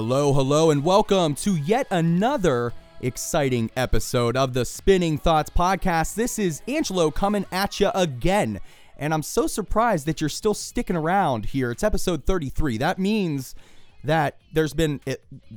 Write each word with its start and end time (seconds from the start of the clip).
Hello, 0.00 0.32
hello, 0.32 0.70
and 0.70 0.84
welcome 0.84 1.34
to 1.34 1.56
yet 1.56 1.88
another 1.90 2.72
exciting 3.00 3.68
episode 3.76 4.36
of 4.36 4.54
the 4.54 4.64
Spinning 4.64 5.18
Thoughts 5.18 5.50
podcast. 5.50 6.14
This 6.14 6.38
is 6.38 6.62
Angelo 6.68 7.10
coming 7.10 7.44
at 7.50 7.80
you 7.80 7.90
again. 7.92 8.60
And 8.96 9.12
I'm 9.12 9.24
so 9.24 9.48
surprised 9.48 10.06
that 10.06 10.20
you're 10.20 10.30
still 10.30 10.54
sticking 10.54 10.94
around 10.94 11.46
here. 11.46 11.72
It's 11.72 11.82
episode 11.82 12.26
33. 12.26 12.78
That 12.78 13.00
means 13.00 13.56
that 14.04 14.36
there's 14.52 14.72
been 14.72 15.00
eh, 15.04 15.16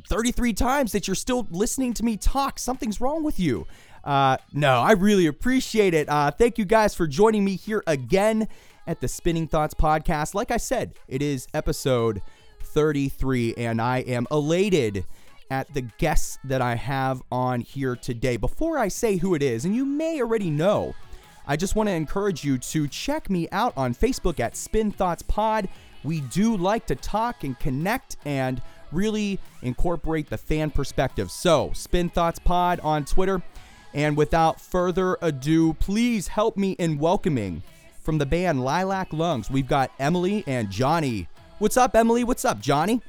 33 0.09 0.53
times 0.53 0.91
that 0.93 1.07
you're 1.07 1.13
still 1.13 1.45
listening 1.51 1.93
to 1.93 2.03
me 2.03 2.17
talk. 2.17 2.57
Something's 2.57 2.99
wrong 2.99 3.23
with 3.23 3.39
you. 3.39 3.67
Uh, 4.03 4.37
no, 4.51 4.79
I 4.79 4.93
really 4.93 5.27
appreciate 5.27 5.93
it. 5.93 6.09
Uh, 6.09 6.31
thank 6.31 6.57
you 6.57 6.65
guys 6.65 6.95
for 6.95 7.05
joining 7.05 7.45
me 7.45 7.57
here 7.57 7.83
again 7.85 8.47
at 8.87 9.01
the 9.01 9.07
Spinning 9.07 9.47
Thoughts 9.47 9.75
podcast. 9.75 10.33
Like 10.33 10.49
I 10.49 10.57
said, 10.57 10.95
it 11.07 11.21
is 11.21 11.47
episode 11.53 12.23
33, 12.73 13.55
and 13.55 13.81
I 13.81 13.99
am 13.99 14.27
elated 14.31 15.05
at 15.49 15.73
the 15.73 15.81
guests 15.81 16.39
that 16.45 16.61
I 16.61 16.75
have 16.75 17.21
on 17.31 17.59
here 17.61 17.95
today. 17.95 18.37
Before 18.37 18.77
I 18.77 18.87
say 18.87 19.17
who 19.17 19.35
it 19.35 19.43
is, 19.43 19.65
and 19.65 19.75
you 19.75 19.85
may 19.85 20.21
already 20.21 20.49
know, 20.49 20.95
I 21.45 21.57
just 21.57 21.75
want 21.75 21.89
to 21.89 21.93
encourage 21.93 22.45
you 22.45 22.57
to 22.57 22.87
check 22.87 23.29
me 23.29 23.49
out 23.51 23.73
on 23.75 23.93
Facebook 23.93 24.39
at 24.39 24.55
Spin 24.55 24.91
Thoughts 24.91 25.23
Pod. 25.23 25.67
We 26.03 26.21
do 26.21 26.55
like 26.55 26.85
to 26.87 26.95
talk 26.95 27.43
and 27.43 27.59
connect 27.59 28.17
and 28.25 28.61
really 28.91 29.39
incorporate 29.61 30.29
the 30.29 30.37
fan 30.37 30.71
perspective. 30.71 31.29
So, 31.31 31.71
Spin 31.73 32.09
Thoughts 32.09 32.39
Pod 32.39 32.79
on 32.79 33.05
Twitter. 33.05 33.41
And 33.93 34.15
without 34.15 34.61
further 34.61 35.17
ado, 35.21 35.73
please 35.73 36.29
help 36.29 36.55
me 36.55 36.71
in 36.73 36.97
welcoming 36.97 37.61
from 38.01 38.17
the 38.17 38.25
band 38.25 38.63
Lilac 38.63 39.11
Lungs. 39.11 39.49
We've 39.51 39.67
got 39.67 39.91
Emily 39.99 40.43
and 40.47 40.69
Johnny. 40.69 41.27
What's 41.61 41.77
up, 41.77 41.95
Emily? 41.95 42.23
What's 42.23 42.43
up, 42.43 42.59
Johnny? 42.59 43.01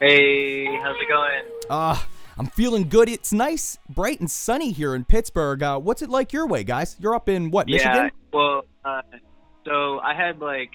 Hey, 0.00 0.64
how's 0.64 0.96
it 0.98 1.08
going? 1.08 1.42
Uh, 1.68 2.02
I'm 2.38 2.46
feeling 2.46 2.88
good. 2.88 3.06
It's 3.10 3.34
nice, 3.34 3.76
bright, 3.90 4.18
and 4.18 4.30
sunny 4.30 4.72
here 4.72 4.94
in 4.94 5.04
Pittsburgh. 5.04 5.62
Uh, 5.62 5.78
what's 5.78 6.00
it 6.00 6.08
like 6.08 6.32
your 6.32 6.46
way, 6.46 6.64
guys? 6.64 6.96
You're 6.98 7.14
up 7.14 7.28
in 7.28 7.50
what, 7.50 7.68
Yeah, 7.68 7.76
Michigan? 7.76 8.10
well, 8.32 8.64
uh, 8.82 9.02
so 9.66 9.98
I 10.00 10.14
had 10.14 10.38
like 10.40 10.70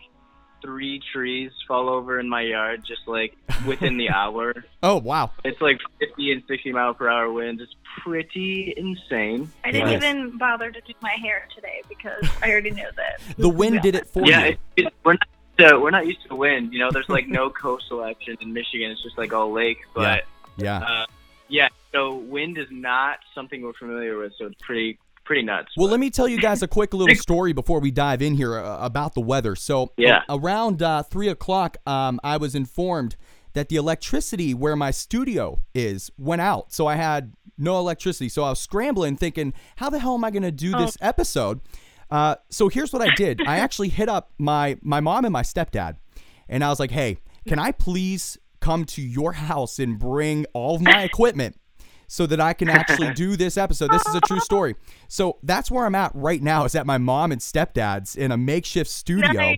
three 0.61 1.01
trees 1.11 1.49
fall 1.67 1.89
over 1.89 2.19
in 2.19 2.29
my 2.29 2.41
yard 2.41 2.83
just 2.87 3.01
like 3.07 3.35
within 3.65 3.97
the 3.97 4.09
hour. 4.13 4.53
Oh, 4.83 4.97
wow. 4.99 5.31
It's 5.43 5.59
like 5.59 5.79
50 5.99 6.33
and 6.33 6.43
60 6.47 6.71
mile 6.71 6.93
per 6.93 7.09
hour 7.09 7.31
winds. 7.33 7.63
It's 7.63 7.73
pretty 8.03 8.75
insane. 8.77 9.51
I 9.63 9.71
didn't 9.71 9.89
Yes. 9.89 10.03
even 10.03 10.37
bother 10.37 10.69
to 10.69 10.81
do 10.81 10.93
my 11.01 11.15
hair 11.19 11.47
today 11.55 11.81
because 11.89 12.29
I 12.43 12.51
already 12.51 12.69
knew 12.69 12.89
that. 12.95 13.21
The 13.37 13.49
wind 13.49 13.81
did 13.81 13.95
it 13.95 14.05
for 14.07 14.23
Yeah, 14.23 14.45
you. 14.45 14.51
it, 14.51 14.85
it, 14.85 14.93
we're 15.03 15.13
not 15.13 15.27
uh, 15.61 15.79
we're 15.79 15.91
not 15.91 16.05
used 16.07 16.19
to 16.27 16.35
wind. 16.35 16.73
You 16.73 16.79
know, 16.79 16.91
there's 16.91 17.09
like 17.09 17.27
no 17.27 17.49
coastal 17.63 18.03
action 18.03 18.37
in 18.41 18.51
Michigan. 18.53 18.91
It's 18.91 19.01
just 19.03 19.17
like 19.17 19.33
all 19.33 19.51
lake. 19.51 19.79
But 19.93 20.25
Yeah. 20.57 20.79
uh, 20.79 21.05
yeah, 21.47 21.67
so 21.93 22.15
wind 22.15 22.57
is 22.57 22.67
not 22.71 23.19
something 23.35 23.61
we're 23.61 23.73
familiar 23.73 24.17
with. 24.17 24.33
So 24.37 24.45
it's 24.47 24.61
pretty 24.61 24.97
pretty 25.23 25.43
nuts. 25.43 25.69
Well, 25.77 25.87
let 25.87 25.99
me 25.99 26.09
tell 26.09 26.27
you 26.27 26.39
guys 26.39 26.61
a 26.63 26.67
quick 26.67 26.93
little 26.93 27.15
story 27.27 27.53
before 27.53 27.79
we 27.79 27.91
dive 27.91 28.21
in 28.21 28.33
here 28.35 28.57
uh, 28.57 28.79
about 28.83 29.13
the 29.13 29.21
weather. 29.21 29.55
So, 29.55 29.93
Yeah. 29.95 30.23
around 30.27 30.81
uh, 30.81 31.03
three 31.03 31.27
o'clock, 31.29 31.77
um, 31.85 32.19
I 32.23 32.37
was 32.37 32.55
informed 32.55 33.15
that 33.53 33.69
the 33.69 33.75
electricity 33.75 34.53
where 34.53 34.75
my 34.75 34.91
studio 34.91 35.61
is 35.75 36.09
went 36.17 36.41
out. 36.41 36.73
So 36.73 36.87
I 36.87 36.95
had 36.95 37.33
no 37.57 37.77
electricity. 37.77 38.29
So 38.29 38.43
I 38.43 38.49
was 38.49 38.59
scrambling, 38.59 39.15
thinking, 39.15 39.53
"How 39.75 39.89
the 39.89 39.99
hell 39.99 40.15
am 40.15 40.23
I 40.23 40.31
going 40.31 40.41
to 40.43 40.51
do 40.51 40.71
this 40.71 40.97
episode?" 41.01 41.59
Uh, 42.11 42.35
so 42.49 42.67
here's 42.67 42.91
what 42.91 43.01
I 43.01 43.13
did. 43.15 43.41
I 43.47 43.59
actually 43.59 43.89
hit 43.89 44.09
up 44.09 44.31
my 44.37 44.77
my 44.81 44.99
mom 44.99 45.25
and 45.25 45.33
my 45.33 45.43
stepdad, 45.43 45.97
and 46.49 46.63
I 46.63 46.69
was 46.69 46.79
like, 46.79 46.91
"Hey, 46.91 47.19
can 47.47 47.59
I 47.59 47.71
please 47.71 48.37
come 48.59 48.85
to 48.85 49.01
your 49.01 49.33
house 49.33 49.79
and 49.79 49.97
bring 49.97 50.45
all 50.53 50.75
of 50.75 50.81
my 50.81 51.03
equipment?" 51.03 51.57
so 52.11 52.25
that 52.25 52.41
I 52.41 52.51
can 52.51 52.67
actually 52.67 53.13
do 53.13 53.37
this 53.37 53.55
episode. 53.55 53.89
This 53.89 54.05
is 54.05 54.15
a 54.15 54.19
true 54.19 54.41
story. 54.41 54.75
So 55.07 55.37
that's 55.43 55.71
where 55.71 55.85
I'm 55.85 55.95
at 55.95 56.11
right 56.13 56.43
now 56.43 56.65
is 56.65 56.75
at 56.75 56.85
my 56.85 56.97
mom 56.97 57.31
and 57.31 57.39
stepdad's 57.39 58.17
in 58.17 58.33
a 58.33 58.37
makeshift 58.37 58.91
studio. 58.91 59.31
Nice. 59.31 59.57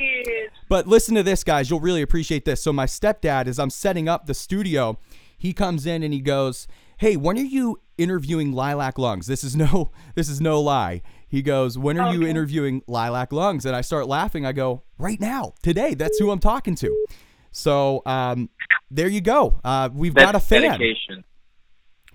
But 0.69 0.87
listen 0.87 1.15
to 1.15 1.23
this, 1.23 1.43
guys. 1.43 1.71
You'll 1.71 1.79
really 1.79 2.03
appreciate 2.03 2.45
this. 2.45 2.61
So 2.61 2.71
my 2.71 2.85
stepdad, 2.85 3.47
as 3.47 3.57
I'm 3.57 3.71
setting 3.71 4.07
up 4.07 4.27
the 4.27 4.35
studio, 4.35 4.99
he 5.35 5.51
comes 5.51 5.87
in 5.87 6.03
and 6.03 6.13
he 6.13 6.19
goes, 6.19 6.67
"Hey, 6.97 7.17
when 7.17 7.39
are 7.39 7.41
you 7.41 7.81
interviewing 7.97 8.51
Lilac 8.53 8.99
Lungs?" 8.99 9.25
This 9.25 9.43
is 9.43 9.55
no, 9.55 9.91
this 10.15 10.29
is 10.29 10.39
no 10.39 10.61
lie. 10.61 11.01
He 11.33 11.41
goes, 11.41 11.79
"When 11.79 11.99
are 11.99 12.13
you 12.13 12.27
interviewing 12.27 12.83
Lilac 12.85 13.33
Lungs?" 13.33 13.65
And 13.65 13.75
I 13.75 13.81
start 13.81 14.07
laughing. 14.07 14.45
I 14.45 14.51
go, 14.51 14.83
"Right 14.99 15.19
now, 15.19 15.55
today. 15.63 15.95
That's 15.95 16.19
who 16.19 16.29
I'm 16.29 16.37
talking 16.37 16.75
to." 16.75 17.05
So 17.51 18.03
um, 18.05 18.51
there 18.91 19.07
you 19.07 19.19
go. 19.19 19.59
Uh, 19.63 19.89
we've 19.91 20.13
That's 20.13 20.25
got 20.25 20.35
a 20.35 20.39
fan. 20.39 20.61
dedication. 20.61 21.23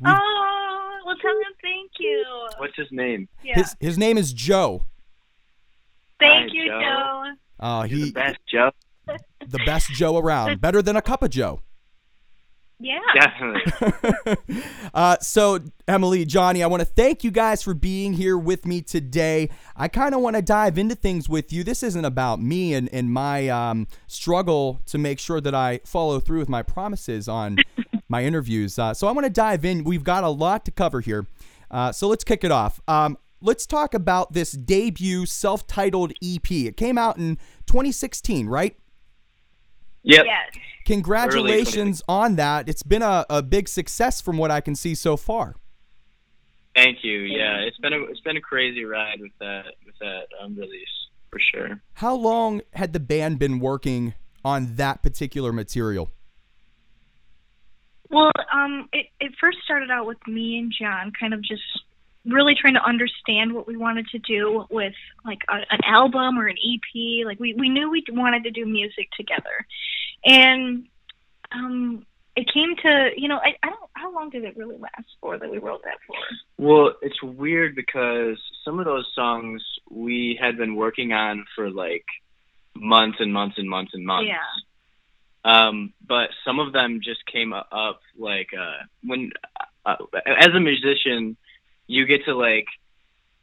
Oh, 0.06 1.00
well, 1.04 1.16
tell 1.20 1.32
him 1.32 1.52
thank 1.60 1.90
you. 1.98 2.24
What's 2.58 2.76
his 2.76 2.86
name? 2.92 3.28
Yeah. 3.42 3.56
His 3.56 3.74
his 3.80 3.98
name 3.98 4.18
is 4.18 4.32
Joe. 4.32 4.84
thank 6.20 6.50
Hi, 6.50 6.54
you, 6.56 6.68
Joe. 6.68 6.80
Joe. 6.80 7.24
Uh, 7.58 7.86
You're 7.90 8.06
the 8.06 8.12
best, 8.12 8.38
Joe. 8.48 8.70
the 9.48 9.58
best 9.66 9.90
Joe 9.94 10.16
around, 10.16 10.60
better 10.60 10.80
than 10.80 10.94
a 10.94 11.02
cup 11.02 11.24
of 11.24 11.30
Joe. 11.30 11.60
Yeah. 12.80 13.00
Definitely. 13.14 14.62
uh, 14.94 15.16
so 15.20 15.58
Emily, 15.86 16.24
Johnny, 16.24 16.62
I 16.62 16.66
want 16.68 16.80
to 16.80 16.86
thank 16.86 17.24
you 17.24 17.30
guys 17.30 17.62
for 17.62 17.74
being 17.74 18.12
here 18.12 18.38
with 18.38 18.66
me 18.66 18.82
today. 18.82 19.50
I 19.76 19.88
kind 19.88 20.14
of 20.14 20.20
want 20.20 20.36
to 20.36 20.42
dive 20.42 20.78
into 20.78 20.94
things 20.94 21.28
with 21.28 21.52
you. 21.52 21.64
This 21.64 21.82
isn't 21.82 22.04
about 22.04 22.40
me 22.40 22.74
and, 22.74 22.88
and 22.92 23.12
my 23.12 23.48
um, 23.48 23.88
struggle 24.06 24.80
to 24.86 24.98
make 24.98 25.18
sure 25.18 25.40
that 25.40 25.54
I 25.54 25.80
follow 25.84 26.20
through 26.20 26.38
with 26.38 26.48
my 26.48 26.62
promises 26.62 27.28
on 27.28 27.58
my 28.08 28.24
interviews. 28.24 28.78
Uh, 28.78 28.94
so 28.94 29.08
I 29.08 29.12
want 29.12 29.24
to 29.24 29.30
dive 29.30 29.64
in. 29.64 29.82
We've 29.82 30.04
got 30.04 30.22
a 30.22 30.28
lot 30.28 30.64
to 30.66 30.70
cover 30.70 31.00
here. 31.00 31.26
Uh, 31.70 31.90
so 31.92 32.06
let's 32.08 32.24
kick 32.24 32.44
it 32.44 32.52
off. 32.52 32.80
Um, 32.86 33.18
let's 33.40 33.66
talk 33.66 33.92
about 33.92 34.32
this 34.32 34.52
debut 34.52 35.26
self-titled 35.26 36.12
EP. 36.22 36.50
It 36.50 36.76
came 36.76 36.96
out 36.96 37.18
in 37.18 37.36
2016, 37.66 38.46
right? 38.46 38.76
Yep. 40.04 40.24
Yes. 40.24 40.62
Congratulations 40.88 42.02
on 42.08 42.36
that. 42.36 42.66
It's 42.66 42.82
been 42.82 43.02
a, 43.02 43.26
a 43.28 43.42
big 43.42 43.68
success 43.68 44.22
from 44.22 44.38
what 44.38 44.50
I 44.50 44.62
can 44.62 44.74
see 44.74 44.94
so 44.94 45.18
far. 45.18 45.54
Thank 46.74 47.04
you. 47.04 47.20
Yeah, 47.20 47.58
it's 47.58 47.76
been 47.76 47.92
a 47.92 48.02
it's 48.04 48.20
been 48.20 48.38
a 48.38 48.40
crazy 48.40 48.84
ride 48.84 49.20
with 49.20 49.32
that 49.38 49.74
with 49.84 49.98
that 50.00 50.28
um, 50.40 50.56
release 50.56 50.88
for 51.30 51.40
sure. 51.40 51.82
How 51.92 52.14
long 52.14 52.62
had 52.72 52.94
the 52.94 53.00
band 53.00 53.38
been 53.38 53.58
working 53.60 54.14
on 54.42 54.76
that 54.76 55.02
particular 55.02 55.52
material? 55.52 56.10
Well, 58.08 58.30
um, 58.50 58.88
it, 58.94 59.08
it 59.20 59.32
first 59.38 59.58
started 59.64 59.90
out 59.90 60.06
with 60.06 60.26
me 60.26 60.58
and 60.58 60.72
John 60.72 61.12
kind 61.18 61.34
of 61.34 61.42
just 61.42 61.62
really 62.24 62.54
trying 62.54 62.74
to 62.74 62.84
understand 62.84 63.52
what 63.52 63.66
we 63.66 63.76
wanted 63.76 64.06
to 64.08 64.18
do 64.20 64.64
with 64.70 64.94
like 65.26 65.40
a, 65.50 65.56
an 65.70 65.80
album 65.84 66.38
or 66.38 66.46
an 66.46 66.56
EP. 66.56 67.26
Like 67.26 67.38
we, 67.38 67.52
we 67.52 67.68
knew 67.68 67.90
we 67.90 68.02
wanted 68.08 68.44
to 68.44 68.50
do 68.50 68.64
music 68.64 69.10
together. 69.16 69.66
And 70.24 70.86
um, 71.52 72.06
it 72.36 72.52
came 72.52 72.76
to, 72.82 73.10
you 73.16 73.28
know, 73.28 73.38
I, 73.38 73.56
I 73.62 73.68
don't, 73.68 73.90
how 73.94 74.14
long 74.14 74.30
did 74.30 74.44
it 74.44 74.56
really 74.56 74.76
last 74.76 75.08
for 75.20 75.38
that 75.38 75.50
we 75.50 75.58
wrote 75.58 75.82
that 75.84 75.98
for? 76.06 76.16
Well, 76.56 76.94
it's 77.02 77.22
weird 77.22 77.74
because 77.74 78.38
some 78.64 78.78
of 78.78 78.84
those 78.84 79.10
songs 79.14 79.62
we 79.90 80.38
had 80.40 80.56
been 80.56 80.76
working 80.76 81.12
on 81.12 81.44
for 81.54 81.70
like 81.70 82.04
months 82.74 83.18
and 83.20 83.32
months 83.32 83.56
and 83.58 83.68
months 83.68 83.92
and 83.94 84.04
months. 84.04 84.28
Yeah. 84.28 84.38
Um, 85.44 85.94
but 86.06 86.30
some 86.44 86.58
of 86.58 86.72
them 86.72 87.00
just 87.02 87.24
came 87.26 87.52
up 87.52 88.00
like 88.18 88.50
uh, 88.58 88.84
when, 89.02 89.30
uh, 89.86 89.96
as 90.26 90.48
a 90.48 90.60
musician, 90.60 91.36
you 91.86 92.04
get 92.06 92.24
to 92.26 92.34
like 92.34 92.66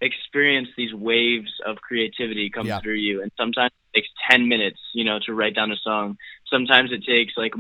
experience 0.02 0.68
these 0.78 0.94
waves 0.94 1.50
of 1.66 1.78
creativity 1.78 2.50
come 2.50 2.68
Yeah. 2.68 2.80
through 2.82 2.96
you, 2.96 3.22
and 3.24 3.32
sometimes 3.38 3.72
it 3.94 4.00
takes 4.00 4.10
ten 4.30 4.48
minutes, 4.48 4.80
you 4.94 5.04
know, 5.04 5.20
to 5.26 5.34
write 5.34 5.56
down 5.56 5.72
a 5.72 5.78
song. 5.78 6.18
Sometimes 6.56 6.92
it 6.92 7.04
takes 7.06 7.34
like 7.38 7.54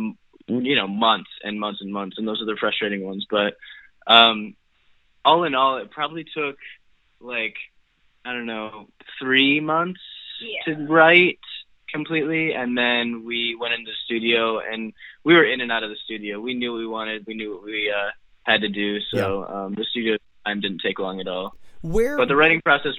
you 0.47 0.75
know 0.75 0.87
months 0.87 1.29
and 1.43 1.59
months 1.59 1.81
and 1.81 1.91
months, 1.91 2.17
and 2.17 2.25
those 2.27 2.41
are 2.41 2.45
the 2.45 2.55
frustrating 2.59 3.03
ones. 3.03 3.25
But 3.29 3.51
um, 4.07 4.55
all 5.23 5.43
in 5.43 5.53
all, 5.55 5.77
it 5.77 5.91
probably 5.91 6.23
took 6.23 6.57
like 7.19 7.55
I 8.23 8.31
don't 8.33 8.45
know 8.45 8.87
three 9.19 9.59
months 9.59 9.99
Yeah. 10.41 10.73
to 10.75 10.85
write 10.87 11.39
completely 11.91 12.51
and 12.53 12.77
then 12.77 13.23
we 13.25 13.55
went 13.59 13.73
into 13.73 13.89
the 13.91 13.97
studio 14.05 14.59
and 14.59 14.91
we 15.23 15.33
were 15.33 15.45
in 15.45 15.61
and 15.61 15.71
out 15.71 15.83
of 15.83 15.89
the 15.89 15.95
studio 16.03 16.41
we 16.41 16.53
knew 16.53 16.71
what 16.73 16.79
we 16.79 16.87
wanted 16.87 17.25
we 17.25 17.35
knew 17.35 17.53
what 17.53 17.63
we 17.63 17.89
uh 17.89 18.09
had 18.43 18.59
to 18.61 18.67
do 18.67 18.99
so 19.13 19.45
um 19.45 19.73
the 19.75 19.85
studio 19.91 20.17
time 20.45 20.59
didn't 20.59 20.81
take 20.81 20.99
long 20.99 21.21
at 21.21 21.27
all 21.27 21.55
Where 21.83 22.17
but 22.17 22.27
the 22.27 22.35
writing 22.35 22.59
process 22.61 22.95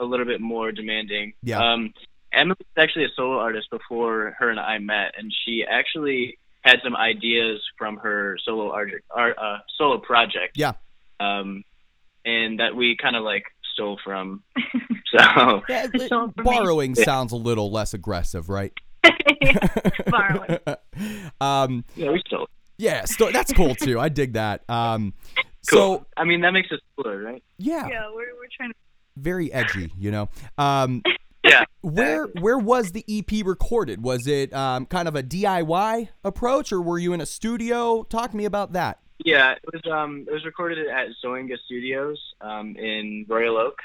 a 0.00 0.04
little 0.04 0.26
bit 0.26 0.40
more 0.40 0.72
demanding 0.72 1.34
Yeah. 1.44 1.60
um 1.62 1.92
Emily's 2.32 2.56
actually 2.76 3.04
a 3.04 3.08
solo 3.16 3.38
artist 3.38 3.68
before 3.70 4.34
her 4.38 4.50
and 4.50 4.60
I 4.60 4.78
met 4.78 5.14
and 5.18 5.32
she 5.44 5.64
actually 5.68 6.38
had 6.62 6.76
some 6.84 6.94
ideas 6.96 7.60
from 7.78 7.96
her 7.98 8.36
solo 8.44 8.70
art, 8.72 8.90
art 9.10 9.36
uh 9.38 9.58
solo 9.78 9.98
project 9.98 10.56
Yeah. 10.56 10.72
um 11.18 11.64
and 12.24 12.60
that 12.60 12.76
we 12.76 12.96
kind 12.96 13.16
of 13.16 13.22
like 13.24 13.44
stole 13.74 13.98
from 14.04 14.42
so 15.16 15.62
Yeah, 15.68 15.88
It's 15.92 16.04
it- 16.04 16.12
all 16.12 16.26
me. 16.28 16.32
borrowing 16.36 16.94
sounds 16.94 17.32
a 17.32 17.36
little 17.36 17.70
less 17.72 17.94
aggressive, 17.94 18.48
right? 18.48 18.72
Borrowing. 20.06 20.58
um, 21.40 21.84
yeah 21.96 22.10
we 22.10 22.22
stole 22.26 22.46
Yeah, 22.78 23.04
sto- 23.06 23.30
that's 23.32 23.52
cool 23.52 23.74
too. 23.74 23.98
I 23.98 24.08
dig 24.08 24.34
that. 24.34 24.68
Um, 24.68 25.14
Cool. 25.70 25.98
so 25.98 26.06
I 26.16 26.24
mean, 26.24 26.40
that 26.40 26.52
makes 26.52 26.72
us 26.72 26.80
cooler, 26.96 27.20
right? 27.22 27.42
yeah, 27.58 27.86
Yeah, 27.88 28.06
we're 28.14 28.34
we're 28.34 28.48
trying 28.56 28.70
to. 28.70 28.74
very 29.16 29.52
edgy, 29.52 29.92
you 29.98 30.10
know. 30.10 30.28
Um, 30.56 31.02
Yeah. 31.42 31.64
where 31.80 32.26
where 32.40 32.58
was 32.58 32.92
the 32.92 33.04
EP 33.08 33.44
recorded? 33.46 34.02
Was 34.02 34.26
it 34.26 34.52
um, 34.52 34.84
kind 34.86 35.08
of 35.08 35.16
a 35.16 35.22
DIY 35.22 36.08
approach, 36.22 36.70
or 36.72 36.82
were 36.82 36.98
you 36.98 37.12
in 37.14 37.20
a 37.20 37.26
studio? 37.26 38.02
Talk 38.04 38.32
to 38.32 38.36
me 38.36 38.44
about 38.44 38.74
that. 38.74 38.98
Yeah, 39.24 39.52
it 39.52 39.60
was 39.72 39.82
um 39.90 40.24
it 40.28 40.32
was 40.32 40.44
recorded 40.44 40.86
at 40.86 41.08
Zoinga 41.24 41.56
Studios 41.66 42.18
um 42.40 42.76
in 42.76 43.24
Royal 43.28 43.56
Oak, 43.56 43.78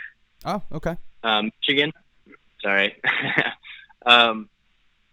Oh, 0.45 0.61
okay. 0.73 0.97
um, 1.23 1.51
Michigan. 1.61 1.91
Sorry. 2.61 2.95
um, 4.05 4.49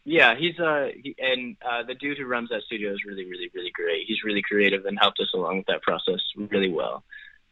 yeah, 0.05 0.35
he's 0.37 0.59
uh 0.59 0.89
he, 1.01 1.15
and 1.19 1.57
uh, 1.69 1.83
the 1.85 1.95
dude 1.95 2.19
who 2.19 2.25
runs 2.27 2.49
that 2.51 2.63
studio 2.63 2.93
is 2.93 3.05
really 3.07 3.25
really 3.25 3.51
really 3.55 3.71
great. 3.73 4.05
He's 4.07 4.25
really 4.25 4.43
creative 4.43 4.85
and 4.87 4.99
helped 4.99 5.21
us 5.21 5.31
along 5.35 5.59
with 5.59 5.67
that 5.67 5.83
process 5.83 6.21
really 6.37 6.71
well. 6.71 7.05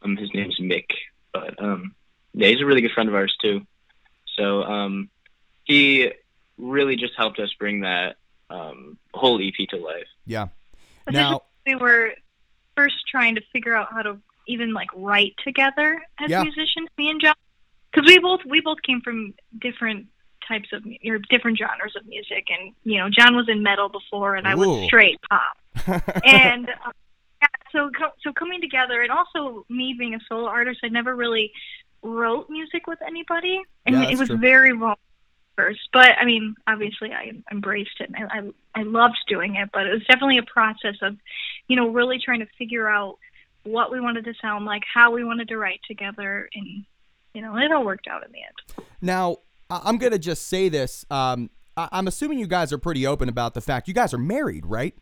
Um, 0.02 0.16
his 0.16 0.30
name's 0.34 0.58
Mick, 0.60 0.86
but 1.32 1.60
um, 1.62 1.94
yeah, 2.34 2.48
he's 2.48 2.60
a 2.60 2.66
really 2.66 2.80
good 2.80 2.92
friend 2.92 3.08
of 3.08 3.14
ours 3.14 3.36
too. 3.40 3.60
So 4.40 4.62
um, 4.62 5.10
he 5.64 6.10
really 6.56 6.96
just 6.96 7.12
helped 7.16 7.38
us 7.38 7.50
bring 7.58 7.80
that 7.80 8.16
um 8.48 8.98
whole 9.14 9.40
EP 9.40 9.68
to 9.68 9.76
life. 9.76 10.06
Yeah. 10.26 10.48
Now, 11.10 11.42
we 11.66 11.74
were 11.76 12.12
first 12.76 12.94
trying 13.10 13.34
to 13.34 13.42
figure 13.52 13.74
out 13.74 13.88
how 13.92 14.02
to 14.02 14.18
even 14.48 14.72
like 14.72 14.88
write 14.96 15.34
together 15.44 16.00
as 16.18 16.30
Yeah. 16.30 16.42
musicians, 16.42 16.88
me 16.98 17.10
and 17.10 17.20
John, 17.20 17.34
because 17.92 18.08
we 18.08 18.18
both 18.18 18.40
we 18.46 18.60
both 18.60 18.78
came 18.82 19.00
from 19.02 19.34
different 19.60 20.06
types 20.48 20.68
of 20.72 20.84
mu- 20.84 20.96
or 21.06 21.18
different 21.30 21.58
genres 21.58 21.94
of 21.96 22.06
music, 22.06 22.46
and 22.50 22.72
you 22.84 22.98
know, 22.98 23.08
John 23.10 23.36
was 23.36 23.48
in 23.48 23.62
metal 23.62 23.88
before, 23.88 24.34
and 24.36 24.48
I 24.48 24.54
was 24.54 24.86
straight 24.86 25.18
pop, 25.28 26.02
and 26.24 26.68
uh, 26.68 27.46
so 27.72 27.90
so 28.22 28.32
coming 28.32 28.60
together, 28.60 29.02
and 29.02 29.12
also 29.12 29.64
me 29.68 29.94
being 29.98 30.14
a 30.14 30.20
solo 30.28 30.48
artist, 30.48 30.80
I 30.82 30.88
never 30.88 31.14
really 31.14 31.52
wrote 32.02 32.48
music 32.50 32.86
with 32.86 33.00
anybody, 33.06 33.60
and 33.86 33.94
Yeah, 33.96 34.10
it 34.10 34.18
was 34.18 34.28
true. 34.28 34.38
very 34.38 34.72
wrong 34.72 34.96
first. 35.56 35.80
But 35.92 36.12
I 36.18 36.24
mean, 36.24 36.54
obviously, 36.66 37.12
I 37.12 37.32
embraced 37.50 38.00
it, 38.00 38.10
and 38.14 38.16
I, 38.30 38.38
I 38.38 38.80
I 38.80 38.82
loved 38.84 39.18
doing 39.28 39.56
it. 39.56 39.70
But 39.72 39.86
it 39.86 39.92
was 39.92 40.02
definitely 40.06 40.38
a 40.38 40.42
process 40.44 40.96
of, 41.02 41.16
you 41.68 41.76
know, 41.76 41.88
really 41.88 42.18
trying 42.18 42.40
to 42.40 42.46
figure 42.58 42.88
out 42.88 43.18
what 43.64 43.90
we 43.92 44.00
wanted 44.00 44.24
to 44.24 44.34
sound 44.40 44.64
like, 44.64 44.82
how 44.92 45.10
we 45.10 45.22
wanted 45.24 45.48
to 45.48 45.56
write 45.58 45.80
together, 45.86 46.48
and 46.54 46.84
you 47.34 47.42
know, 47.42 47.56
it 47.56 47.70
all 47.72 47.84
worked 47.84 48.08
out 48.08 48.24
in 48.24 48.32
the 48.32 48.38
end. 48.38 48.86
now 49.00 49.36
I'm 49.68 49.98
gonna 49.98 50.18
just 50.18 50.48
say 50.48 50.68
this. 50.68 51.04
Um, 51.10 51.50
I'm 51.76 52.08
assuming 52.08 52.38
you 52.38 52.46
guys 52.48 52.72
are 52.72 52.78
pretty 52.78 53.06
open 53.06 53.28
about 53.28 53.54
the 53.54 53.60
fact 53.60 53.86
you 53.88 53.94
guys 53.94 54.12
are 54.12 54.18
married, 54.18 54.66
right? 54.66 54.94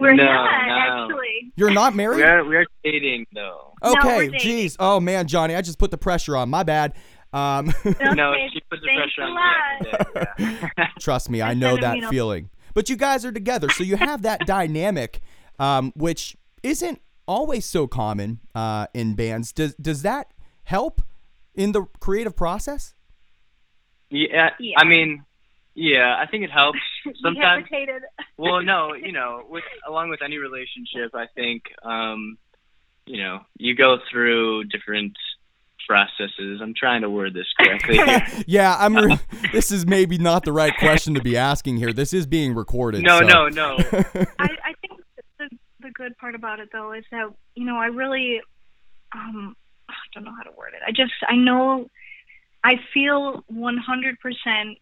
We're 0.00 0.14
No, 0.14 0.24
not 0.24 0.66
no. 0.66 0.74
actually. 1.06 1.52
You're 1.56 1.70
not 1.70 1.94
married. 1.94 2.16
We 2.16 2.22
are 2.24 2.44
we 2.44 2.56
are 2.56 2.66
dating 2.82 3.26
though. 3.34 3.72
No, 3.84 3.92
Okay, 3.92 4.28
we're 4.30 4.38
jeez. 4.38 4.76
Oh 4.78 4.98
man, 5.00 5.26
Johnny, 5.28 5.54
I 5.54 5.62
just 5.62 5.78
put 5.78 5.90
the 5.90 5.98
pressure 5.98 6.36
on. 6.36 6.50
My 6.50 6.62
bad. 6.62 6.94
Um, 7.32 7.66
No, 7.84 8.34
she 8.52 8.60
put 8.70 8.80
the 8.80 8.88
pressure 8.96 9.22
on 9.22 9.34
me. 9.34 10.46
Yeah. 10.68 10.68
trust 11.00 11.30
me, 11.30 11.40
I 11.40 11.50
I 11.50 11.54
know 11.54 11.76
that 11.76 12.04
feeling. 12.10 12.50
But 12.74 12.88
you 12.88 12.96
guys 12.96 13.24
are 13.24 13.32
together, 13.32 13.68
so 13.70 13.84
you 13.84 13.96
have 13.96 14.22
that 14.22 14.40
dynamic, 14.46 15.20
um, 15.58 15.92
which 15.94 16.36
isn't 16.62 17.00
always 17.28 17.64
so 17.66 17.86
common 17.86 18.40
uh, 18.54 18.86
in 18.94 19.14
bands. 19.14 19.52
Does 19.52 19.74
does 19.76 20.02
that 20.02 20.32
help 20.64 21.00
in 21.54 21.72
the 21.72 21.84
creative 22.00 22.34
process? 22.34 22.94
yeah, 24.10 24.50
Yeah. 24.58 24.78
I 24.78 24.84
mean, 24.84 25.24
yeah, 25.74 26.16
I 26.18 26.26
think 26.26 26.44
it 26.44 26.50
helps. 26.50 26.78
We 27.06 27.14
Sometimes, 27.22 27.66
well, 28.36 28.62
no, 28.62 28.94
you 29.06 29.12
know, 29.12 29.44
with 29.48 29.64
along 29.86 30.10
with 30.10 30.22
any 30.22 30.38
relationship, 30.38 31.14
I 31.14 31.26
think, 31.34 31.62
um, 31.82 32.38
you 33.06 33.22
know, 33.22 33.40
you 33.58 33.74
go 33.74 33.98
through 34.10 34.64
different 34.64 35.16
processes. 35.88 36.60
I'm 36.62 36.74
trying 36.74 37.02
to 37.02 37.10
word 37.10 37.34
this 37.34 37.46
correctly. 37.58 37.98
Yeah, 38.46 38.76
I'm. 38.78 38.94
Re- 38.96 39.18
this 39.52 39.70
is 39.72 39.86
maybe 39.86 40.18
not 40.18 40.44
the 40.44 40.52
right 40.52 40.72
question 40.78 41.14
to 41.14 41.20
be 41.22 41.36
asking 41.36 41.76
here. 41.76 41.92
This 41.92 42.12
is 42.12 42.26
being 42.26 42.54
recorded. 42.54 43.02
no, 43.02 43.20
so- 43.20 43.26
no, 43.26 43.48
no. 43.48 43.76
I, 44.38 44.48
I 44.64 44.72
think 44.80 45.00
the 45.38 45.48
the 45.80 45.90
good 45.90 46.16
part 46.18 46.34
about 46.34 46.60
it 46.60 46.68
though 46.72 46.92
is 46.92 47.04
that 47.10 47.30
you 47.56 47.64
know 47.64 47.76
I 47.76 47.86
really 47.86 48.40
um 49.14 49.56
I 49.88 49.94
don't 50.14 50.24
know 50.24 50.34
how 50.36 50.42
to 50.44 50.56
word 50.56 50.72
it. 50.74 50.82
I 50.86 50.92
just 50.92 51.12
I 51.28 51.36
know 51.36 51.88
I 52.64 52.76
feel 52.94 53.44
100 53.48 54.20
percent 54.20 54.78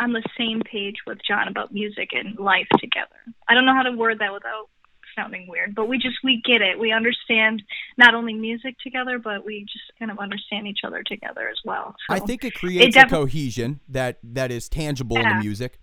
on 0.00 0.12
the 0.12 0.22
same 0.36 0.60
page 0.60 0.96
with 1.06 1.18
John 1.26 1.48
about 1.48 1.72
music 1.72 2.10
and 2.12 2.38
life 2.38 2.66
together. 2.78 3.20
I 3.48 3.54
don't 3.54 3.66
know 3.66 3.74
how 3.74 3.82
to 3.82 3.92
word 3.92 4.18
that 4.20 4.32
without 4.32 4.68
sounding 5.14 5.46
weird, 5.48 5.74
but 5.74 5.86
we 5.88 5.98
just 5.98 6.16
we 6.24 6.40
get 6.44 6.62
it. 6.62 6.78
We 6.78 6.92
understand 6.92 7.62
not 7.98 8.14
only 8.14 8.32
music 8.32 8.76
together, 8.82 9.18
but 9.18 9.44
we 9.44 9.62
just 9.62 9.84
kind 9.98 10.10
of 10.10 10.18
understand 10.18 10.66
each 10.66 10.80
other 10.84 11.02
together 11.02 11.48
as 11.48 11.58
well. 11.64 11.94
So. 12.08 12.14
I 12.16 12.20
think 12.20 12.44
it 12.44 12.54
creates 12.54 12.94
defi- 12.94 13.06
a 13.06 13.10
cohesion 13.10 13.80
that 13.88 14.18
that 14.22 14.50
is 14.50 14.68
tangible 14.68 15.18
in 15.18 15.28
the 15.28 15.34
music. 15.34 15.78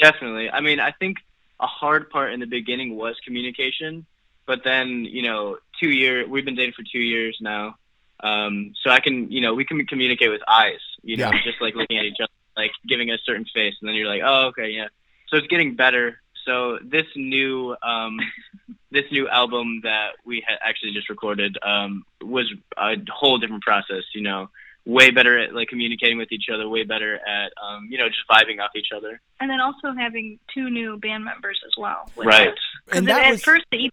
Definitely. 0.00 0.50
I 0.50 0.60
mean, 0.60 0.80
I 0.80 0.90
think 0.92 1.18
a 1.60 1.66
hard 1.66 2.10
part 2.10 2.32
in 2.32 2.40
the 2.40 2.46
beginning 2.46 2.96
was 2.96 3.16
communication, 3.24 4.06
but 4.46 4.62
then, 4.64 5.04
you 5.04 5.22
know, 5.22 5.58
two 5.80 5.88
year 5.88 6.26
we've 6.28 6.44
been 6.44 6.56
dating 6.56 6.74
for 6.74 6.82
two 6.82 6.98
years 6.98 7.38
now. 7.40 7.76
Um, 8.20 8.74
so 8.82 8.90
I 8.90 9.00
can, 9.00 9.30
you 9.30 9.40
know, 9.40 9.54
we 9.54 9.64
can 9.64 9.86
communicate 9.86 10.30
with 10.30 10.42
eyes, 10.48 10.80
you 11.02 11.16
know, 11.16 11.30
Yeah. 11.32 11.42
just 11.44 11.60
like 11.60 11.74
looking 11.74 11.98
at 11.98 12.04
each 12.04 12.16
other, 12.20 12.32
like 12.56 12.70
giving 12.86 13.10
a 13.10 13.18
certain 13.24 13.44
face, 13.54 13.74
and 13.80 13.88
then 13.88 13.94
you're 13.94 14.08
like, 14.08 14.22
oh, 14.24 14.46
okay, 14.48 14.70
yeah. 14.70 14.86
So 15.28 15.36
it's 15.36 15.46
getting 15.48 15.74
better. 15.74 16.20
So 16.44 16.78
this 16.84 17.06
new, 17.16 17.74
um, 17.82 18.18
this 18.90 19.04
new 19.10 19.28
album 19.28 19.80
that 19.82 20.10
we 20.24 20.44
had 20.46 20.58
actually 20.62 20.92
just 20.92 21.08
recorded 21.08 21.56
um, 21.62 22.04
was 22.22 22.52
a 22.76 22.96
whole 23.10 23.38
different 23.38 23.62
process. 23.62 24.04
You 24.14 24.22
know, 24.22 24.50
way 24.84 25.10
better 25.10 25.38
at 25.38 25.54
like 25.54 25.68
communicating 25.68 26.18
with 26.18 26.30
each 26.32 26.48
other, 26.52 26.68
way 26.68 26.84
better 26.84 27.18
at, 27.26 27.52
um, 27.62 27.88
you 27.90 27.96
know, 27.98 28.06
just 28.08 28.20
vibing 28.30 28.60
off 28.60 28.70
each 28.76 28.88
other. 28.94 29.20
and 29.40 29.48
then 29.50 29.60
also 29.60 29.92
having 29.98 30.38
two 30.52 30.68
new 30.70 30.98
band 30.98 31.24
members 31.24 31.58
as 31.66 31.72
well. 31.78 32.10
Right. 32.16 32.48
us. 32.48 32.54
'Cause 32.86 32.98
And 32.98 33.10
at 33.10 33.30
was 33.30 33.42
first 33.42 33.64
the 33.72 33.86
EP 33.86 33.92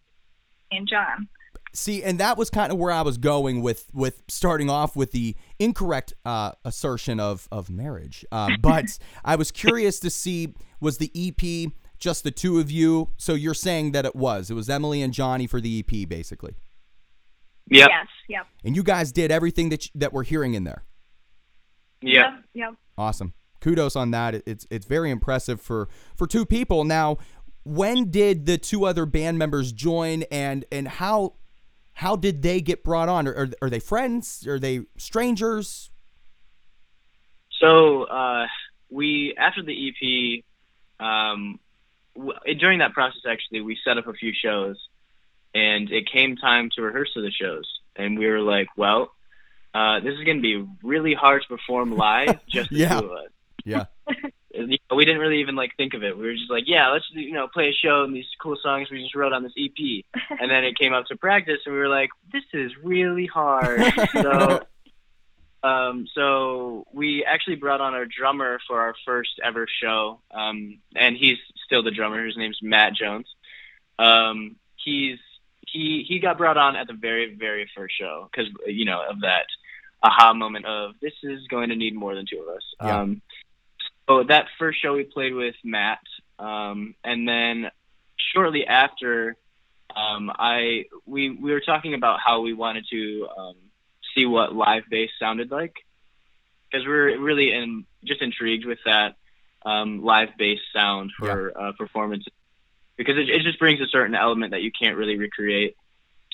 and 0.71 0.87
John. 0.87 1.29
See, 1.73 2.03
and 2.03 2.19
that 2.19 2.37
was 2.37 2.49
kind 2.49 2.71
of 2.71 2.77
where 2.77 2.91
I 2.91 3.01
was 3.01 3.17
going 3.17 3.61
with 3.61 3.89
with 3.93 4.23
starting 4.27 4.69
off 4.69 4.95
with 4.95 5.11
the 5.11 5.35
incorrect 5.59 6.13
uh, 6.25 6.51
assertion 6.65 7.19
of 7.19 7.47
of 7.51 7.69
marriage. 7.69 8.25
Uh, 8.31 8.49
but 8.59 8.97
I 9.23 9.35
was 9.35 9.51
curious 9.51 9.99
to 10.01 10.09
see 10.09 10.53
was 10.79 10.97
the 10.97 11.11
EP 11.15 11.71
just 12.01 12.23
the 12.23 12.31
two 12.31 12.59
of 12.59 12.69
you? 12.69 13.09
So 13.15 13.33
you're 13.33 13.53
saying 13.53 13.93
that 13.93 14.05
it 14.05 14.15
was 14.15 14.51
it 14.51 14.55
was 14.55 14.69
Emily 14.69 15.01
and 15.01 15.13
Johnny 15.13 15.47
for 15.47 15.61
the 15.61 15.79
EP 15.79 16.09
basically, 16.09 16.55
Yep. 17.69 17.89
Yes, 17.89 18.07
yep. 18.27 18.47
and 18.65 18.75
you 18.75 18.83
guys 18.83 19.13
did 19.13 19.31
everything 19.31 19.69
that 19.69 19.85
you, 19.85 19.91
that 19.95 20.11
we're 20.11 20.23
hearing 20.23 20.55
in 20.55 20.65
there. 20.65 20.83
Yep. 22.01 22.25
Yep, 22.25 22.43
yep. 22.53 22.73
Awesome. 22.97 23.33
Kudos 23.61 23.95
on 23.95 24.11
that. 24.11 24.41
It's 24.45 24.65
it's 24.69 24.87
very 24.87 25.11
impressive 25.11 25.61
for 25.61 25.87
for 26.15 26.27
two 26.27 26.45
people. 26.45 26.83
Now, 26.83 27.17
when 27.63 28.09
did 28.09 28.47
the 28.47 28.57
two 28.57 28.85
other 28.85 29.05
band 29.05 29.37
members 29.37 29.71
join 29.71 30.23
and 30.31 30.65
and 30.71 30.87
how 30.87 31.35
how 32.01 32.15
did 32.15 32.41
they 32.41 32.61
get 32.61 32.83
brought 32.83 33.09
on? 33.09 33.27
Are, 33.27 33.49
are, 33.61 33.69
they 33.69 33.79
friends? 33.79 34.47
Are 34.47 34.57
they 34.57 34.81
strangers? 34.97 35.91
So 37.59 38.03
uh, 38.05 38.47
we 38.89 39.35
after 39.37 39.61
the 39.61 39.89
EP, 39.89 40.43
um, 41.05 41.59
w- 42.15 42.39
during 42.59 42.79
that 42.79 42.93
process, 42.93 43.21
actually, 43.29 43.61
we 43.61 43.77
set 43.85 43.99
up 43.99 44.07
a 44.07 44.13
few 44.13 44.33
shows, 44.33 44.77
and 45.53 45.91
it 45.91 46.09
came 46.11 46.37
time 46.37 46.69
to 46.75 46.81
rehearse 46.81 47.11
for 47.13 47.21
the 47.21 47.29
shows, 47.31 47.65
and 47.95 48.17
we 48.17 48.27
were 48.27 48.41
like, 48.41 48.67
well. 48.75 49.11
Uh, 49.73 50.01
this 50.01 50.15
is 50.15 50.25
going 50.25 50.35
to 50.35 50.41
be 50.41 50.67
really 50.83 51.13
hard 51.13 51.41
to 51.43 51.47
perform 51.47 51.95
live, 51.95 52.45
just 52.49 52.69
the 52.71 52.75
Yeah. 52.79 52.99
two 52.99 53.05
of 53.05 53.11
us. 53.13 53.29
Yeah. 53.63 53.85
Know, 54.91 54.97
we 54.97 55.05
didn't 55.05 55.21
really 55.21 55.39
even 55.39 55.55
like 55.55 55.75
think 55.77 55.93
of 55.93 56.03
it. 56.03 56.17
We 56.17 56.25
were 56.25 56.33
just 56.33 56.51
like, 56.51 56.65
yeah, 56.67 56.89
let's 56.89 57.05
you 57.13 57.31
know 57.31 57.47
play 57.47 57.69
a 57.69 57.73
show 57.73 58.03
and 58.03 58.13
these 58.13 58.25
cool 58.41 58.57
songs 58.61 58.89
we 58.91 59.01
just 59.01 59.15
wrote 59.15 59.33
on 59.33 59.43
this 59.43 59.53
EP. 59.57 60.03
And 60.39 60.51
then 60.51 60.63
it 60.65 60.77
came 60.77 60.93
up 60.93 61.05
to 61.07 61.15
practice, 61.15 61.59
and 61.65 61.73
we 61.73 61.79
were 61.79 61.87
like, 61.87 62.09
this 62.31 62.43
is 62.53 62.71
really 62.83 63.25
hard. 63.25 63.81
so, 64.13 64.61
um, 65.63 66.07
so 66.13 66.85
we 66.91 67.23
actually 67.23 67.55
brought 67.55 67.79
on 67.79 67.93
our 67.93 68.05
drummer 68.05 68.59
for 68.67 68.81
our 68.81 68.93
first 69.05 69.39
ever 69.43 69.65
show, 69.81 70.19
um, 70.31 70.79
and 70.95 71.15
he's 71.15 71.37
still 71.65 71.83
the 71.83 71.91
drummer. 71.91 72.25
His 72.25 72.37
name's 72.37 72.59
Matt 72.61 72.93
Jones. 72.93 73.27
Um, 73.97 74.57
he's 74.75 75.19
he 75.67 76.03
he 76.07 76.19
got 76.19 76.37
brought 76.37 76.57
on 76.57 76.75
at 76.75 76.87
the 76.87 76.93
very 76.93 77.33
very 77.33 77.69
first 77.75 77.95
show 77.97 78.29
because 78.29 78.51
you 78.65 78.85
know 78.85 79.01
of 79.09 79.21
that 79.21 79.45
aha 80.03 80.33
moment 80.33 80.65
of 80.65 80.95
this 81.01 81.13
is 81.23 81.47
going 81.47 81.69
to 81.69 81.75
need 81.75 81.95
more 81.95 82.15
than 82.15 82.25
two 82.29 82.41
of 82.41 82.55
us. 82.55 82.63
Yeah. 82.81 83.01
Um, 83.01 83.21
so 84.11 84.23
that 84.23 84.47
first 84.59 84.81
show 84.81 84.93
we 84.93 85.03
played 85.03 85.33
with 85.33 85.55
Matt, 85.63 85.99
um, 86.37 86.95
and 87.03 87.27
then 87.27 87.71
shortly 88.33 88.65
after, 88.67 89.37
um, 89.95 90.31
I 90.37 90.85
we 91.05 91.29
we 91.29 91.51
were 91.51 91.61
talking 91.61 91.93
about 91.93 92.19
how 92.25 92.41
we 92.41 92.53
wanted 92.53 92.85
to 92.91 93.27
um, 93.37 93.55
see 94.13 94.25
what 94.25 94.53
live 94.53 94.83
bass 94.89 95.09
sounded 95.19 95.49
like 95.51 95.75
because 96.69 96.85
we're 96.85 97.19
really 97.19 97.53
in, 97.53 97.85
just 98.03 98.21
intrigued 98.21 98.65
with 98.65 98.79
that 98.85 99.15
um, 99.65 100.03
live 100.03 100.29
bass 100.37 100.59
sound 100.73 101.11
for 101.17 101.57
uh, 101.57 101.71
performance. 101.77 102.25
because 102.97 103.17
it, 103.17 103.29
it 103.29 103.43
just 103.43 103.59
brings 103.59 103.81
a 103.81 103.87
certain 103.87 104.15
element 104.15 104.51
that 104.51 104.61
you 104.61 104.71
can't 104.71 104.97
really 104.97 105.17
recreate. 105.17 105.75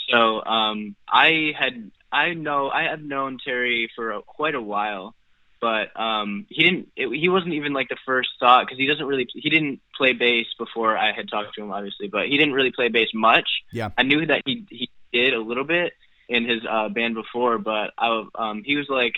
So 0.09 0.43
um, 0.43 0.95
I 1.07 1.53
had 1.57 1.91
I 2.11 2.33
know 2.33 2.69
I 2.69 2.83
had 2.83 3.03
known 3.03 3.37
Terry 3.43 3.89
for 3.95 4.11
a, 4.11 4.21
quite 4.21 4.55
a 4.55 4.61
while, 4.61 5.15
but 5.59 5.99
um, 5.99 6.45
he 6.49 6.63
didn't. 6.63 6.91
It, 6.95 7.09
he 7.09 7.29
wasn't 7.29 7.53
even 7.53 7.73
like 7.73 7.89
the 7.89 7.97
first 8.05 8.29
thought 8.39 8.65
because 8.65 8.77
he 8.77 8.87
doesn't 8.87 9.05
really. 9.05 9.27
He 9.33 9.49
didn't 9.49 9.81
play 9.95 10.13
bass 10.13 10.47
before 10.57 10.97
I 10.97 11.11
had 11.11 11.29
talked 11.29 11.55
to 11.55 11.61
him, 11.61 11.71
obviously, 11.71 12.07
but 12.07 12.27
he 12.27 12.37
didn't 12.37 12.53
really 12.53 12.71
play 12.71 12.89
bass 12.89 13.09
much. 13.13 13.47
Yeah. 13.71 13.89
I 13.97 14.03
knew 14.03 14.25
that 14.25 14.43
he 14.45 14.65
he 14.69 14.89
did 15.11 15.33
a 15.33 15.41
little 15.41 15.63
bit 15.63 15.93
in 16.29 16.47
his 16.47 16.61
uh, 16.69 16.89
band 16.89 17.15
before, 17.15 17.57
but 17.57 17.91
I 17.97 18.25
um, 18.35 18.63
he 18.65 18.75
was 18.75 18.87
like, 18.89 19.13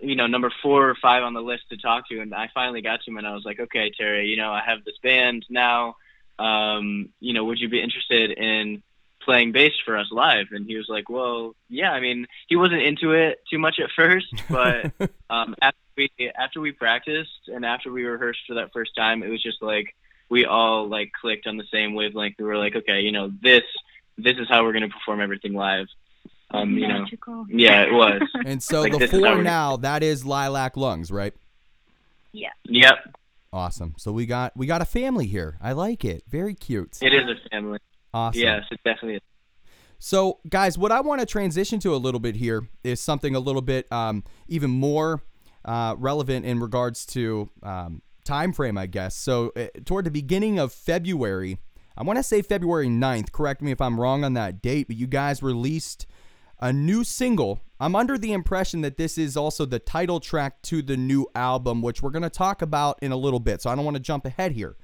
you 0.00 0.16
know, 0.16 0.26
number 0.26 0.52
four 0.62 0.90
or 0.90 0.96
five 1.00 1.22
on 1.22 1.34
the 1.34 1.42
list 1.42 1.64
to 1.70 1.76
talk 1.76 2.08
to, 2.08 2.20
and 2.20 2.34
I 2.34 2.48
finally 2.52 2.82
got 2.82 3.02
to 3.02 3.10
him, 3.10 3.18
and 3.18 3.26
I 3.26 3.34
was 3.34 3.44
like, 3.44 3.60
okay, 3.60 3.90
Terry, 3.96 4.26
you 4.26 4.36
know, 4.36 4.50
I 4.50 4.62
have 4.66 4.84
this 4.84 4.98
band 5.02 5.46
now. 5.48 5.96
Um, 6.38 7.10
you 7.20 7.34
know, 7.34 7.44
would 7.44 7.58
you 7.58 7.68
be 7.68 7.82
interested 7.82 8.30
in 8.30 8.82
playing 9.24 9.52
bass 9.52 9.72
for 9.84 9.96
us 9.96 10.06
live 10.10 10.46
and 10.52 10.66
he 10.66 10.76
was 10.76 10.86
like 10.88 11.08
well 11.08 11.54
yeah 11.68 11.92
i 11.92 12.00
mean 12.00 12.26
he 12.48 12.56
wasn't 12.56 12.80
into 12.80 13.12
it 13.12 13.38
too 13.50 13.58
much 13.58 13.78
at 13.78 13.90
first 13.94 14.26
but 14.48 14.86
um 15.30 15.54
after 15.60 15.78
we 15.96 16.10
after 16.36 16.60
we 16.60 16.72
practiced 16.72 17.48
and 17.48 17.64
after 17.64 17.92
we 17.92 18.04
rehearsed 18.04 18.40
for 18.46 18.54
that 18.54 18.72
first 18.72 18.94
time 18.96 19.22
it 19.22 19.28
was 19.28 19.42
just 19.42 19.62
like 19.62 19.94
we 20.28 20.44
all 20.44 20.88
like 20.88 21.10
clicked 21.20 21.46
on 21.46 21.56
the 21.56 21.64
same 21.72 21.94
wavelength 21.94 22.36
we 22.38 22.44
were 22.44 22.56
like 22.56 22.74
okay 22.74 23.00
you 23.00 23.12
know 23.12 23.30
this 23.42 23.64
this 24.16 24.36
is 24.38 24.48
how 24.48 24.64
we're 24.64 24.72
going 24.72 24.88
to 24.88 24.94
perform 24.94 25.20
everything 25.20 25.52
live 25.54 25.86
um 26.52 26.76
you 26.76 26.88
know 26.88 27.04
yeah 27.48 27.82
it 27.82 27.92
was 27.92 28.22
And 28.46 28.62
so 28.62 28.82
Like 28.82 28.92
the 28.92 28.98
this 28.98 29.12
is 29.12 29.24
how 29.24 29.34
four 29.34 29.42
now, 29.42 29.76
that 29.78 30.02
is 30.02 30.24
Lilac 30.24 30.76
Lungs, 30.76 31.10
right? 31.10 31.34
Yeah. 32.32 32.50
yep 32.64 32.96
Awesome. 33.52 33.94
So 33.98 34.12
we 34.12 34.26
got 34.26 34.56
we 34.56 34.66
got 34.66 34.80
a 34.80 34.84
family 34.84 35.26
here. 35.26 35.58
I 35.60 35.72
like 35.72 36.04
it. 36.04 36.22
Very 36.28 36.54
cute. 36.54 36.98
it 37.02 37.12
is 37.12 37.24
a 37.24 37.48
family 37.48 37.80
Awesome. 38.12 38.40
yes 38.40 38.62
it 38.70 38.80
definitely 38.84 39.16
is 39.16 39.22
So, 40.02 40.38
guys, 40.48 40.78
what 40.78 40.92
I 40.92 41.02
want 41.02 41.20
to 41.20 41.26
transition 41.26 41.78
to 41.80 41.94
a 41.94 42.00
little 42.00 42.20
bit 42.20 42.34
here 42.34 42.66
is 42.82 43.00
something 43.00 43.34
a 43.34 43.38
little 43.40 43.60
bit 43.60 43.86
um, 43.92 44.24
even 44.48 44.70
more 44.70 45.22
uh, 45.64 45.94
relevant 45.98 46.46
in 46.46 46.58
regards 46.58 47.04
to 47.06 47.50
um, 47.62 48.00
time 48.24 48.54
frame, 48.54 48.78
I 48.78 48.86
guess. 48.86 49.14
So, 49.14 49.52
uh, 49.54 49.66
toward 49.84 50.06
the 50.06 50.10
beginning 50.10 50.58
of 50.58 50.72
February, 50.72 51.58
I 51.98 52.02
want 52.02 52.18
to 52.18 52.22
say 52.22 52.40
February 52.40 52.88
9th. 52.88 53.30
Correct 53.30 53.60
me 53.60 53.72
if 53.72 53.80
I'm 53.82 54.00
wrong 54.00 54.24
on 54.24 54.32
that 54.34 54.62
date, 54.62 54.86
but 54.86 54.96
you 54.96 55.06
guys 55.06 55.42
released 55.42 56.06
a 56.60 56.72
new 56.72 57.04
single. 57.04 57.60
I'm 57.78 57.94
under 57.94 58.16
the 58.16 58.32
impression 58.32 58.80
that 58.80 58.96
this 58.96 59.18
is 59.18 59.36
also 59.36 59.66
the 59.66 59.78
title 59.78 60.18
track 60.18 60.62
to 60.62 60.80
the 60.80 60.96
new 60.96 61.26
album, 61.34 61.82
which 61.82 62.02
we're 62.02 62.10
going 62.10 62.22
to 62.22 62.30
talk 62.30 62.62
about 62.62 62.98
in 63.02 63.12
a 63.12 63.16
little 63.18 63.40
bit. 63.40 63.60
So, 63.60 63.68
I 63.68 63.74
don't 63.74 63.84
want 63.84 63.96
to 63.98 64.02
jump 64.02 64.24
ahead 64.24 64.52
here, 64.52 64.76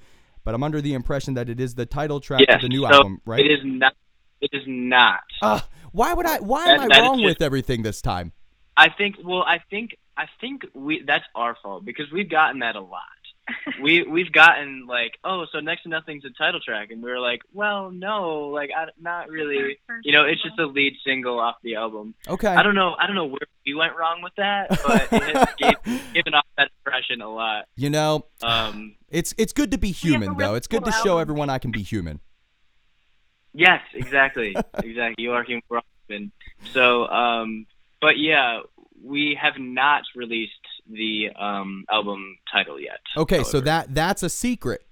but 0.46 0.54
I'm 0.54 0.62
under 0.62 0.80
the 0.80 0.94
impression 0.94 1.34
that 1.34 1.50
it 1.50 1.60
is 1.60 1.74
the 1.74 1.84
title 1.84 2.20
track 2.20 2.40
yes 2.48 2.62
to 2.62 2.68
the 2.68 2.70
new 2.70 2.82
so 2.82 2.94
album, 2.94 3.20
right? 3.26 3.40
it 3.44 3.50
is 3.50 3.60
not 3.62 3.92
it 4.40 4.50
is 4.52 4.62
not 4.66 5.20
Uh, 5.42 5.60
why 5.92 6.14
would 6.14 6.26
I? 6.26 6.38
Why 6.38 6.66
am 6.66 6.80
I 6.92 7.00
wrong 7.00 7.18
just- 7.18 7.24
with 7.26 7.42
everything 7.42 7.82
this 7.82 8.00
time? 8.00 8.32
I 8.76 8.88
think. 8.90 9.16
Well, 9.24 9.42
I 9.42 9.58
think. 9.70 9.96
I 10.16 10.26
think 10.40 10.66
we. 10.74 11.02
That's 11.06 11.24
our 11.34 11.56
fault 11.62 11.84
because 11.84 12.06
we've 12.12 12.28
gotten 12.30 12.60
that 12.60 12.76
a 12.76 12.80
lot. 12.80 13.00
We 13.82 14.02
we've 14.02 14.32
gotten 14.32 14.86
like, 14.86 15.18
oh, 15.24 15.46
so 15.52 15.60
next 15.60 15.82
to 15.84 15.88
nothing's 15.88 16.24
a 16.24 16.30
title 16.30 16.60
track, 16.60 16.90
and 16.90 17.02
we 17.02 17.10
were 17.10 17.20
like, 17.20 17.40
well, 17.52 17.90
no, 17.90 18.48
like, 18.48 18.70
I, 18.76 18.86
not 19.00 19.28
really. 19.28 19.78
You 20.02 20.12
know, 20.12 20.24
it's 20.24 20.42
just 20.42 20.58
a 20.58 20.66
lead 20.66 20.94
single 21.04 21.38
off 21.38 21.56
the 21.62 21.76
album. 21.76 22.14
Okay. 22.28 22.48
I 22.48 22.62
don't 22.62 22.74
know. 22.74 22.94
I 22.98 23.06
don't 23.06 23.16
know 23.16 23.26
where 23.26 23.38
we 23.64 23.74
went 23.74 23.96
wrong 23.96 24.20
with 24.22 24.32
that, 24.36 24.68
but 24.84 25.08
it 25.12 25.36
has 25.36 25.48
gave, 25.58 25.74
given 26.14 26.34
off 26.34 26.46
that 26.56 26.70
impression 26.84 27.20
a 27.20 27.28
lot. 27.32 27.66
you 27.76 27.90
know, 27.90 28.26
Um, 28.42 28.96
it's 29.08 29.34
it's 29.38 29.52
good 29.52 29.70
to 29.70 29.78
be 29.78 29.90
human, 29.92 30.30
though. 30.36 30.46
really 30.46 30.56
It's 30.58 30.66
good 30.68 30.84
to 30.84 30.92
show 30.92 31.10
album. 31.18 31.20
everyone 31.20 31.50
I 31.50 31.58
can 31.58 31.70
be 31.70 31.82
human. 31.82 32.20
Yes, 33.52 33.80
exactly, 33.94 34.54
exactly. 34.82 35.14
You 35.24 35.32
are 35.32 35.42
human. 35.44 36.32
So, 36.72 37.06
um, 37.08 37.66
but 38.00 38.18
yeah, 38.18 38.60
we 39.02 39.38
have 39.40 39.54
not 39.58 40.02
released 40.14 40.52
the 40.90 41.30
um, 41.38 41.84
album 41.90 42.38
title 42.52 42.80
yet. 42.80 43.00
Okay, 43.16 43.42
so 43.42 43.60
that 43.60 43.94
that's 43.94 44.22
a 44.22 44.28
secret. 44.28 44.82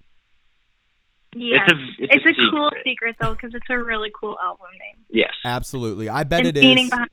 Yeah. 1.34 1.64
It's 1.66 1.72
a 1.72 1.76
it's, 1.98 2.26
It's 2.26 2.38
a 2.38 2.50
cool 2.50 2.68
secret. 2.70 2.82
secret 2.84 3.16
though, 3.20 3.32
because 3.32 3.54
it's 3.54 3.66
a 3.70 3.78
really 3.78 4.10
cool 4.18 4.36
album 4.42 4.66
name. 4.72 5.04
Yes. 5.10 5.32
Absolutely, 5.44 6.08
I 6.08 6.24
bet 6.24 6.46
and 6.46 6.56
it 6.56 6.60
meaning 6.60 6.84
is. 6.84 6.90
behind 6.90 7.10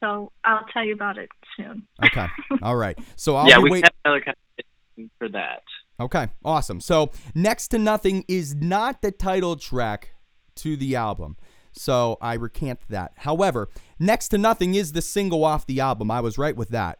so 0.00 0.32
I'll 0.42 0.64
tell 0.72 0.84
you 0.84 0.94
about 0.94 1.18
it 1.18 1.28
soon. 1.56 1.86
Okay, 2.04 2.26
all 2.62 2.76
right. 2.76 2.98
So 3.16 3.36
I'll 3.36 3.48
yeah, 3.48 3.58
we 3.58 3.70
wait- 3.70 3.84
have 3.84 3.92
another 4.04 4.20
competition 4.20 5.10
for 5.18 5.28
that. 5.30 5.62
Okay, 6.00 6.28
awesome. 6.44 6.80
So 6.80 7.10
next 7.34 7.68
to 7.68 7.78
nothing 7.78 8.24
is 8.28 8.54
not 8.54 9.02
the 9.02 9.10
title 9.10 9.56
track 9.56 10.14
to 10.56 10.76
the 10.76 10.96
album. 10.96 11.36
So 11.72 12.16
I 12.22 12.34
recant 12.34 12.80
that. 12.88 13.12
However, 13.16 13.68
next 13.98 14.28
to 14.28 14.38
nothing 14.38 14.74
is 14.74 14.92
the 14.92 15.02
single 15.02 15.44
off 15.44 15.66
the 15.66 15.80
album. 15.80 16.10
I 16.10 16.20
was 16.20 16.38
right 16.38 16.56
with 16.56 16.70
that. 16.70 16.98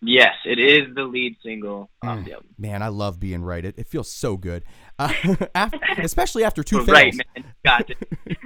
Yes, 0.00 0.34
it 0.44 0.58
is 0.60 0.94
the 0.94 1.02
lead 1.02 1.36
single 1.42 1.90
off 2.02 2.18
Mm. 2.20 2.24
the 2.24 2.32
album. 2.34 2.48
Man, 2.56 2.82
I 2.82 2.88
love 2.88 3.18
being 3.18 3.42
right. 3.42 3.64
It, 3.64 3.74
it 3.78 3.88
feels 3.88 4.10
so 4.10 4.36
good, 4.36 4.64
uh, 4.98 5.12
after, 5.54 5.78
especially 5.98 6.44
after 6.44 6.62
two 6.62 6.84
But 6.86 6.92
right, 6.92 7.14
man. 7.14 7.44
Got 7.64 7.90
it. 7.90 7.98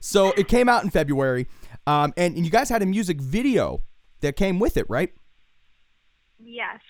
So 0.00 0.32
it 0.32 0.48
came 0.48 0.68
out 0.68 0.82
in 0.82 0.90
February, 0.90 1.46
um, 1.86 2.12
and, 2.16 2.34
and 2.34 2.44
you 2.44 2.50
guys 2.50 2.68
had 2.68 2.82
a 2.82 2.86
music 2.86 3.20
video 3.20 3.82
that 4.20 4.34
came 4.34 4.58
with 4.58 4.76
it, 4.76 4.84
right? 4.90 5.12
Yes. 6.42 6.80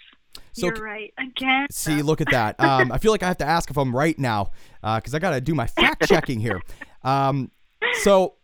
So 0.52 0.66
You're 0.68 0.76
right 0.76 1.12
again. 1.18 1.66
See, 1.70 2.00
look 2.02 2.20
at 2.22 2.30
that. 2.30 2.58
Um, 2.58 2.90
I 2.90 2.98
feel 2.98 3.12
like 3.12 3.22
I 3.22 3.26
have 3.28 3.36
to 3.38 3.44
ask 3.46 3.70
if 3.70 3.76
I'm 3.76 3.94
right 3.94 4.18
now 4.18 4.50
because 4.82 5.14
I 5.14 5.18
got 5.18 5.30
to 5.32 5.40
do 5.40 5.54
my 5.54 5.66
fact 5.66 6.06
checking 6.08 6.40
here. 6.40 6.60
Um, 7.04 7.50
so, 8.02 8.36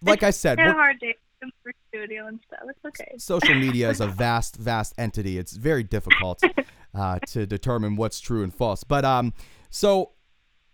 like 0.00 0.22
I 0.22 0.30
said, 0.30 0.58
It's 0.58 0.72
hard 0.72 0.98
days 1.00 1.14
for 1.62 1.72
studio 1.92 2.26
and 2.26 2.40
stuff. 2.46 2.60
It's 2.68 2.84
okay. 2.84 3.14
social 3.18 3.54
media 3.54 3.90
is 3.90 4.00
a 4.00 4.06
vast, 4.24 4.56
vast 4.56 4.94
entity. 4.96 5.38
It's 5.38 5.52
very 5.52 5.82
difficult 5.82 6.42
uh, 6.94 7.18
to 7.28 7.46
determine 7.46 7.96
what's 7.96 8.20
true 8.20 8.42
and 8.42 8.54
false. 8.54 8.82
But 8.84 9.04
um, 9.04 9.34
so 9.70 10.12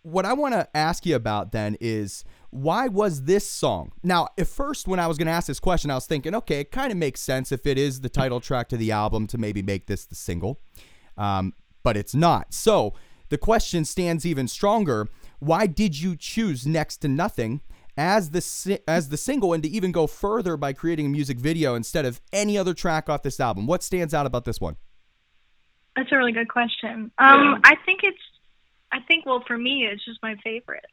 what 0.03 0.25
I 0.25 0.33
want 0.33 0.55
to 0.55 0.69
ask 0.77 1.05
you 1.05 1.17
about 1.17 1.53
then 1.53 1.77
is 1.81 2.25
why 2.51 2.89
was 2.89 3.25
this 3.25 3.49
song? 3.49 3.93
Now, 4.03 4.29
at 4.39 4.47
first, 4.47 4.87
when 4.87 5.01
I 5.01 5.07
was 5.07 5.19
going 5.19 5.27
to 5.27 5.33
ask 5.33 5.49
this 5.49 5.61
question, 5.61 5.91
I 5.91 5.95
was 5.95 6.07
thinking, 6.07 6.35
okay, 6.35 6.61
it 6.61 6.71
kind 6.71 6.93
of 6.93 6.99
makes 6.99 7.21
sense 7.21 7.53
if 7.53 7.67
it 7.67 7.79
is 7.79 8.01
the 8.01 8.09
title 8.09 8.41
track 8.41 8.69
to 8.69 8.77
the 8.77 8.93
album 8.93 9.27
to 9.29 9.39
maybe 9.39 9.61
make 9.61 9.87
this 9.87 10.07
the 10.07 10.15
single, 10.15 10.61
um, 11.17 11.53
but 11.83 11.97
it's 11.97 12.15
not. 12.15 12.55
So 12.55 12.95
the 13.29 13.39
question 13.39 13.85
stands 13.85 14.25
even 14.25 14.49
stronger. 14.49 15.09
Why 15.41 15.67
did 15.67 16.01
you 16.01 16.17
choose 16.17 16.67
Next 16.67 16.99
to 16.99 17.09
Nothing? 17.09 17.61
As 17.99 18.31
the 18.31 18.41
si- 18.41 18.79
as 18.87 19.09
the 19.09 19.17
single, 19.17 19.53
and 19.53 19.63
to 19.65 19.69
even 19.69 19.91
go 19.91 20.07
further 20.07 20.57
by 20.57 20.73
creating 20.73 21.07
a 21.07 21.09
music 21.09 21.37
video 21.37 21.75
instead 21.75 22.05
of 22.07 22.21
any 22.33 22.57
other 22.57 22.73
track 22.73 23.09
off 23.09 23.23
this 23.25 23.41
album, 23.41 23.67
what 23.67 23.83
stands 23.83 24.15
out 24.15 24.25
about 24.25 24.45
this 24.45 24.61
one? 24.61 24.77
That's 25.97 26.13
a 26.13 26.17
really 26.17 26.31
good 26.31 26.49
question. 26.49 27.11
Um, 27.19 27.41
Yeah. 27.43 27.59
I 27.65 27.75
think 27.85 28.01
it's. 28.05 28.19
I 28.93 29.01
think 29.01 29.27
well 29.27 29.43
for 29.47 29.59
me 29.59 29.85
it's 29.85 30.05
just 30.05 30.23
my 30.23 30.37
favorite. 30.45 30.87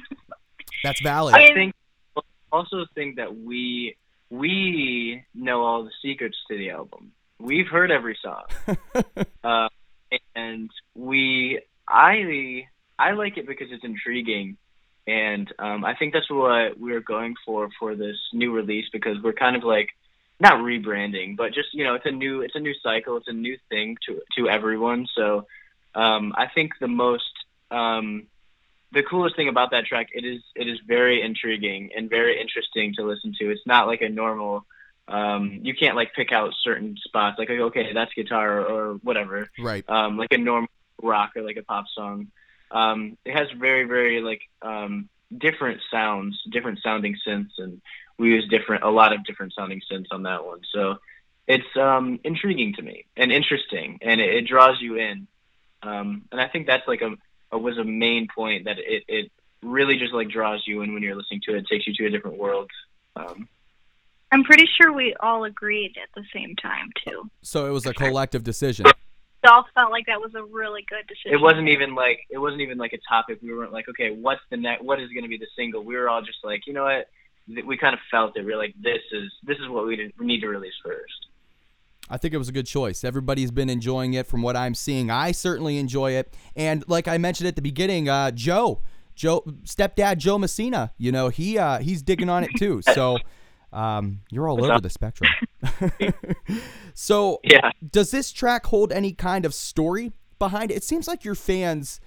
That's 0.84 1.00
valid. 1.02 1.34
I 1.34 1.52
think 1.52 1.74
also 2.52 2.86
think 2.94 3.16
that 3.16 3.36
we 3.36 3.96
we 4.30 5.24
know 5.34 5.62
all 5.62 5.84
the 5.84 5.90
secrets 6.02 6.36
to 6.50 6.56
the 6.56 6.70
album. 6.70 7.12
We've 7.40 7.66
heard 7.66 7.90
every 7.90 8.16
song, 8.22 8.44
uh, 9.44 9.68
and 10.34 10.70
we 10.94 11.60
I 11.88 12.66
I 12.98 13.12
like 13.12 13.38
it 13.38 13.46
because 13.46 13.68
it's 13.70 13.84
intriguing, 13.84 14.56
and 15.08 15.50
um, 15.58 15.86
I 15.86 15.94
think 15.94 16.12
that's 16.12 16.30
what 16.30 16.78
we're 16.78 17.00
going 17.00 17.34
for 17.46 17.70
for 17.78 17.94
this 17.94 18.18
new 18.34 18.52
release 18.52 18.84
because 18.92 19.16
we're 19.22 19.32
kind 19.32 19.56
of 19.56 19.64
like 19.64 19.88
not 20.38 20.56
rebranding, 20.58 21.34
but 21.34 21.54
just 21.54 21.72
you 21.72 21.82
know 21.82 21.94
it's 21.94 22.04
a 22.04 22.10
new 22.10 22.42
it's 22.42 22.54
a 22.54 22.60
new 22.60 22.74
cycle, 22.82 23.16
it's 23.16 23.26
a 23.26 23.32
new 23.32 23.56
thing 23.70 23.96
to 24.06 24.20
to 24.36 24.50
everyone. 24.50 25.06
So 25.16 25.46
um, 25.94 26.34
I 26.36 26.46
think 26.54 26.72
the 26.78 26.88
most 26.88 27.32
um, 27.70 28.26
the 28.92 29.02
coolest 29.02 29.34
thing 29.34 29.48
about 29.48 29.70
that 29.70 29.86
track 29.86 30.08
it 30.12 30.26
is 30.26 30.42
it 30.54 30.68
is 30.68 30.78
very 30.86 31.22
intriguing 31.22 31.90
and 31.96 32.10
very 32.10 32.38
interesting 32.38 32.92
to 32.96 33.02
listen 33.02 33.34
to. 33.40 33.50
It's 33.50 33.66
not 33.66 33.86
like 33.86 34.02
a 34.02 34.10
normal 34.10 34.66
um 35.10 35.60
you 35.62 35.74
can't 35.74 35.96
like 35.96 36.12
pick 36.12 36.32
out 36.32 36.52
certain 36.62 36.94
spots 37.02 37.38
like 37.38 37.48
okay 37.48 37.94
that's 37.94 38.12
guitar 38.12 38.60
or 38.60 38.96
whatever 38.96 39.48
right. 39.58 39.88
um 39.88 40.18
like 40.18 40.30
a 40.32 40.36
normal 40.36 40.68
rock 41.02 41.30
or 41.34 41.40
like 41.40 41.56
a 41.56 41.62
pop 41.62 41.86
song 41.94 42.26
um 42.70 43.16
it 43.24 43.34
has 43.34 43.48
very 43.58 43.84
very 43.84 44.20
like 44.20 44.42
um 44.62 45.08
different 45.36 45.80
sounds 45.90 46.40
different 46.50 46.78
sounding 46.82 47.16
synths 47.26 47.58
and 47.58 47.80
we 48.18 48.30
use 48.30 48.48
different 48.48 48.82
a 48.82 48.90
lot 48.90 49.12
of 49.12 49.24
different 49.24 49.52
sounding 49.54 49.80
synths 49.90 50.06
on 50.10 50.24
that 50.24 50.44
one. 50.44 50.60
So 50.72 50.96
it's 51.46 51.76
um 51.76 52.20
intriguing 52.24 52.74
to 52.74 52.82
me 52.82 53.06
and 53.16 53.32
interesting 53.32 53.98
and 54.02 54.20
it, 54.20 54.34
it 54.34 54.46
draws 54.46 54.80
you 54.80 54.96
in. 54.96 55.26
Um 55.82 56.24
and 56.32 56.40
i 56.40 56.48
think 56.48 56.66
that's 56.66 56.86
like 56.86 57.02
a, 57.02 57.14
a 57.52 57.58
was 57.58 57.78
a 57.78 57.84
main 57.84 58.28
point 58.34 58.64
that 58.64 58.78
it 58.78 59.04
it 59.08 59.30
really 59.62 59.98
just 59.98 60.12
like 60.12 60.28
draws 60.28 60.62
you 60.66 60.82
in 60.82 60.94
when 60.94 61.02
you're 61.02 61.16
listening 61.16 61.40
to 61.44 61.54
it, 61.54 61.58
it 61.58 61.66
takes 61.68 61.86
you 61.86 61.94
to 61.94 62.06
a 62.06 62.10
different 62.10 62.38
world. 62.38 62.70
Um 63.16 63.48
I'm 64.30 64.44
pretty 64.44 64.68
sure 64.76 64.92
we 64.92 65.14
all 65.20 65.44
agreed 65.44 65.96
at 66.02 66.10
the 66.14 66.22
same 66.34 66.54
time 66.56 66.90
too. 67.06 67.30
So 67.42 67.66
it 67.66 67.70
was 67.70 67.86
a 67.86 67.94
collective 67.94 68.44
decision. 68.44 68.86
All 69.46 69.64
felt 69.74 69.90
like 69.90 70.06
that 70.06 70.20
was 70.20 70.34
a 70.34 70.42
really 70.42 70.84
good 70.88 71.06
decision. 71.06 71.38
It 71.38 71.40
wasn't 71.40 71.68
even 71.68 71.94
like 71.94 72.20
it 72.30 72.38
wasn't 72.38 72.62
even 72.62 72.78
like 72.78 72.92
a 72.92 72.98
topic. 73.08 73.38
We 73.42 73.54
weren't 73.54 73.72
like, 73.72 73.88
okay, 73.88 74.10
what's 74.10 74.40
the 74.50 74.56
next? 74.56 74.84
What 74.84 75.00
is 75.00 75.10
going 75.10 75.22
to 75.22 75.28
be 75.28 75.38
the 75.38 75.46
single? 75.56 75.84
We 75.84 75.96
were 75.96 76.08
all 76.08 76.22
just 76.22 76.38
like, 76.42 76.66
you 76.66 76.72
know 76.72 76.84
what? 76.84 77.08
We 77.66 77.78
kind 77.78 77.94
of 77.94 78.00
felt 78.10 78.36
it. 78.36 78.44
We 78.44 78.52
are 78.52 78.58
like, 78.58 78.74
this 78.80 79.00
is 79.12 79.32
this 79.44 79.56
is 79.58 79.68
what 79.68 79.86
we, 79.86 79.96
did, 79.96 80.12
we 80.18 80.26
need 80.26 80.40
to 80.40 80.48
release 80.48 80.74
first. 80.84 81.26
I 82.10 82.16
think 82.16 82.34
it 82.34 82.38
was 82.38 82.48
a 82.48 82.52
good 82.52 82.66
choice. 82.66 83.04
Everybody's 83.04 83.50
been 83.50 83.68
enjoying 83.68 84.14
it 84.14 84.26
from 84.26 84.42
what 84.42 84.56
I'm 84.56 84.74
seeing. 84.74 85.10
I 85.10 85.32
certainly 85.32 85.78
enjoy 85.78 86.12
it. 86.12 86.34
And 86.56 86.84
like 86.88 87.06
I 87.06 87.18
mentioned 87.18 87.48
at 87.48 87.56
the 87.56 87.62
beginning, 87.62 88.08
uh, 88.08 88.30
Joe, 88.30 88.80
Joe, 89.14 89.42
stepdad 89.64 90.18
Joe 90.18 90.38
Messina, 90.38 90.92
you 90.96 91.12
know, 91.12 91.28
he 91.28 91.58
uh, 91.58 91.78
he's 91.78 92.02
digging 92.02 92.30
on 92.30 92.44
it 92.44 92.50
too. 92.56 92.80
So 92.94 93.18
um, 93.72 94.20
you're 94.30 94.48
all 94.48 94.56
What's 94.56 94.66
over 94.66 94.74
up? 94.74 94.82
the 94.82 94.90
spectrum. 94.90 95.30
so 96.94 97.40
yeah. 97.44 97.70
does 97.90 98.10
this 98.10 98.32
track 98.32 98.66
hold 98.66 98.92
any 98.92 99.12
kind 99.12 99.44
of 99.44 99.54
story 99.54 100.12
behind 100.38 100.70
it? 100.70 100.76
It 100.76 100.84
seems 100.84 101.08
like 101.08 101.24
your 101.24 101.34
fans 101.34 102.00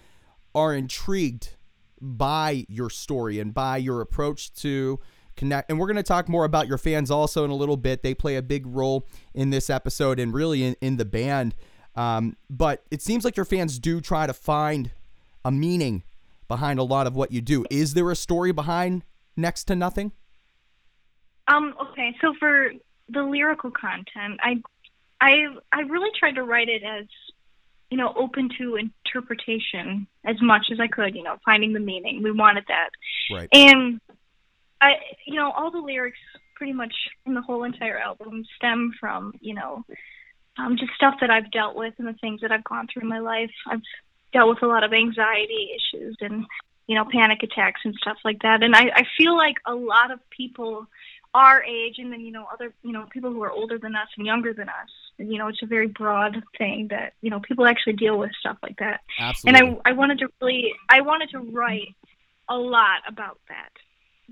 are 0.56 0.74
intrigued 0.74 1.56
by 2.02 2.66
your 2.68 2.90
story 2.90 3.40
and 3.40 3.54
by 3.54 3.78
your 3.78 4.02
approach 4.02 4.54
to 4.56 5.00
connect. 5.36 5.70
And 5.70 5.80
we're 5.80 5.88
going 5.88 5.98
to 5.98 6.04
talk 6.04 6.28
more 6.28 6.46
about 6.46 6.68
your 6.68 6.78
fans 6.78 7.12
also 7.12 7.46
in 7.46 7.52
a 7.52 7.56
little 7.56 7.78
bit. 7.78 8.04
They 8.04 8.14
play 8.14 8.36
a 8.36 8.42
big 8.42 8.66
role 8.66 9.08
in 9.34 9.52
this 9.52 9.70
episode 9.70 10.20
and 10.20 10.34
really 10.34 10.64
in, 10.64 10.76
in 10.82 10.98
the 10.98 11.06
band. 11.06 11.56
Um, 11.96 12.38
but 12.50 12.84
it 12.90 13.02
seems 13.02 13.24
like 13.24 13.38
your 13.38 13.46
fans 13.46 13.78
do 13.78 14.02
try 14.02 14.26
to 14.26 14.34
find 14.34 14.92
a 15.46 15.52
meaning 15.52 16.04
behind 16.48 16.80
a 16.80 16.84
lot 16.84 17.08
of 17.08 17.16
what 17.16 17.32
you 17.32 17.42
do. 17.42 17.66
Is 17.70 17.94
there 17.94 18.10
a 18.12 18.16
story 18.16 18.52
behind 18.52 19.04
Next 19.38 19.66
to 19.66 19.76
Nothing? 19.76 20.12
Um, 21.48 21.76
okay, 21.82 22.16
so 22.22 22.34
for 22.40 22.72
the 23.10 23.24
lyrical 23.24 23.72
content, 23.72 24.40
I 24.42 24.62
I 25.20 25.46
I 25.72 25.82
really 25.82 26.10
tried 26.18 26.36
to 26.36 26.44
write 26.44 26.70
it 26.70 26.84
as 26.84 27.06
you 27.90 27.98
know 27.98 28.14
open 28.16 28.50
to 28.58 28.78
interpretation 28.78 30.08
as 30.26 30.42
much 30.42 30.68
as 30.72 30.80
I 30.80 30.88
could. 30.88 31.16
You 31.16 31.24
know, 31.24 31.38
finding 31.46 31.74
the 31.74 31.80
meaning. 31.80 32.24
We 32.24 32.32
wanted 32.32 32.66
that, 32.68 32.90
right? 33.32 33.50
And 33.52 34.00
I, 34.82 34.94
you 35.26 35.36
know, 35.36 35.52
all 35.52 35.72
the 35.72 35.80
lyrics 35.80 36.20
pretty 36.56 36.74
much 36.74 36.94
in 37.26 37.34
the 37.34 37.42
whole 37.42 37.64
entire 37.64 37.98
album 37.98 38.46
stem 38.56 38.92
from 39.00 39.34
you 39.42 39.54
know 39.54 39.84
um, 40.58 40.78
just 40.78 40.94
stuff 40.96 41.16
that 41.22 41.30
I've 41.30 41.52
dealt 41.52 41.76
with 41.76 41.94
and 41.98 42.08
the 42.08 42.14
things 42.14 42.42
that 42.42 42.52
I've 42.52 42.64
gone 42.64 42.88
through 42.92 43.04
in 43.04 43.08
my 43.08 43.20
life. 43.20 43.52
I've 43.68 43.82
dealt 44.34 44.50
with 44.50 44.64
a 44.64 44.68
lot 44.68 44.84
of 44.84 44.94
anxiety 44.94 45.72
issues 45.76 46.18
and 46.22 46.46
you 46.88 46.96
know 46.96 47.06
panic 47.12 47.44
attacks 47.44 47.82
and 47.84 47.96
stuff 47.96 48.18
like 48.24 48.42
that. 48.42 48.64
And 48.64 48.76
I, 48.76 48.92
I 48.96 49.04
feel 49.18 49.36
like 49.36 49.58
a 49.66 49.76
lot 49.76 50.12
of 50.12 50.20
people 50.30 50.88
our 51.34 51.64
age 51.64 51.96
and 51.98 52.12
then 52.12 52.20
you 52.20 52.32
know 52.32 52.46
other 52.52 52.74
you 52.84 52.92
know 52.92 53.06
people 53.12 53.32
who 53.32 53.42
are 53.42 53.52
older 53.52 53.78
than 53.78 53.96
us 53.96 54.08
and 54.18 54.26
younger 54.26 54.54
than 54.54 54.68
us 54.68 54.90
you 55.18 55.38
know 55.38 55.48
it's 55.48 55.64
a 55.64 55.66
very 55.68 55.88
broad 55.88 56.44
thing 56.58 56.88
that 56.90 57.14
you 57.22 57.30
know 57.30 57.40
people 57.40 57.66
actually 57.66 57.94
deal 57.94 58.18
with 58.18 58.32
stuff 58.40 58.58
like 58.62 58.78
that 58.78 59.00
Absolutely. 59.20 59.60
and 59.60 59.78
i 59.86 59.90
i 59.90 59.94
wanted 59.94 60.20
to 60.20 60.28
really 60.42 60.74
i 60.90 61.00
wanted 61.00 61.30
to 61.30 61.40
write 61.40 61.96
a 62.50 62.58
lot 62.58 63.00
about 63.08 63.40
that 63.48 63.72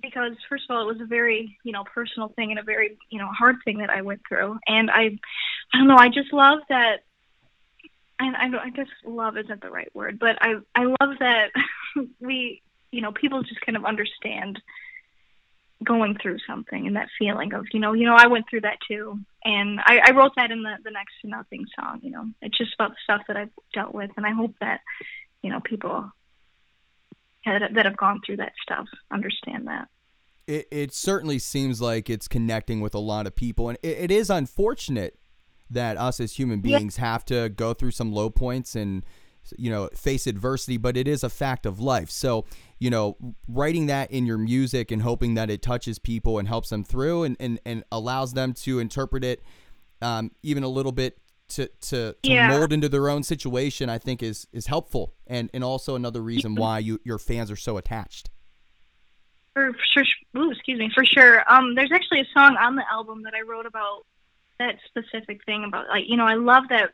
because 0.02 0.34
first 0.48 0.66
of 0.70 0.76
all, 0.76 0.84
it 0.84 0.94
was 0.94 1.02
a 1.02 1.06
very 1.06 1.58
you 1.64 1.72
know 1.72 1.84
personal 1.84 2.30
thing 2.30 2.52
and 2.52 2.60
a 2.60 2.64
very 2.64 2.98
you 3.10 3.20
know 3.20 3.28
hard 3.28 3.58
thing 3.66 3.80
that 3.80 3.90
I 3.90 4.02
went 4.02 4.22
through, 4.28 4.60
and 4.68 4.90
I 4.90 5.18
I 5.74 5.78
don't 5.78 5.88
know 5.88 5.98
I 5.98 6.10
just 6.10 6.34
love 6.34 6.60
that. 6.70 7.04
And 8.22 8.36
I, 8.36 8.66
I 8.66 8.70
guess 8.70 8.88
love 9.06 9.38
isn't 9.38 9.62
the 9.62 9.70
right 9.70 9.90
word, 9.94 10.20
but 10.20 10.38
I 10.42 10.56
I 10.76 10.84
love 10.84 11.20
that 11.20 11.52
we 12.20 12.62
you 12.92 13.02
know 13.02 13.12
people 13.12 13.44
just 13.44 13.62
kind 13.62 13.78
of 13.78 13.86
understand 13.86 14.60
going 15.84 16.18
through 16.22 16.38
something 16.46 16.88
and 16.88 16.96
that 16.96 17.08
feeling 17.18 17.54
of 17.54 17.66
you 17.72 17.80
know 17.80 17.94
you 17.94 18.06
know 18.06 18.16
I 18.16 18.28
went 18.28 18.50
through 18.50 18.62
that 18.62 18.78
too 18.86 19.18
and 19.46 19.80
I, 19.80 20.00
I 20.08 20.12
wrote 20.12 20.34
that 20.36 20.52
in 20.52 20.62
the 20.62 20.76
the 20.84 20.92
next 20.92 21.14
to 21.22 21.30
nothing 21.30 21.66
song 21.80 22.00
you 22.02 22.12
know 22.12 22.26
it's 22.42 22.58
just 22.58 22.74
about 22.74 22.90
the 22.90 22.98
stuff 23.02 23.22
that 23.30 23.38
I've 23.38 23.50
dealt 23.74 23.94
with 23.94 24.12
and 24.18 24.26
I 24.26 24.32
hope 24.32 24.56
that 24.60 24.82
you 25.42 25.50
know 25.50 25.62
people 25.62 26.12
that, 27.46 27.74
that 27.74 27.86
have 27.86 27.98
gone 27.98 28.22
through 28.26 28.38
that 28.38 28.54
stuff 28.62 28.88
understand 29.12 29.68
that. 29.68 29.88
It, 30.48 30.68
it 30.72 30.94
certainly 30.94 31.40
seems 31.40 31.80
like 31.82 32.10
it's 32.10 32.28
connecting 32.28 32.82
with 32.82 32.96
a 32.96 33.00
lot 33.00 33.28
of 33.28 33.36
people, 33.36 33.70
and 33.70 33.78
it, 33.84 33.98
it 33.98 34.12
is 34.12 34.30
unfortunate 34.30 35.20
that 35.70 35.98
us 35.98 36.20
as 36.20 36.34
human 36.34 36.62
beings 36.62 36.98
yeah. 36.98 37.06
have 37.06 37.26
to 37.26 37.50
go 37.50 37.74
through 37.74 37.92
some 37.92 38.12
low 38.12 38.30
points 38.30 38.76
and 38.76 39.06
you 39.58 39.70
know 39.70 39.90
face 39.96 40.28
adversity 40.28 40.78
but 40.78 40.96
it 40.96 41.08
is 41.08 41.24
a 41.24 41.30
fact 41.30 41.66
of 41.66 41.80
life 41.80 42.10
so 42.10 42.46
you 42.78 42.90
know 42.90 43.18
writing 43.48 43.88
that 43.88 44.12
in 44.12 44.26
your 44.26 44.38
music 44.38 44.92
and 44.92 45.02
hoping 45.02 45.34
that 45.34 45.50
it 45.50 45.62
touches 45.62 45.98
people 45.98 46.38
and 46.38 46.48
helps 46.48 46.70
them 46.70 46.84
through 46.84 47.24
and 47.24 47.36
and, 47.40 47.60
and 47.66 47.84
allows 47.92 48.34
them 48.34 48.54
to 48.54 48.80
interpret 48.80 49.24
it 49.24 49.42
um, 50.02 50.32
even 50.44 50.64
a 50.64 50.68
little 50.68 50.92
bit 50.92 51.18
to 51.50 51.68
to, 51.82 52.14
to 52.14 52.16
yeah. 52.24 52.48
mold 52.48 52.72
into 52.72 52.90
their 52.90 53.10
own 53.10 53.24
situation, 53.24 53.90
I 53.90 53.98
think 53.98 54.24
is 54.24 54.48
is 54.54 54.68
helpful, 54.68 55.14
and 55.28 55.50
and 55.54 55.64
also 55.64 55.96
another 55.96 56.22
reason 56.22 56.56
why 56.56 56.80
you 56.80 57.00
your 57.04 57.18
fans 57.18 57.52
are 57.52 57.56
so 57.56 57.78
attached. 57.78 58.30
For 59.54 59.76
sure, 59.94 60.04
ooh, 60.38 60.52
excuse 60.52 60.80
me, 60.80 60.92
for 60.94 61.04
sure. 61.04 61.44
Um, 61.52 61.76
there's 61.76 61.92
actually 61.92 62.22
a 62.22 62.28
song 62.34 62.56
on 62.56 62.76
the 62.76 62.84
album 62.90 63.24
that 63.24 63.34
I 63.34 63.42
wrote 63.42 63.66
about 63.66 64.06
that 64.60 64.76
specific 64.88 65.44
thing 65.46 65.66
about 65.66 65.88
like 65.90 66.04
you 66.08 66.18
know 66.18 66.26
I 66.26 66.36
love 66.36 66.64
that 66.70 66.92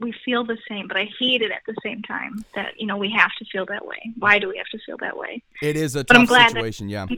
we 0.00 0.14
feel 0.24 0.44
the 0.44 0.58
same, 0.68 0.88
but 0.88 0.96
I 0.96 1.08
hate 1.18 1.42
it 1.42 1.50
at 1.50 1.62
the 1.66 1.74
same 1.82 2.02
time 2.02 2.44
that 2.54 2.74
you 2.78 2.86
know 2.86 2.96
we 2.96 3.10
have 3.16 3.30
to 3.38 3.44
feel 3.50 3.66
that 3.66 3.86
way. 3.86 3.98
Why 4.18 4.38
do 4.38 4.48
we 4.48 4.56
have 4.56 4.68
to 4.68 4.78
feel 4.84 4.96
that 4.98 5.16
way? 5.16 5.42
It 5.62 5.76
is 5.76 5.96
a 5.96 6.04
but 6.04 6.26
tough 6.26 6.50
situation, 6.50 6.88
that- 6.88 7.10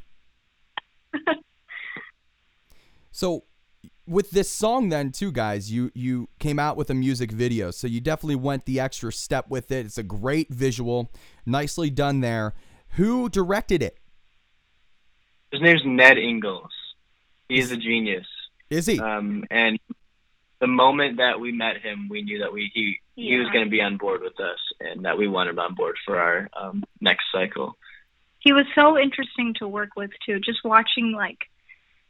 yeah. 1.14 1.24
so 3.10 3.44
with 4.06 4.30
this 4.30 4.48
song 4.48 4.88
then 4.88 5.10
too 5.12 5.30
guys 5.32 5.70
you 5.70 5.90
you 5.94 6.28
came 6.38 6.58
out 6.58 6.76
with 6.76 6.88
a 6.90 6.94
music 6.94 7.30
video 7.32 7.70
so 7.70 7.86
you 7.86 8.00
definitely 8.00 8.36
went 8.36 8.64
the 8.64 8.80
extra 8.80 9.12
step 9.12 9.48
with 9.48 9.70
it. 9.70 9.86
It's 9.86 9.98
a 9.98 10.02
great 10.02 10.48
visual. 10.52 11.10
Nicely 11.44 11.90
done 11.90 12.20
there. 12.20 12.54
Who 12.94 13.28
directed 13.28 13.82
it? 13.82 13.98
His 15.52 15.60
name's 15.60 15.82
ned 15.84 16.18
ingalls 16.18 16.72
he 17.48 17.58
is 17.58 17.72
a 17.72 17.76
genius. 17.76 18.26
Is 18.70 18.86
he? 18.86 18.98
Um 19.00 19.44
and 19.50 19.78
the 20.60 20.66
moment 20.66 21.16
that 21.16 21.40
we 21.40 21.52
met 21.52 21.78
him 21.78 22.08
we 22.08 22.22
knew 22.22 22.38
that 22.38 22.52
we 22.52 22.70
he 22.72 23.00
yeah. 23.16 23.30
he 23.30 23.36
was 23.38 23.48
going 23.48 23.64
to 23.64 23.70
be 23.70 23.80
on 23.80 23.96
board 23.96 24.20
with 24.22 24.38
us 24.38 24.58
and 24.80 25.04
that 25.04 25.18
we 25.18 25.26
wanted 25.26 25.50
him 25.50 25.58
on 25.58 25.74
board 25.74 25.96
for 26.04 26.18
our 26.18 26.48
um 26.58 26.84
next 27.00 27.24
cycle. 27.32 27.76
He 28.38 28.52
was 28.52 28.66
so 28.74 28.98
interesting 28.98 29.54
to 29.58 29.68
work 29.68 29.90
with 29.96 30.10
too 30.24 30.38
just 30.40 30.64
watching 30.64 31.12
like 31.12 31.38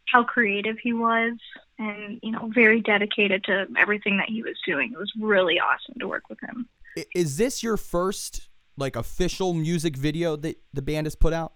how 0.06 0.24
creative 0.24 0.76
he 0.82 0.92
was 0.92 1.34
and 1.78 2.18
you 2.22 2.32
know 2.32 2.50
very 2.52 2.80
dedicated 2.80 3.44
to 3.44 3.66
everything 3.78 4.18
that 4.18 4.28
he 4.28 4.42
was 4.42 4.56
doing. 4.66 4.92
It 4.92 4.98
was 4.98 5.12
really 5.18 5.58
awesome 5.58 5.98
to 6.00 6.08
work 6.08 6.28
with 6.28 6.40
him. 6.40 6.68
Is 7.14 7.36
this 7.36 7.62
your 7.62 7.76
first 7.76 8.48
like 8.76 8.96
official 8.96 9.54
music 9.54 9.96
video 9.96 10.36
that 10.36 10.58
the 10.72 10.82
band 10.82 11.06
has 11.06 11.14
put 11.14 11.32
out? 11.32 11.52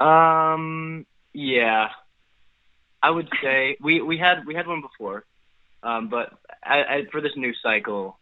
Um 0.00 1.06
yeah 1.32 1.88
i 3.04 3.10
would 3.10 3.28
say 3.42 3.76
we 3.80 4.00
we 4.00 4.18
had 4.18 4.46
we 4.46 4.54
had 4.54 4.66
one 4.66 4.80
before 4.80 5.24
um 5.82 6.08
but 6.08 6.32
I, 6.64 6.76
I, 6.82 7.02
for 7.12 7.20
this 7.20 7.32
new 7.36 7.52
cycle 7.62 8.18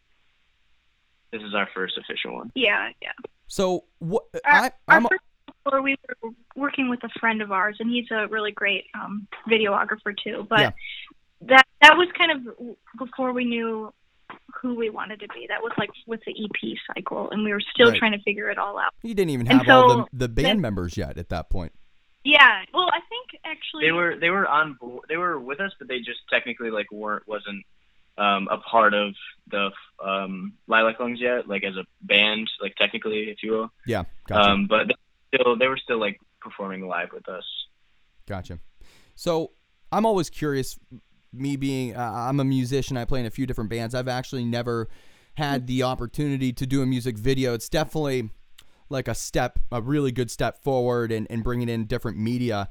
this 1.32 1.42
is 1.42 1.54
our 1.54 1.68
first 1.74 1.98
official 1.98 2.34
one 2.34 2.52
yeah 2.54 2.90
yeah 3.00 3.12
so 3.46 3.84
what 3.98 4.24
our, 4.44 4.64
I, 4.64 4.70
I'm, 4.88 5.06
our 5.06 5.10
first 5.10 5.22
before 5.64 5.82
we 5.82 5.96
were 6.22 6.30
working 6.56 6.88
with 6.88 7.02
a 7.04 7.08
friend 7.20 7.42
of 7.42 7.52
ours, 7.52 7.76
and 7.80 7.90
he's 7.90 8.10
a 8.10 8.26
really 8.28 8.52
great 8.52 8.84
um, 8.94 9.26
videographer 9.48 10.14
too. 10.22 10.46
But 10.48 10.60
yeah. 10.60 10.70
that 11.42 11.66
that 11.80 11.96
was 11.96 12.08
kind 12.16 12.32
of 12.32 12.76
before 12.98 13.32
we 13.32 13.44
knew 13.44 13.92
who 14.60 14.74
we 14.74 14.90
wanted 14.90 15.20
to 15.20 15.28
be. 15.28 15.46
That 15.48 15.62
was 15.62 15.72
like 15.78 15.90
with 16.06 16.20
the 16.26 16.32
EP 16.32 16.76
cycle, 16.94 17.30
and 17.30 17.44
we 17.44 17.52
were 17.52 17.62
still 17.74 17.90
right. 17.90 17.98
trying 17.98 18.12
to 18.12 18.22
figure 18.22 18.50
it 18.50 18.58
all 18.58 18.78
out. 18.78 18.92
You 19.02 19.14
didn't 19.14 19.30
even 19.30 19.46
have 19.46 19.62
so, 19.66 19.72
all 19.72 19.96
the, 19.96 20.06
the 20.12 20.28
band 20.28 20.46
then, 20.46 20.60
members 20.60 20.96
yet 20.96 21.18
at 21.18 21.28
that 21.30 21.50
point. 21.50 21.72
Yeah, 22.24 22.62
well, 22.72 22.88
I 22.88 23.00
think 23.08 23.40
actually 23.44 23.86
they 23.86 23.92
were 23.92 24.16
they 24.18 24.30
were 24.30 24.46
on 24.46 24.74
board. 24.74 25.06
They 25.08 25.16
were 25.16 25.38
with 25.40 25.60
us, 25.60 25.72
but 25.78 25.88
they 25.88 25.98
just 25.98 26.20
technically 26.30 26.70
like 26.70 26.90
weren't 26.92 27.26
wasn't 27.26 27.64
um, 28.16 28.48
a 28.50 28.58
part 28.58 28.94
of 28.94 29.14
the 29.50 29.70
um, 30.04 30.52
Lilac 30.68 31.00
Lungs 31.00 31.20
yet, 31.20 31.48
like 31.48 31.64
as 31.64 31.74
a 31.76 31.84
band, 32.02 32.48
like 32.60 32.76
technically, 32.76 33.30
if 33.30 33.42
you 33.42 33.52
will. 33.52 33.72
Yeah, 33.86 34.04
gotcha. 34.28 34.50
Um, 34.50 34.66
but 34.68 34.92
still 35.34 35.56
they 35.56 35.66
were 35.66 35.78
still 35.78 35.98
like 35.98 36.20
performing 36.40 36.86
live 36.86 37.08
with 37.12 37.28
us. 37.28 37.44
Gotcha. 38.28 38.60
So 39.14 39.52
I'm 39.90 40.06
always 40.06 40.30
curious. 40.30 40.78
Me 41.34 41.56
being, 41.56 41.96
uh, 41.96 42.26
I'm 42.28 42.40
a 42.40 42.44
musician. 42.44 42.98
I 42.98 43.06
play 43.06 43.20
in 43.20 43.26
a 43.26 43.30
few 43.30 43.46
different 43.46 43.70
bands. 43.70 43.94
I've 43.94 44.06
actually 44.06 44.44
never 44.44 44.88
had 45.36 45.66
the 45.66 45.82
opportunity 45.82 46.52
to 46.52 46.66
do 46.66 46.82
a 46.82 46.86
music 46.86 47.16
video. 47.16 47.54
It's 47.54 47.70
definitely 47.70 48.28
like 48.88 49.08
a 49.08 49.14
step, 49.14 49.58
a 49.70 49.80
really 49.80 50.12
good 50.12 50.30
step 50.30 50.62
forward, 50.62 51.12
and, 51.12 51.26
and 51.30 51.42
bringing 51.42 51.68
in 51.68 51.86
different 51.86 52.18
media. 52.18 52.68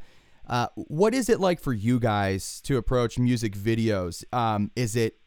Uh, 0.47 0.67
what 0.75 1.13
is 1.13 1.29
it 1.29 1.39
like 1.39 1.59
for 1.59 1.73
you 1.73 1.99
guys 1.99 2.61
to 2.61 2.77
approach 2.77 3.17
music 3.17 3.53
videos? 3.53 4.23
Um, 4.33 4.71
is 4.75 4.95
it 4.95 5.17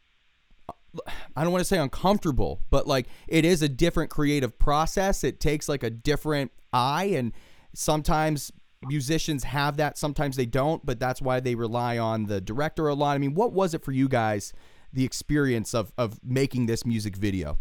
I 1.35 1.43
don't 1.43 1.51
want 1.51 1.59
to 1.59 1.65
say 1.65 1.77
uncomfortable, 1.77 2.61
but 2.69 2.87
like 2.87 3.07
it 3.27 3.43
is 3.43 3.61
a 3.61 3.67
different 3.67 4.09
creative 4.09 4.57
process. 4.57 5.25
It 5.25 5.41
takes 5.41 5.67
like 5.67 5.83
a 5.83 5.89
different 5.89 6.51
eye 6.71 7.11
and 7.15 7.33
sometimes 7.73 8.51
musicians 8.87 9.43
have 9.43 9.77
that 9.77 9.97
sometimes 9.97 10.35
they 10.35 10.45
don't 10.45 10.85
but 10.85 10.99
that's 10.99 11.19
why 11.19 11.39
they 11.39 11.55
rely 11.55 11.97
on 11.97 12.25
the 12.25 12.39
director 12.39 12.87
a 12.87 12.93
lot 12.93 13.15
i 13.15 13.17
mean 13.17 13.33
what 13.33 13.51
was 13.51 13.73
it 13.73 13.83
for 13.83 13.91
you 13.91 14.07
guys 14.07 14.53
the 14.95 15.03
experience 15.03 15.75
of 15.75 15.91
of 15.97 16.19
making 16.23 16.65
this 16.65 16.85
music 16.85 17.15
video? 17.15 17.59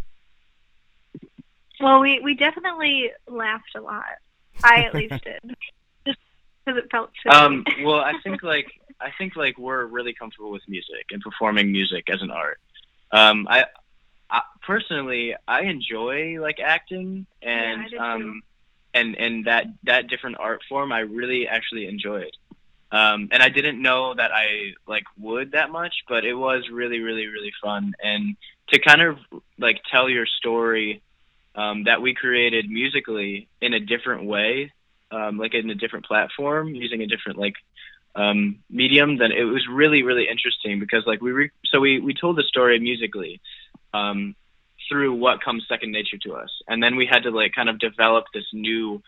Well, 1.84 2.00
we 2.00 2.18
we 2.20 2.34
definitely 2.34 3.10
laughed 3.28 3.74
a 3.76 3.80
lot. 3.82 4.06
I 4.62 4.84
at 4.84 4.94
least 4.94 5.10
did, 5.24 5.56
just 6.06 6.18
because 6.64 6.82
it 6.82 6.90
felt 6.90 7.10
silly. 7.22 7.36
Um, 7.36 7.64
well, 7.82 8.00
I 8.00 8.14
think 8.24 8.42
like 8.42 8.68
I 8.98 9.10
think 9.18 9.36
like 9.36 9.58
we're 9.58 9.84
really 9.84 10.14
comfortable 10.14 10.50
with 10.50 10.62
music 10.66 11.04
and 11.10 11.20
performing 11.20 11.70
music 11.70 12.08
as 12.08 12.22
an 12.22 12.30
art. 12.30 12.58
Um, 13.12 13.46
I, 13.50 13.66
I 14.30 14.40
personally 14.66 15.36
I 15.46 15.64
enjoy 15.64 16.40
like 16.40 16.58
acting 16.58 17.26
and 17.42 17.82
I 17.82 17.84
do 17.84 17.90
too. 17.90 18.02
um, 18.02 18.42
and 18.94 19.14
and 19.16 19.44
that 19.44 19.66
that 19.82 20.08
different 20.08 20.38
art 20.40 20.62
form 20.66 20.90
I 20.90 21.00
really 21.00 21.46
actually 21.46 21.86
enjoyed. 21.86 22.32
Um, 22.92 23.28
and 23.30 23.42
I 23.42 23.50
didn't 23.50 23.82
know 23.82 24.14
that 24.14 24.30
I 24.32 24.72
like 24.86 25.04
would 25.18 25.52
that 25.52 25.70
much, 25.70 25.94
but 26.08 26.24
it 26.24 26.34
was 26.34 26.64
really 26.72 27.00
really 27.00 27.26
really 27.26 27.52
fun 27.62 27.92
and 28.02 28.38
to 28.68 28.78
kind 28.78 29.02
of 29.02 29.18
like 29.58 29.82
tell 29.92 30.08
your 30.08 30.24
story 30.24 31.02
um, 31.54 31.84
that 31.84 32.02
we 32.02 32.14
created 32.14 32.68
musically 32.68 33.48
in 33.60 33.74
a 33.74 33.80
different 33.80 34.24
way 34.24 34.72
um, 35.14 35.38
like 35.38 35.54
in 35.54 35.70
a 35.70 35.74
different 35.74 36.06
platform 36.06 36.74
using 36.74 37.02
a 37.02 37.06
different 37.06 37.38
like 37.38 37.54
um, 38.14 38.60
medium, 38.70 39.18
then 39.18 39.32
it 39.32 39.44
was 39.44 39.66
really 39.70 40.02
really 40.02 40.28
interesting 40.28 40.80
because 40.80 41.04
like 41.06 41.20
we 41.20 41.32
re- 41.32 41.50
so 41.66 41.80
we 41.80 42.00
we 42.00 42.14
told 42.14 42.36
the 42.36 42.42
story 42.42 42.78
musically 42.78 43.40
um, 43.92 44.34
through 44.88 45.14
what 45.14 45.42
comes 45.42 45.64
second 45.68 45.92
nature 45.92 46.18
to 46.18 46.34
us, 46.34 46.50
and 46.68 46.82
then 46.82 46.96
we 46.96 47.06
had 47.06 47.24
to 47.24 47.30
like 47.30 47.52
kind 47.54 47.68
of 47.68 47.78
develop 47.78 48.26
this 48.32 48.46
new 48.52 49.02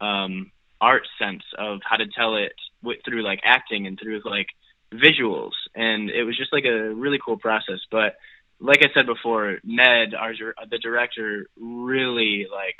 um, 0.00 0.50
art 0.80 1.06
sense 1.18 1.42
of 1.58 1.80
how 1.84 1.96
to 1.96 2.06
tell 2.06 2.36
it 2.36 2.54
with, 2.82 2.98
through 3.04 3.22
like 3.22 3.40
acting 3.44 3.86
and 3.86 3.98
through 4.00 4.20
like 4.24 4.48
visuals, 4.92 5.52
and 5.74 6.10
it 6.10 6.24
was 6.24 6.36
just 6.36 6.52
like 6.52 6.64
a 6.64 6.94
really 6.94 7.18
cool 7.24 7.38
process, 7.38 7.80
but. 7.90 8.16
Like 8.60 8.78
I 8.82 8.88
said 8.94 9.06
before, 9.06 9.58
Ned, 9.64 10.14
our 10.14 10.32
the 10.70 10.78
director, 10.78 11.46
really 11.58 12.46
like 12.50 12.76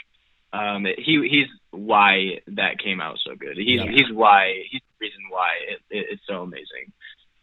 um, 0.52 0.84
he 0.86 1.28
he's 1.28 1.48
why 1.70 2.40
that 2.48 2.78
came 2.78 3.00
out 3.00 3.18
so 3.26 3.34
good. 3.36 3.56
He's 3.56 3.80
Yeah. 3.84 3.90
he's 3.90 4.10
why 4.12 4.62
he's 4.70 4.80
the 4.98 5.06
reason 5.06 5.20
why 5.28 5.54
it, 5.68 5.80
it, 5.90 6.06
it's 6.12 6.22
so 6.26 6.42
amazing. 6.42 6.92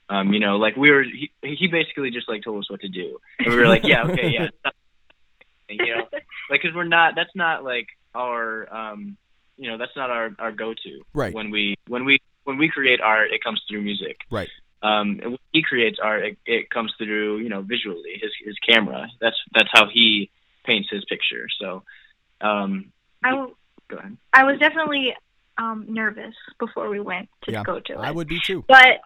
Um, 0.09 0.33
you 0.33 0.39
know, 0.39 0.57
like 0.57 0.75
we 0.75 0.89
were 0.91 1.03
he, 1.03 1.31
he 1.41 1.67
basically 1.67 2.09
just 2.11 2.27
like 2.27 2.43
told 2.43 2.59
us 2.63 2.69
what 2.69 2.81
to 2.81 2.89
do, 2.89 3.19
and 3.39 3.49
we 3.49 3.55
were 3.55 3.67
like, 3.67 3.83
yeah, 3.85 4.03
okay, 4.05 4.29
yeah, 4.31 4.49
you 5.69 5.95
know, 5.95 6.07
like 6.49 6.61
because 6.61 6.75
we're 6.75 6.83
not 6.83 7.13
that's 7.15 7.35
not 7.35 7.63
like 7.63 7.87
our 8.15 8.73
um, 8.73 9.17
you 9.57 9.69
know 9.69 9.77
that's 9.77 9.95
not 9.95 10.09
our 10.09 10.31
our 10.39 10.51
go 10.51 10.73
to 10.73 11.01
Right. 11.13 11.33
when 11.33 11.51
we 11.51 11.75
when 11.87 12.05
we 12.05 12.19
when 12.43 12.57
we 12.57 12.67
create 12.67 12.99
art 12.99 13.31
it 13.31 13.43
comes 13.43 13.61
through 13.69 13.81
music 13.81 14.17
Right. 14.29 14.49
Um, 14.83 15.19
and 15.21 15.31
when 15.31 15.37
he 15.53 15.63
creates 15.63 15.97
art, 16.01 16.23
it, 16.25 16.37
it 16.45 16.69
comes 16.69 16.93
through 16.97 17.37
you 17.37 17.49
know 17.49 17.61
visually 17.61 18.19
his 18.21 18.31
his 18.43 18.55
camera. 18.67 19.07
That's 19.21 19.37
that's 19.55 19.69
how 19.71 19.87
he 19.91 20.29
paints 20.65 20.89
his 20.91 21.03
picture. 21.05 21.47
So, 21.59 21.83
um, 22.41 22.91
I, 23.23 23.31
w- 23.31 23.55
go 23.89 23.97
ahead. 23.97 24.17
I 24.33 24.43
was 24.43 24.59
definitely 24.59 25.13
um, 25.57 25.85
nervous 25.89 26.35
before 26.59 26.89
we 26.89 26.99
went 26.99 27.29
to 27.45 27.51
Yeah, 27.51 27.63
go 27.63 27.79
to 27.79 27.93
it. 27.93 27.97
I 27.97 28.11
would 28.11 28.27
be 28.27 28.39
too. 28.45 28.63
but 28.67 28.99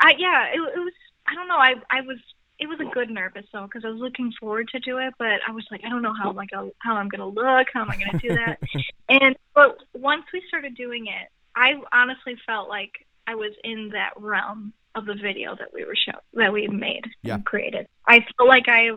I 0.00 0.14
yeah, 0.18 0.46
it, 0.48 0.58
it 0.58 0.78
was. 0.80 0.92
I 1.28 1.34
don't 1.34 1.48
know. 1.48 1.58
I 1.58 1.74
I 1.90 2.00
was. 2.00 2.18
It 2.58 2.68
was 2.70 2.80
a 2.80 2.90
good 2.94 3.10
nervous 3.10 3.44
though 3.52 3.64
because 3.64 3.84
I 3.84 3.88
was 3.90 4.00
looking 4.00 4.32
forward 4.40 4.68
to 4.68 4.78
do 4.80 4.96
it, 4.96 5.12
but 5.18 5.40
I 5.46 5.52
was 5.52 5.66
like, 5.70 5.82
I 5.84 5.90
don't 5.90 6.00
know 6.00 6.14
how 6.14 6.32
like 6.32 6.48
I'll- 6.54 6.72
how 6.78 6.96
I'm 6.96 7.08
gonna 7.08 7.28
look, 7.28 7.66
how 7.74 7.82
am 7.82 7.90
I 7.90 7.98
gonna 7.98 8.18
do 8.18 8.34
that? 8.34 8.58
and 9.10 9.36
but 9.54 9.76
once 9.92 10.24
we 10.32 10.42
started 10.48 10.74
doing 10.74 11.06
it, 11.06 11.28
I 11.54 11.74
honestly 11.92 12.34
felt 12.46 12.70
like 12.70 12.92
I 13.26 13.34
was 13.34 13.52
in 13.62 13.90
that 13.92 14.12
realm 14.16 14.72
of 14.96 15.06
the 15.06 15.14
video 15.14 15.54
that 15.54 15.72
we 15.72 15.84
were 15.84 15.94
show 15.94 16.18
that 16.34 16.52
we 16.52 16.66
made 16.68 17.04
Yeah. 17.22 17.34
and 17.34 17.44
created. 17.44 17.86
I 18.08 18.20
feel 18.36 18.48
like 18.48 18.68
I, 18.68 18.90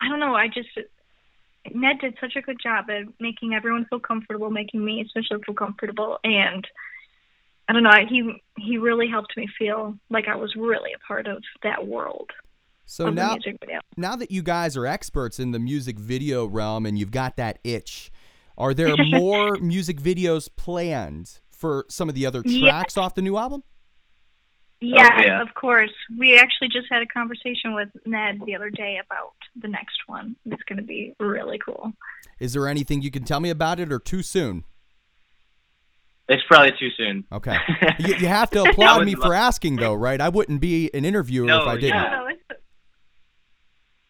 I 0.00 0.08
don't 0.08 0.20
know. 0.20 0.34
I 0.34 0.48
just 0.48 0.68
Ned 1.74 1.98
did 2.00 2.16
such 2.20 2.36
a 2.36 2.42
good 2.42 2.58
job 2.62 2.88
at 2.90 3.04
making 3.18 3.52
everyone 3.54 3.86
feel 3.90 3.98
comfortable, 3.98 4.50
making 4.50 4.84
me 4.84 5.02
especially 5.02 5.42
feel 5.44 5.54
comfortable, 5.54 6.18
and 6.22 6.66
I 7.68 7.72
don't 7.72 7.82
know. 7.82 7.90
He 8.08 8.40
he 8.56 8.78
really 8.78 9.08
helped 9.08 9.36
me 9.36 9.48
feel 9.58 9.98
like 10.08 10.28
I 10.28 10.36
was 10.36 10.54
really 10.54 10.92
a 10.92 10.98
part 11.06 11.26
of 11.26 11.42
that 11.64 11.86
world 11.86 12.30
So 12.84 13.10
now 13.10 13.36
now 13.96 14.14
that 14.14 14.30
you 14.30 14.42
guys 14.42 14.76
are 14.76 14.86
experts 14.86 15.40
in 15.40 15.50
the 15.50 15.58
music 15.58 15.98
video 15.98 16.46
realm 16.46 16.86
and 16.86 16.96
you've 16.96 17.10
got 17.10 17.36
that 17.36 17.58
itch, 17.64 18.12
are 18.56 18.72
there 18.72 18.96
more 19.10 19.58
music 19.58 20.00
videos 20.00 20.48
planned 20.56 21.40
for 21.50 21.84
some 21.88 22.08
of 22.08 22.14
the 22.14 22.24
other 22.26 22.42
Yeah. 22.44 22.60
tracks 22.60 22.96
off 22.96 23.16
the 23.16 23.22
new 23.22 23.36
album? 23.36 23.64
Yeah, 24.80 25.22
yeah. 25.22 25.42
of 25.42 25.54
course. 25.54 25.92
We 26.18 26.38
actually 26.38 26.68
just 26.68 26.86
had 26.90 27.00
a 27.02 27.06
conversation 27.06 27.74
with 27.74 27.88
Ned 28.04 28.40
the 28.44 28.54
other 28.54 28.70
day 28.70 29.00
about 29.04 29.32
the 29.60 29.68
next 29.68 29.96
one. 30.06 30.36
It's 30.44 30.62
going 30.64 30.76
to 30.76 30.84
be 30.84 31.14
really 31.18 31.58
cool. 31.58 31.92
Is 32.40 32.52
there 32.52 32.68
anything 32.68 33.00
you 33.00 33.10
can 33.10 33.24
tell 33.24 33.40
me 33.40 33.48
about 33.50 33.80
it 33.80 33.90
or 33.90 33.98
too 33.98 34.22
soon? 34.22 34.64
It's 36.28 36.42
probably 36.48 36.72
too 36.78 36.90
soon. 36.96 37.24
Okay. 37.32 37.56
you, 38.00 38.16
you 38.16 38.26
have 38.26 38.50
to 38.50 38.64
applaud 38.64 39.04
me 39.06 39.14
for 39.14 39.32
asking 39.32 39.76
though, 39.76 39.94
right? 39.94 40.20
I 40.20 40.28
wouldn't 40.28 40.60
be 40.60 40.90
an 40.92 41.04
interviewer 41.04 41.46
No, 41.46 41.62
if 41.62 41.68
I 41.68 41.74
didn't. 41.76 41.94
Yeah. 42.02 42.10
No, 42.10 42.28
it's- 42.28 42.58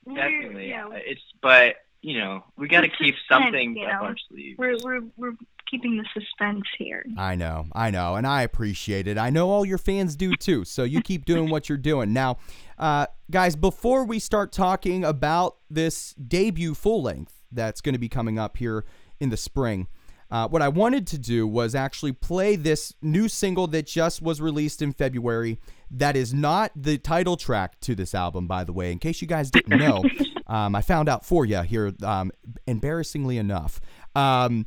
Definitely. 0.07 0.69
Yeah, 0.69 0.89
It's 0.93 1.21
but 1.43 1.77
you 2.01 2.19
know 2.19 2.45
we 2.57 2.69
got 2.69 2.83
to 2.83 2.89
keep 2.89 3.17
something 3.29 3.77
you 3.77 3.87
up 3.87 4.03
our 4.03 4.15
sleeve. 4.29 4.55
we're 4.59 4.77
we're 4.85 5.01
we're 5.17 5.33
keeping 5.71 5.97
the 5.97 6.05
suspense 6.15 6.65
here. 6.79 7.05
I 7.17 7.35
know, 7.35 7.67
I 7.73 7.91
know, 7.91 8.15
and 8.15 8.27
I 8.27 8.43
appreciate 8.43 9.07
it. 9.09 9.19
I 9.19 9.31
know 9.31 9.51
all 9.51 9.65
your 9.65 9.79
fans 9.79 10.17
do 10.17 10.35
too. 10.37 10.65
So 10.65 10.85
you 10.85 11.03
keep 11.03 11.25
doing 11.25 11.51
what 11.51 11.69
you're 11.69 11.79
doing. 11.79 12.13
Now, 12.13 12.39
uh, 12.79 13.07
guys, 13.31 13.57
before 13.57 14.05
we 14.05 14.19
start 14.19 14.53
talking 14.53 15.05
about 15.05 15.57
this 15.71 16.15
debut 16.15 16.75
full 16.75 17.03
length 17.03 17.43
that's 17.51 17.81
going 17.81 17.95
to 17.95 17.99
be 17.99 18.09
coming 18.09 18.39
up 18.39 18.57
here 18.57 18.85
in 19.21 19.31
the 19.31 19.37
spring, 19.37 19.89
uh, 20.31 20.49
what 20.49 20.63
I 20.63 20.69
wanted 20.69 21.07
to 21.09 21.19
do 21.19 21.47
was 21.47 21.75
actually 21.75 22.13
play 22.13 22.57
this 22.57 22.95
new 23.01 23.29
single 23.29 23.67
that 23.69 23.87
just 23.87 24.21
was 24.21 24.41
released 24.41 24.83
in 24.83 24.93
February. 24.93 25.61
That 25.91 26.17
is 26.17 26.35
not 26.35 26.73
the 26.75 26.99
title 26.99 27.37
track 27.37 27.79
to 27.83 27.95
this 27.95 28.15
album, 28.15 28.47
by 28.47 28.65
the 28.65 28.73
way. 28.73 28.91
In 28.91 28.99
case 28.99 29.23
you 29.23 29.29
guys 29.29 29.51
didn't 29.51 29.79
know, 29.79 30.03
um, 30.47 30.75
I 30.75 30.83
found 30.83 31.09
out 31.09 31.25
for 31.25 31.45
you 31.45 31.63
here, 31.63 31.93
um, 32.03 32.33
embarrassingly 32.67 33.39
enough. 33.39 33.81
Um, 34.17 34.67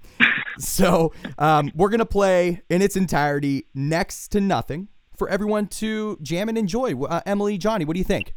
so 0.60 1.13
um, 1.38 1.72
we're 1.76 1.89
gonna 1.89 2.06
play 2.06 2.62
in 2.69 2.82
its 2.82 2.95
entirety, 2.95 3.65
next 3.74 4.30
to 4.30 4.39
nothing, 4.39 4.88
for 5.17 5.28
everyone 5.28 5.67
to 5.67 6.17
jam 6.22 6.48
and 6.48 6.58
enjoy. 6.58 6.98
Uh, 7.02 7.22
Emily, 7.26 7.58
Johnny, 7.58 7.84
what 7.84 7.93
do 7.93 8.00
you 8.00 8.06
think? 8.06 8.34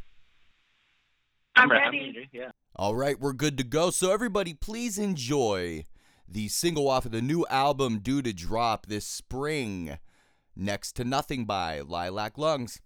I'm 1.54 1.70
re- 1.70 1.78
ready. 1.78 2.28
Yeah. 2.32 2.50
All 2.74 2.96
right, 2.96 3.20
we're 3.20 3.34
good 3.34 3.58
to 3.58 3.64
go. 3.64 3.90
So 3.90 4.12
everybody, 4.12 4.54
please 4.54 4.98
enjoy 4.98 5.84
the 6.32 6.48
single 6.48 6.88
off 6.88 7.04
of 7.04 7.12
the 7.12 7.20
new 7.20 7.44
album 7.50 7.98
due 7.98 8.22
to 8.22 8.32
drop 8.32 8.86
this 8.86 9.06
spring, 9.06 9.98
"Next 10.56 10.96
to 10.96 11.04
Nothing" 11.04 11.44
by 11.44 11.80
Lilac 11.80 12.38
Lungs. 12.38 12.80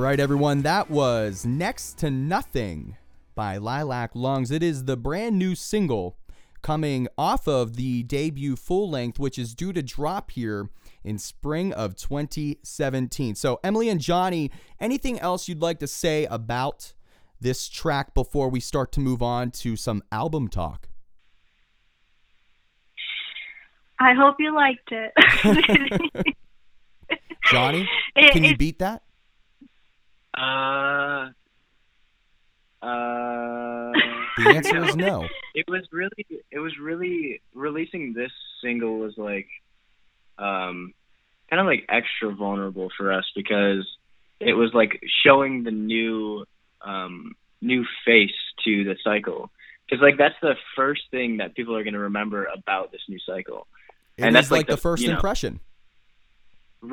Right, 0.00 0.20
everyone, 0.20 0.62
that 0.62 0.90
was 0.90 1.44
Next 1.44 1.98
to 1.98 2.10
Nothing 2.10 2.96
by 3.34 3.56
Lilac 3.56 4.10
Lungs. 4.14 4.50
It 4.50 4.62
is 4.62 4.84
the 4.84 4.96
brand 4.96 5.38
new 5.38 5.54
single 5.54 6.16
coming 6.62 7.08
off 7.16 7.48
of 7.48 7.76
the 7.76 8.02
debut 8.04 8.56
full 8.56 8.88
length, 8.90 9.18
which 9.18 9.38
is 9.38 9.54
due 9.54 9.72
to 9.72 9.82
drop 9.82 10.30
here 10.30 10.70
in 11.04 11.18
spring 11.18 11.72
of 11.72 11.96
2017. 11.96 13.34
So, 13.34 13.58
Emily 13.64 13.88
and 13.88 14.00
Johnny, 14.00 14.50
anything 14.78 15.18
else 15.18 15.48
you'd 15.48 15.62
like 15.62 15.78
to 15.80 15.86
say 15.86 16.26
about 16.26 16.92
this 17.40 17.68
track 17.68 18.14
before 18.14 18.48
we 18.48 18.60
start 18.60 18.92
to 18.92 19.00
move 19.00 19.22
on 19.22 19.50
to 19.52 19.76
some 19.76 20.02
album 20.12 20.48
talk? 20.48 20.88
I 23.98 24.14
hope 24.14 24.36
you 24.38 24.54
liked 24.54 24.92
it. 24.92 26.34
Johnny, 27.50 27.88
It- 28.16 28.32
can 28.32 28.44
you 28.44 28.56
beat 28.56 28.78
that? 28.78 29.02
Uh, 30.40 31.30
uh, 32.82 33.92
The 34.38 34.48
answer 34.54 34.84
is 34.84 34.96
no. 34.96 35.26
it 35.54 35.66
was 35.68 35.82
really 35.92 36.26
it 36.50 36.58
was 36.58 36.78
really 36.78 37.42
releasing 37.54 38.12
this 38.14 38.32
single 38.62 38.98
was 38.98 39.14
like 39.18 39.48
um 40.38 40.94
kind 41.50 41.60
of 41.60 41.66
like 41.66 41.84
extra 41.88 42.32
vulnerable 42.34 42.88
for 42.96 43.12
us 43.12 43.24
because 43.34 43.86
it 44.38 44.54
was 44.54 44.72
like 44.72 45.00
showing 45.24 45.64
the 45.64 45.70
new 45.70 46.44
um 46.80 47.34
new 47.60 47.84
face 48.06 48.30
to 48.64 48.84
the 48.84 48.96
cycle 49.04 49.50
because 49.86 50.00
like 50.02 50.16
that's 50.16 50.36
the 50.40 50.54
first 50.76 51.02
thing 51.10 51.38
that 51.38 51.54
people 51.54 51.76
are 51.76 51.82
going 51.84 51.94
to 51.94 51.98
remember 52.00 52.46
about 52.46 52.92
this 52.92 53.02
new 53.08 53.18
cycle 53.26 53.66
It 54.16 54.24
And 54.24 54.34
that's 54.34 54.50
like 54.50 54.60
like 54.60 54.66
the 54.68 54.76
the- 54.76 54.80
first 54.80 55.02
you 55.02 55.08
know. 55.08 55.14
impression. 55.16 55.60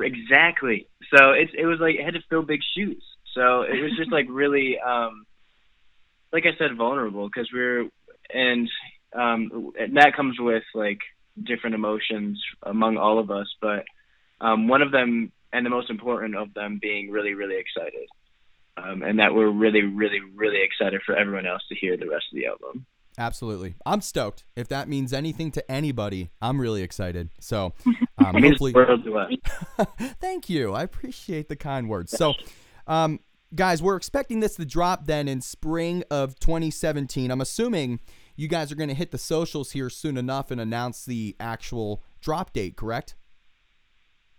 exactly 0.02 0.88
so 1.16 1.32
it's 1.32 1.52
it 1.58 1.66
was 1.66 1.80
like 1.80 1.96
it 1.96 2.04
had 2.04 2.16
to 2.16 2.22
fill 2.30 2.42
big 2.42 2.62
shoes 2.76 3.04
so 3.34 3.62
it 3.62 3.82
was 3.82 3.92
just 3.98 4.12
like 4.12 4.26
really 4.30 4.78
um 4.80 5.26
like 6.32 6.46
i 6.46 6.58
said 6.58 6.76
vulnerable 6.78 7.28
because 7.28 7.50
we're 7.54 7.88
and 8.34 8.70
um 9.14 9.72
and 9.80 9.98
that 9.98 10.16
comes 10.16 10.38
with 10.40 10.64
like 10.74 11.00
different 11.42 11.76
emotions 11.76 12.42
among 12.64 12.98
all 12.98 13.20
of 13.20 13.32
us 13.32 13.48
but 13.62 13.86
um 14.42 14.68
one 14.68 14.82
of 14.82 14.92
them 14.92 15.32
and 15.54 15.66
the 15.66 15.70
most 15.70 15.90
important 15.90 16.36
of 16.36 16.54
them 16.54 16.80
being 16.82 17.10
really 17.12 17.34
really 17.34 17.58
excited 17.58 18.08
um 18.78 19.02
and 19.04 19.20
that 19.20 19.34
we're 19.34 19.50
really 19.50 19.84
really 19.84 20.20
really 20.36 20.62
excited 20.64 21.02
for 21.06 21.16
everyone 21.16 21.46
else 21.46 21.62
to 21.70 21.76
hear 21.76 21.96
the 21.98 22.08
rest 22.08 22.26
of 22.32 22.36
the 22.36 22.48
album 22.48 22.86
Absolutely. 23.18 23.74
I'm 23.86 24.02
stoked. 24.02 24.44
If 24.56 24.68
that 24.68 24.88
means 24.88 25.12
anything 25.12 25.50
to 25.52 25.72
anybody, 25.72 26.30
I'm 26.42 26.62
really 26.62 26.84
excited. 26.84 27.30
So, 27.40 27.74
um, 28.24 28.36
hopefully, 28.42 28.74
the 28.74 28.78
world 28.78 29.04
to 29.06 29.18
us. 29.18 29.88
thank 30.22 30.50
you. 30.50 30.74
I 30.74 30.84
appreciate 30.84 31.50
the 31.50 31.56
kind 31.56 31.90
words. 31.90 32.12
So, 32.16 32.36
um, 32.88 33.20
guys, 33.54 33.82
we're 33.82 33.96
expecting 33.96 34.40
this 34.40 34.56
to 34.56 34.66
drop 34.66 35.06
then 35.06 35.28
in 35.28 35.42
spring 35.42 36.04
of 36.10 36.40
2017. 36.40 37.30
I'm 37.32 37.42
assuming 37.42 38.00
you 38.36 38.48
guys 38.48 38.72
are 38.72 38.76
going 38.76 38.90
to 38.90 38.96
hit 38.96 39.12
the 39.12 39.18
socials 39.18 39.72
here 39.72 39.90
soon 39.90 40.18
enough 40.18 40.52
and 40.52 40.60
announce 40.62 41.06
the 41.06 41.36
actual 41.40 42.04
drop 42.22 42.54
date, 42.54 42.76
correct? 42.76 43.16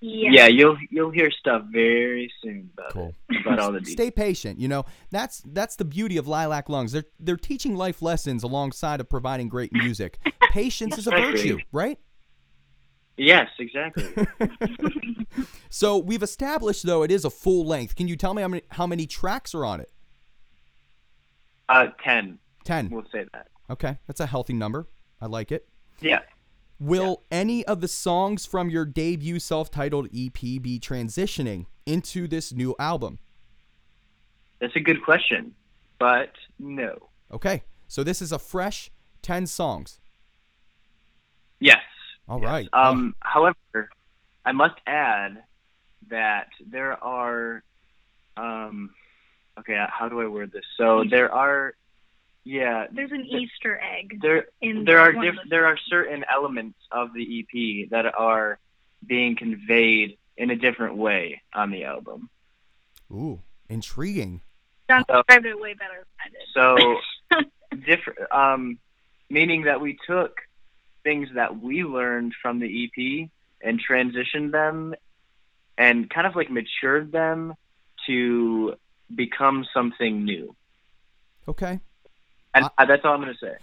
yeah. 0.00 0.30
yeah 0.30 0.46
you'll 0.46 0.76
you'll 0.90 1.10
hear 1.10 1.28
stuff 1.30 1.62
very 1.72 2.32
soon 2.40 2.70
about 2.72 2.92
Cool. 2.92 3.14
it 3.30 3.40
about 3.40 3.58
all 3.58 3.72
the 3.72 3.80
details 3.80 3.92
Stay 3.94 4.10
patient. 4.12 4.60
You 4.60 4.68
know, 4.68 4.84
that's 5.10 5.42
that's 5.46 5.74
the 5.76 5.84
beauty 5.84 6.16
of 6.18 6.28
Lilac 6.28 6.68
Lungs. 6.68 6.92
They're 6.92 7.04
they're 7.18 7.36
teaching 7.36 7.74
life 7.74 8.00
lessons 8.00 8.42
alongside 8.44 9.00
of 9.00 9.08
providing 9.08 9.48
great 9.48 9.72
music. 9.72 10.18
Patience 10.50 10.98
is 10.98 11.06
a 11.08 11.10
virtue, 11.10 11.58
right? 11.72 11.98
Yes 13.18 13.48
exactly 13.58 14.08
So 15.70 15.98
we've 15.98 16.22
established 16.22 16.86
though 16.86 17.02
it 17.02 17.10
is 17.10 17.24
a 17.24 17.30
full 17.30 17.66
length. 17.66 17.94
Can 17.94 18.08
you 18.08 18.16
tell 18.16 18.32
me 18.34 18.42
how 18.42 18.48
many 18.48 18.62
how 18.70 18.86
many 18.86 19.06
tracks 19.06 19.54
are 19.54 19.64
on 19.64 19.80
it? 19.80 19.90
uh 21.68 21.88
10 22.02 22.38
Ten. 22.64 22.88
we'll 22.90 23.04
say 23.12 23.24
that 23.32 23.48
Okay, 23.70 23.98
that's 24.06 24.20
a 24.20 24.26
healthy 24.26 24.54
number. 24.54 24.88
I 25.20 25.26
like 25.26 25.52
it. 25.52 25.68
yeah 26.00 26.20
Will 26.80 27.24
any 27.30 27.64
of 27.66 27.80
the 27.80 27.88
songs 27.88 28.46
from 28.46 28.70
your 28.70 28.84
debut 28.86 29.38
self-titled 29.40 30.06
EP 30.06 30.32
be 30.40 30.78
transitioning 30.80 31.66
into 31.86 32.28
this 32.28 32.52
new 32.52 32.74
album? 32.78 33.18
That's 34.60 34.76
a 34.76 34.80
good 34.80 35.02
question, 35.04 35.54
but 35.98 36.32
no. 36.60 37.08
Okay, 37.32 37.64
so 37.88 38.04
this 38.04 38.22
is 38.22 38.30
a 38.32 38.38
fresh 38.38 38.90
ten 39.22 39.46
songs. 39.46 39.98
Yes. 41.60 41.82
All 42.28 42.40
right. 42.40 42.68
Um, 42.72 43.14
however, 43.20 43.90
I 44.44 44.52
must 44.52 44.74
add 44.86 45.42
that 46.10 46.48
there 46.66 46.92
are. 47.02 47.62
Um, 48.36 48.90
okay, 49.58 49.84
how 49.90 50.08
do 50.08 50.20
I 50.20 50.26
word 50.26 50.52
this? 50.52 50.64
So 50.76 51.04
there 51.08 51.32
are. 51.32 51.74
Yeah, 52.44 52.86
There's 52.90 53.12
an 53.12 53.26
Easter 53.26 53.78
egg 53.78 54.20
there 54.22 54.46
in 54.62 54.84
there 54.86 55.00
are 55.00 55.12
one 55.12 55.24
diff- 55.26 55.34
the- 55.44 55.48
there 55.50 55.66
are 55.66 55.76
certain 55.76 56.24
elements 56.32 56.78
of 56.90 57.12
the 57.12 57.40
EP 57.40 57.90
that 57.90 58.06
are 58.06 58.58
being 59.06 59.36
conveyed 59.36 60.16
in 60.38 60.50
a 60.50 60.56
different 60.56 60.96
way 60.96 61.42
on 61.52 61.70
the 61.70 61.84
album. 61.84 62.30
Ooh, 63.10 63.42
intriguing. 63.68 64.40
John 64.88 65.04
So- 65.10 65.16
described 65.16 65.44
it 65.44 65.60
way 65.60 65.74
better 65.74 66.06
than 66.06 66.16
I 66.24 67.40
did. 67.40 67.44
So 67.44 67.80
different, 67.84 68.32
um, 68.32 68.78
meaning 69.28 69.64
that 69.64 69.82
we 69.82 69.98
took 70.06 70.40
things 71.08 71.28
that 71.34 71.60
we 71.62 71.84
learned 71.84 72.34
from 72.42 72.60
the 72.60 72.68
EP 72.84 73.30
and 73.62 73.80
transitioned 73.90 74.52
them, 74.52 74.94
and 75.78 76.10
kind 76.10 76.26
of 76.26 76.36
like 76.36 76.50
matured 76.50 77.12
them 77.12 77.54
to 78.06 78.74
become 79.14 79.64
something 79.72 80.24
new. 80.24 80.54
Okay. 81.46 81.80
And 82.54 82.68
I- 82.76 82.84
that's 82.84 83.04
all 83.06 83.14
I'm 83.14 83.20
gonna 83.20 83.34
say. 83.40 83.56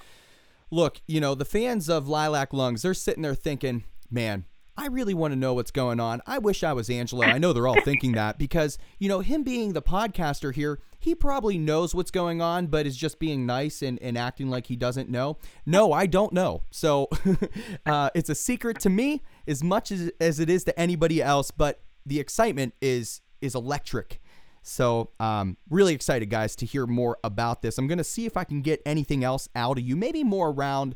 Look, 0.71 1.01
you 1.07 1.21
know, 1.21 1.35
the 1.35 1.45
fans 1.45 1.87
of 1.87 2.07
Lilac 2.07 2.51
Lungs, 2.51 2.81
they're 2.81 2.95
sitting 2.95 3.21
there 3.21 3.35
thinking, 3.35 3.83
man, 4.09 4.45
I 4.77 4.87
really 4.87 5.13
want 5.13 5.31
to 5.31 5.35
know 5.37 5.53
what's 5.53 5.71
going 5.71 5.99
on. 5.99 6.21
I 6.27 6.37
wish 6.37 6.63
I 6.63 6.73
was 6.73 6.89
Angelo. 6.89 7.25
I 7.25 7.37
know 7.37 7.53
they're 7.53 7.67
all 7.67 7.81
thinking 7.81 8.11
that 8.13 8.37
because, 8.39 8.77
you 8.99 9.07
know, 9.07 9.21
him 9.21 9.43
being 9.43 9.73
the 9.73 9.81
podcaster 9.81 10.53
here, 10.53 10.79
he 10.99 11.15
probably 11.15 11.57
knows 11.57 11.95
what's 11.95 12.11
going 12.11 12.41
on, 12.41 12.67
but 12.67 12.85
is 12.85 12.97
just 12.97 13.19
being 13.19 13.45
nice 13.45 13.81
and, 13.81 14.01
and 14.01 14.17
acting 14.17 14.49
like 14.49 14.67
he 14.67 14.75
doesn't 14.75 15.09
know. 15.09 15.37
No, 15.65 15.93
I 15.93 16.07
don't 16.07 16.33
know. 16.33 16.63
So 16.71 17.09
uh, 17.85 18.09
it's 18.13 18.29
a 18.29 18.35
secret 18.35 18.79
to 18.81 18.89
me 18.89 19.23
as 19.47 19.63
much 19.63 19.91
as, 19.91 20.11
as 20.19 20.39
it 20.39 20.49
is 20.49 20.65
to 20.65 20.77
anybody 20.77 21.21
else, 21.21 21.51
but 21.51 21.81
the 22.05 22.19
excitement 22.19 22.73
is 22.81 23.21
is 23.41 23.55
electric. 23.55 24.21
So, 24.67 25.11
um, 25.19 25.57
really 25.69 25.93
excited, 25.93 26.31
guys, 26.31 26.55
to 26.55 26.65
hear 26.65 26.87
more 26.87 27.19
about 27.23 27.61
this. 27.61 27.77
I'm 27.77 27.85
going 27.85 27.99
to 27.99 28.03
see 28.03 28.25
if 28.25 28.35
I 28.35 28.43
can 28.43 28.63
get 28.63 28.81
anything 28.83 29.23
else 29.23 29.47
out 29.55 29.77
of 29.77 29.83
you, 29.83 29.95
maybe 29.95 30.23
more 30.23 30.49
around 30.49 30.95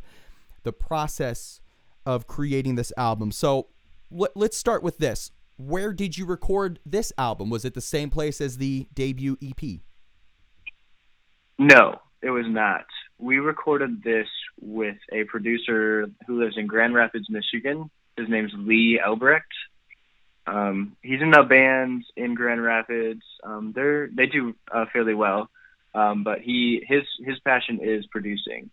the 0.63 0.73
process 0.73 1.58
of 2.05 2.27
creating 2.27 2.75
this 2.75 2.93
album. 2.97 3.31
So, 3.31 3.67
let, 4.11 4.35
let's 4.35 4.57
start 4.57 4.83
with 4.83 4.97
this. 4.97 5.31
Where 5.57 5.93
did 5.93 6.17
you 6.17 6.25
record 6.25 6.79
this 6.85 7.11
album? 7.17 7.49
Was 7.49 7.65
it 7.65 7.73
the 7.73 7.81
same 7.81 8.09
place 8.09 8.39
as 8.39 8.57
the 8.57 8.87
debut 8.93 9.37
EP? 9.41 9.81
No, 11.57 11.99
it 12.21 12.29
was 12.29 12.45
not. 12.47 12.85
We 13.17 13.39
recorded 13.39 14.01
this 14.01 14.27
with 14.61 14.97
a 15.11 15.25
producer 15.25 16.07
who 16.25 16.39
lives 16.39 16.57
in 16.57 16.67
Grand 16.67 16.93
Rapids, 16.93 17.29
Michigan. 17.29 17.89
His 18.17 18.29
name's 18.29 18.53
Lee 18.55 18.99
Elbrecht. 19.03 19.51
Um, 20.47 20.95
he's 21.01 21.21
in 21.21 21.33
a 21.33 21.43
band 21.43 22.05
in 22.15 22.33
Grand 22.33 22.63
Rapids. 22.63 23.21
Um, 23.43 23.73
they're 23.75 24.07
they 24.07 24.25
do 24.25 24.55
uh, 24.71 24.85
fairly 24.91 25.13
well, 25.13 25.49
um, 25.93 26.23
but 26.23 26.39
he 26.39 26.83
his 26.87 27.03
his 27.23 27.39
passion 27.39 27.79
is 27.81 28.05
producing, 28.07 28.69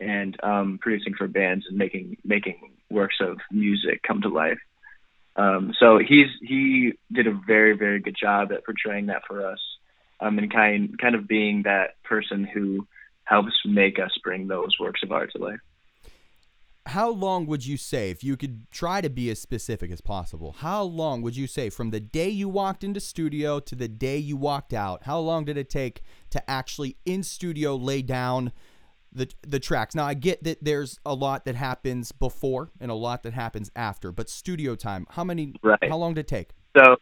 and 0.00 0.36
um, 0.42 0.78
producing 0.80 1.14
for 1.14 1.28
bands 1.28 1.66
and 1.68 1.76
making 1.76 2.16
making 2.24 2.72
works 2.90 3.16
of 3.20 3.38
music 3.50 4.02
come 4.02 4.22
to 4.22 4.28
life. 4.28 4.58
Um, 5.36 5.72
so 5.78 5.98
he's 5.98 6.28
he 6.42 6.94
did 7.12 7.26
a 7.26 7.38
very 7.46 7.76
very 7.76 8.00
good 8.00 8.16
job 8.20 8.52
at 8.52 8.64
portraying 8.64 9.06
that 9.06 9.22
for 9.26 9.46
us 9.46 9.60
um, 10.20 10.38
and 10.38 10.52
kind 10.52 10.98
kind 10.98 11.14
of 11.14 11.28
being 11.28 11.62
that 11.62 12.02
person 12.02 12.44
who 12.44 12.86
helps 13.24 13.52
make 13.64 13.98
us 13.98 14.10
bring 14.24 14.48
those 14.48 14.76
works 14.80 15.02
of 15.02 15.12
art 15.12 15.30
to 15.32 15.38
life. 15.38 15.60
How 16.86 17.10
long 17.10 17.46
would 17.46 17.64
you 17.64 17.76
say, 17.76 18.10
if 18.10 18.24
you 18.24 18.36
could 18.36 18.68
try 18.72 19.00
to 19.00 19.10
be 19.10 19.30
as 19.30 19.38
specific 19.38 19.92
as 19.92 20.00
possible, 20.00 20.56
how 20.58 20.82
long 20.82 21.22
would 21.22 21.36
you 21.36 21.46
say 21.46 21.70
from 21.70 21.90
the 21.90 22.00
day 22.00 22.28
you 22.28 22.48
walked 22.48 22.82
into 22.82 23.00
studio 23.00 23.60
to 23.60 23.76
the 23.76 23.86
day 23.86 24.16
you 24.16 24.36
walked 24.36 24.72
out? 24.72 25.04
How 25.04 25.20
long 25.20 25.44
did 25.44 25.56
it 25.56 25.70
take 25.70 26.02
to 26.30 26.50
actually 26.50 26.96
in 27.04 27.22
studio 27.22 27.76
lay 27.76 28.02
down 28.02 28.52
the 29.12 29.28
the 29.42 29.58
tracks? 29.60 29.94
Now 29.94 30.06
I 30.06 30.14
get 30.14 30.44
that 30.44 30.58
there's 30.62 30.98
a 31.04 31.14
lot 31.14 31.44
that 31.44 31.54
happens 31.54 32.12
before 32.12 32.70
and 32.80 32.90
a 32.90 32.94
lot 32.94 33.22
that 33.24 33.32
happens 33.32 33.70
after, 33.74 34.12
but 34.12 34.28
studio 34.30 34.74
time, 34.74 35.06
how 35.10 35.24
many 35.24 35.54
Right. 35.62 35.78
how 35.88 35.96
long 35.96 36.14
did 36.14 36.20
it 36.22 36.28
take? 36.28 36.50
So, 36.76 36.96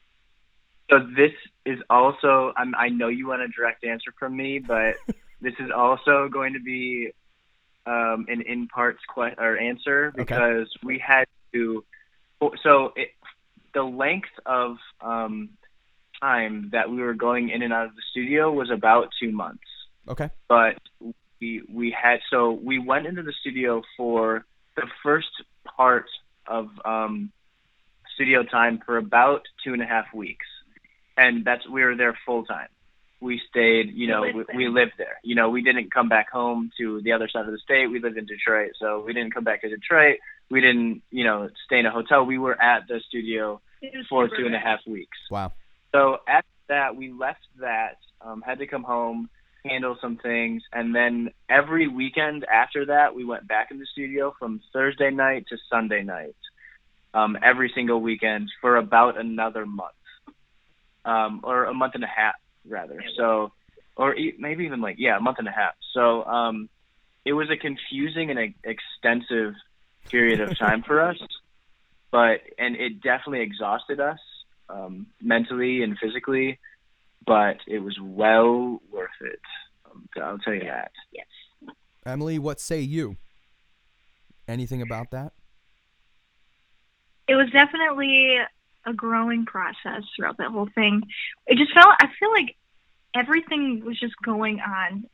so 0.90 0.98
this 1.16 1.32
is 1.66 1.78
also. 1.90 2.52
I'm, 2.56 2.74
I 2.74 2.88
know 2.88 3.08
you 3.08 3.26
want 3.28 3.42
a 3.42 3.48
direct 3.48 3.84
answer 3.84 4.12
from 4.18 4.36
me, 4.36 4.58
but 4.58 4.96
this 5.40 5.54
is 5.60 5.70
also 5.74 6.28
going 6.30 6.54
to 6.54 6.60
be 6.60 7.12
um, 7.86 8.26
an 8.28 8.42
in 8.46 8.68
parts 8.68 9.00
que- 9.14 9.34
or 9.38 9.58
answer 9.58 10.12
Okay. 10.18 10.22
because 10.24 10.68
we 10.82 10.98
had 10.98 11.24
to. 11.52 11.84
So 12.62 12.92
it, 12.96 13.08
the 13.74 13.82
length 13.82 14.28
of 14.46 14.76
um, 15.00 15.50
time 16.20 16.70
that 16.72 16.88
we 16.90 17.02
were 17.02 17.14
going 17.14 17.50
in 17.50 17.62
and 17.62 17.72
out 17.72 17.86
of 17.86 17.94
the 17.94 18.02
studio 18.10 18.50
was 18.50 18.70
about 18.70 19.08
two 19.20 19.30
months. 19.32 19.62
Okay. 20.08 20.30
But 20.48 20.78
we 21.40 21.62
we 21.72 21.90
had 21.90 22.20
so 22.30 22.52
we 22.52 22.78
went 22.78 23.06
into 23.06 23.22
the 23.22 23.32
studio 23.40 23.82
for 23.96 24.44
the 24.76 24.86
first 25.02 25.28
part 25.76 26.06
of 26.46 26.68
um, 26.84 27.30
studio 28.14 28.42
time 28.42 28.80
for 28.84 28.96
about 28.96 29.42
two 29.64 29.72
and 29.72 29.82
a 29.82 29.86
half 29.86 30.06
weeks, 30.14 30.46
and 31.16 31.44
that's 31.44 31.68
we 31.68 31.82
were 31.82 31.96
there 31.96 32.18
full 32.26 32.44
time. 32.44 32.68
We 33.20 33.40
stayed, 33.50 33.92
you 33.94 34.06
know, 34.06 34.20
lived 34.20 34.48
we, 34.54 34.68
we 34.68 34.68
lived 34.68 34.92
there. 34.96 35.18
You 35.24 35.34
know, 35.34 35.50
we 35.50 35.62
didn't 35.62 35.92
come 35.92 36.08
back 36.08 36.30
home 36.30 36.70
to 36.78 37.00
the 37.02 37.12
other 37.12 37.28
side 37.28 37.46
of 37.46 37.52
the 37.52 37.58
state. 37.58 37.88
We 37.88 38.00
lived 38.00 38.16
in 38.16 38.26
Detroit, 38.26 38.72
so 38.78 39.02
we 39.04 39.12
didn't 39.12 39.34
come 39.34 39.44
back 39.44 39.62
to 39.62 39.68
Detroit. 39.68 40.18
We 40.50 40.60
didn't, 40.60 41.02
you 41.10 41.24
know, 41.24 41.48
stay 41.66 41.80
in 41.80 41.86
a 41.86 41.90
hotel. 41.90 42.24
We 42.24 42.38
were 42.38 42.60
at 42.60 42.86
the 42.88 43.00
studio 43.08 43.60
for 44.08 44.26
super 44.26 44.36
two 44.36 44.46
and 44.46 44.54
a 44.54 44.58
rad. 44.58 44.66
half 44.66 44.80
weeks. 44.86 45.18
Wow. 45.30 45.52
So 45.92 46.18
after 46.28 46.48
that, 46.68 46.96
we 46.96 47.12
left 47.12 47.44
that, 47.60 47.96
um, 48.20 48.42
had 48.42 48.58
to 48.60 48.66
come 48.66 48.84
home, 48.84 49.28
handle 49.68 49.96
some 50.00 50.16
things, 50.16 50.62
and 50.72 50.94
then 50.94 51.30
every 51.48 51.88
weekend 51.88 52.44
after 52.44 52.86
that, 52.86 53.14
we 53.14 53.24
went 53.24 53.46
back 53.46 53.70
in 53.70 53.78
the 53.78 53.86
studio 53.86 54.34
from 54.38 54.60
Thursday 54.72 55.10
night 55.10 55.46
to 55.48 55.56
Sunday 55.70 56.02
night, 56.02 56.36
um, 57.14 57.36
every 57.42 57.70
single 57.74 58.00
weekend 58.00 58.50
for 58.60 58.76
about 58.76 59.18
another 59.18 59.66
month, 59.66 59.92
um, 61.04 61.40
or 61.44 61.64
a 61.64 61.74
month 61.74 61.94
and 61.94 62.04
a 62.04 62.08
half 62.08 62.34
rather. 62.66 63.02
So, 63.16 63.52
or 63.96 64.16
maybe 64.38 64.64
even 64.64 64.80
like 64.80 64.96
yeah, 64.98 65.16
a 65.16 65.20
month 65.20 65.38
and 65.38 65.48
a 65.48 65.52
half. 65.52 65.74
So 65.92 66.24
um, 66.24 66.68
it 67.24 67.32
was 67.32 67.50
a 67.50 67.56
confusing 67.56 68.30
and 68.30 68.38
a, 68.38 68.54
extensive 68.64 69.54
period 70.08 70.40
of 70.40 70.58
time 70.58 70.82
for 70.82 71.00
us, 71.00 71.16
but 72.10 72.40
and 72.58 72.76
it 72.76 73.00
definitely 73.02 73.40
exhausted 73.40 74.00
us 74.00 74.20
um, 74.68 75.06
mentally 75.20 75.82
and 75.82 75.98
physically, 75.98 76.58
but 77.26 77.58
it 77.66 77.80
was 77.80 77.98
well 78.00 78.80
worth 78.90 79.10
it. 79.20 79.40
Um, 79.90 80.08
I'll 80.22 80.38
tell 80.38 80.54
you 80.54 80.64
that. 80.64 80.92
Yes. 81.12 81.26
Emily, 82.06 82.38
what 82.38 82.60
say 82.60 82.80
you? 82.80 83.16
Anything 84.46 84.80
about 84.80 85.10
that? 85.10 85.32
it 87.28 87.34
was 87.36 87.50
definitely 87.50 88.38
a 88.86 88.92
growing 88.92 89.44
process 89.44 90.02
throughout 90.16 90.38
that 90.38 90.50
whole 90.50 90.68
thing. 90.74 91.02
It 91.46 91.58
just 91.58 91.72
felt 91.74 91.94
I 92.00 92.08
feel 92.18 92.32
like 92.32 92.56
everything 93.14 93.84
was 93.84 94.00
just 94.00 94.14
going 94.24 94.60
on 94.60 95.04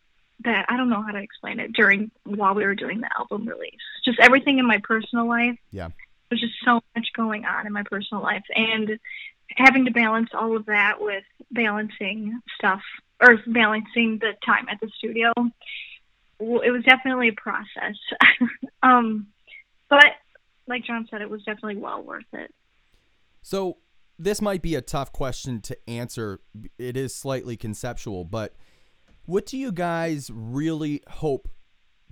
that 0.45 0.67
I 0.69 0.77
don't 0.77 0.89
know 0.89 1.03
how 1.03 1.11
to 1.11 1.19
explain 1.19 1.59
it 1.59 1.73
during 1.73 2.11
while 2.25 2.55
we 2.55 2.65
were 2.65 2.75
doing 2.75 3.01
the 3.01 3.11
album 3.19 3.47
release. 3.47 3.75
Just 4.05 4.21
everything 4.21 4.59
in 4.59 4.67
my 4.67 4.79
personal 4.83 5.29
life. 5.29 5.59
Yeah. 5.73 5.89
There's 6.31 6.41
just 6.41 6.55
so 6.65 6.81
much 6.97 7.09
going 7.15 7.45
on 7.45 7.67
in 7.67 7.73
my 7.73 7.83
personal 7.83 8.23
life 8.23 8.45
and 8.55 8.99
having 9.51 9.85
to 9.85 9.91
balance 9.91 10.31
all 10.33 10.57
of 10.57 10.67
that 10.67 11.01
with 11.01 11.25
balancing 11.51 12.41
stuff 12.59 12.81
or 13.21 13.39
balancing 13.47 14.19
the 14.21 14.33
time 14.45 14.67
at 14.71 14.81
the 14.81 14.91
studio. 14.99 15.33
It 16.41 16.71
was 16.71 16.85
definitely 16.85 17.29
a 17.29 17.33
process. 17.33 17.97
um 18.83 19.29
but 19.89 20.07
like 20.67 20.85
John 20.85 21.07
said, 21.11 21.21
it 21.21 21.31
was 21.31 21.43
definitely 21.45 21.77
well 21.77 22.03
worth 22.03 22.25
it. 22.33 22.53
So 23.43 23.77
this 24.19 24.41
might 24.41 24.63
be 24.63 24.75
a 24.75 24.81
tough 24.81 25.13
question 25.13 25.61
to 25.63 25.77
answer. 25.89 26.41
It 26.79 26.97
is 26.97 27.15
slightly 27.15 27.57
conceptual, 27.57 28.25
but 28.25 28.55
what 29.27 29.47
do 29.47 29.59
you 29.59 29.73
guys 29.73 30.31
really 30.33 31.03
hope 31.09 31.49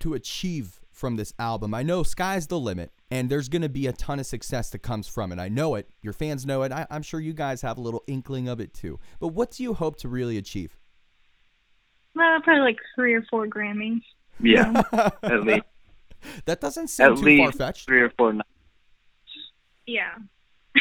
to 0.00 0.14
achieve 0.14 0.80
from 1.02 1.16
this 1.16 1.34
album? 1.36 1.74
I 1.74 1.82
know 1.82 2.04
sky's 2.04 2.46
the 2.46 2.60
limit, 2.60 2.92
and 3.10 3.28
there's 3.28 3.48
going 3.48 3.62
to 3.62 3.68
be 3.68 3.88
a 3.88 3.92
ton 3.92 4.20
of 4.20 4.26
success 4.26 4.70
that 4.70 4.78
comes 4.78 5.08
from 5.08 5.32
it. 5.32 5.40
I 5.40 5.48
know 5.48 5.74
it. 5.74 5.88
Your 6.00 6.12
fans 6.12 6.46
know 6.46 6.62
it. 6.62 6.70
I, 6.70 6.86
I'm 6.92 7.02
sure 7.02 7.18
you 7.18 7.32
guys 7.32 7.60
have 7.62 7.76
a 7.76 7.80
little 7.80 8.04
inkling 8.06 8.46
of 8.46 8.60
it 8.60 8.72
too. 8.72 9.00
But 9.18 9.28
what 9.28 9.50
do 9.50 9.64
you 9.64 9.74
hope 9.74 9.96
to 9.96 10.08
really 10.08 10.38
achieve? 10.38 10.78
Well, 12.14 12.40
probably 12.42 12.62
like 12.62 12.76
three 12.94 13.14
or 13.14 13.24
four 13.28 13.48
Grammys. 13.48 14.02
Yeah, 14.38 14.80
at 15.24 15.42
least 15.42 15.64
that 16.44 16.60
doesn't 16.60 16.86
sound 16.86 17.18
at 17.18 17.24
too 17.24 17.38
far 17.38 17.50
fetched. 17.50 17.86
three 17.86 18.02
or 18.02 18.10
four. 18.16 18.32
nights. 18.34 18.48
Yeah. 19.84 20.14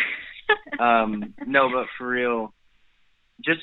um, 0.80 1.34
no, 1.48 1.68
but 1.72 1.88
for 1.98 2.08
real, 2.08 2.54
just 3.44 3.62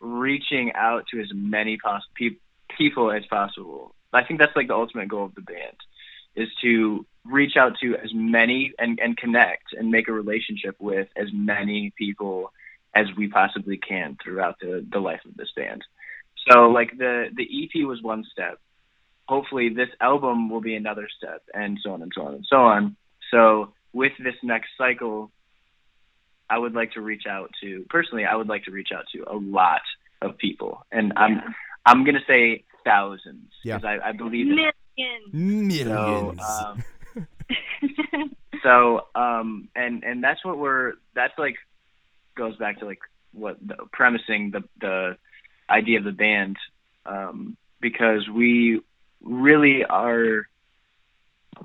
reaching 0.00 0.72
out 0.74 1.04
to 1.12 1.20
as 1.20 1.28
many 1.34 1.76
pos- 1.76 2.08
pe- 2.14 2.38
people 2.78 3.12
as 3.12 3.26
possible. 3.26 3.94
I 4.14 4.24
think 4.24 4.40
that's 4.40 4.56
like 4.56 4.68
the 4.68 4.74
ultimate 4.74 5.08
goal 5.08 5.26
of 5.26 5.34
the 5.34 5.42
band 5.42 5.76
is 6.38 6.48
to 6.62 7.04
reach 7.24 7.56
out 7.56 7.72
to 7.82 7.96
as 7.96 8.10
many 8.14 8.72
and, 8.78 8.98
and 9.00 9.16
connect 9.16 9.72
and 9.76 9.90
make 9.90 10.08
a 10.08 10.12
relationship 10.12 10.76
with 10.78 11.08
as 11.16 11.28
many 11.32 11.92
people 11.98 12.52
as 12.94 13.06
we 13.16 13.28
possibly 13.28 13.76
can 13.76 14.16
throughout 14.22 14.56
the, 14.60 14.84
the 14.90 14.98
life 14.98 15.20
of 15.26 15.36
this 15.36 15.50
band. 15.54 15.84
So 16.48 16.70
like 16.70 16.96
the, 16.96 17.26
the 17.36 17.42
EP 17.44 17.86
was 17.86 18.02
one 18.02 18.24
step. 18.32 18.58
Hopefully 19.28 19.68
this 19.68 19.90
album 20.00 20.48
will 20.48 20.62
be 20.62 20.74
another 20.74 21.06
step 21.18 21.42
and 21.52 21.78
so 21.82 21.92
on 21.92 22.02
and 22.02 22.12
so 22.14 22.22
on 22.22 22.34
and 22.34 22.46
so 22.48 22.56
on. 22.56 22.96
So 23.30 23.72
with 23.92 24.12
this 24.18 24.34
next 24.42 24.70
cycle, 24.78 25.30
I 26.48 26.58
would 26.58 26.74
like 26.74 26.92
to 26.92 27.02
reach 27.02 27.24
out 27.28 27.50
to 27.62 27.84
personally. 27.90 28.24
I 28.24 28.34
would 28.36 28.48
like 28.48 28.64
to 28.64 28.70
reach 28.70 28.88
out 28.96 29.04
to 29.14 29.24
a 29.30 29.36
lot 29.36 29.82
of 30.22 30.38
people, 30.38 30.86
and 30.90 31.12
I'm 31.16 31.34
Yeah. 31.34 31.48
I'm 31.84 32.04
gonna 32.04 32.24
say 32.26 32.64
thousands 32.84 33.52
Yeah. 33.64 33.76
because 33.76 33.98
I, 34.02 34.08
I 34.08 34.12
believe. 34.12 34.46
Millions. 35.32 36.40
So, 36.40 36.76
um, 37.16 38.36
so 38.62 39.06
um, 39.14 39.68
and 39.74 40.04
and 40.04 40.22
that's 40.22 40.44
what 40.44 40.58
we're 40.58 40.94
that's 41.14 41.38
like 41.38 41.56
goes 42.34 42.56
back 42.56 42.78
to 42.80 42.86
like 42.86 43.00
what 43.32 43.56
the 43.64 43.76
premising 43.92 44.50
the 44.50 44.62
the 44.80 45.16
idea 45.70 45.98
of 45.98 46.04
the 46.04 46.12
band 46.12 46.56
um, 47.06 47.56
because 47.80 48.28
we 48.28 48.80
really 49.22 49.84
are 49.84 50.46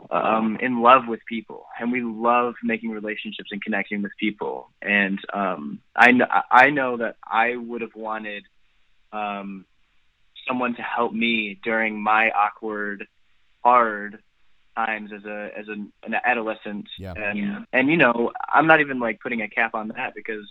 um, 0.09 0.57
in 0.59 0.81
love 0.81 1.07
with 1.07 1.19
people, 1.27 1.65
and 1.79 1.91
we 1.91 2.01
love 2.01 2.55
making 2.63 2.89
relationships 2.91 3.49
and 3.51 3.61
connecting 3.61 4.01
with 4.01 4.11
people. 4.19 4.69
And 4.81 5.19
um, 5.33 5.79
I 5.95 6.11
know 6.11 6.25
I 6.51 6.69
know 6.69 6.97
that 6.97 7.17
I 7.23 7.55
would 7.55 7.81
have 7.81 7.95
wanted 7.95 8.43
um, 9.11 9.65
someone 10.47 10.75
to 10.75 10.81
help 10.81 11.13
me 11.13 11.59
during 11.63 12.01
my 12.01 12.31
awkward, 12.31 13.07
hard 13.63 14.21
times 14.75 15.11
as 15.15 15.23
a 15.25 15.49
as 15.57 15.67
an, 15.67 15.91
an 16.03 16.15
adolescent. 16.25 16.87
Yeah. 16.97 17.13
And 17.15 17.37
Yeah. 17.39 17.59
and 17.73 17.89
you 17.89 17.97
know 17.97 18.31
I'm 18.51 18.67
not 18.67 18.79
even 18.81 18.99
like 18.99 19.19
putting 19.19 19.41
a 19.41 19.47
cap 19.49 19.75
on 19.75 19.89
that 19.89 20.13
because 20.15 20.45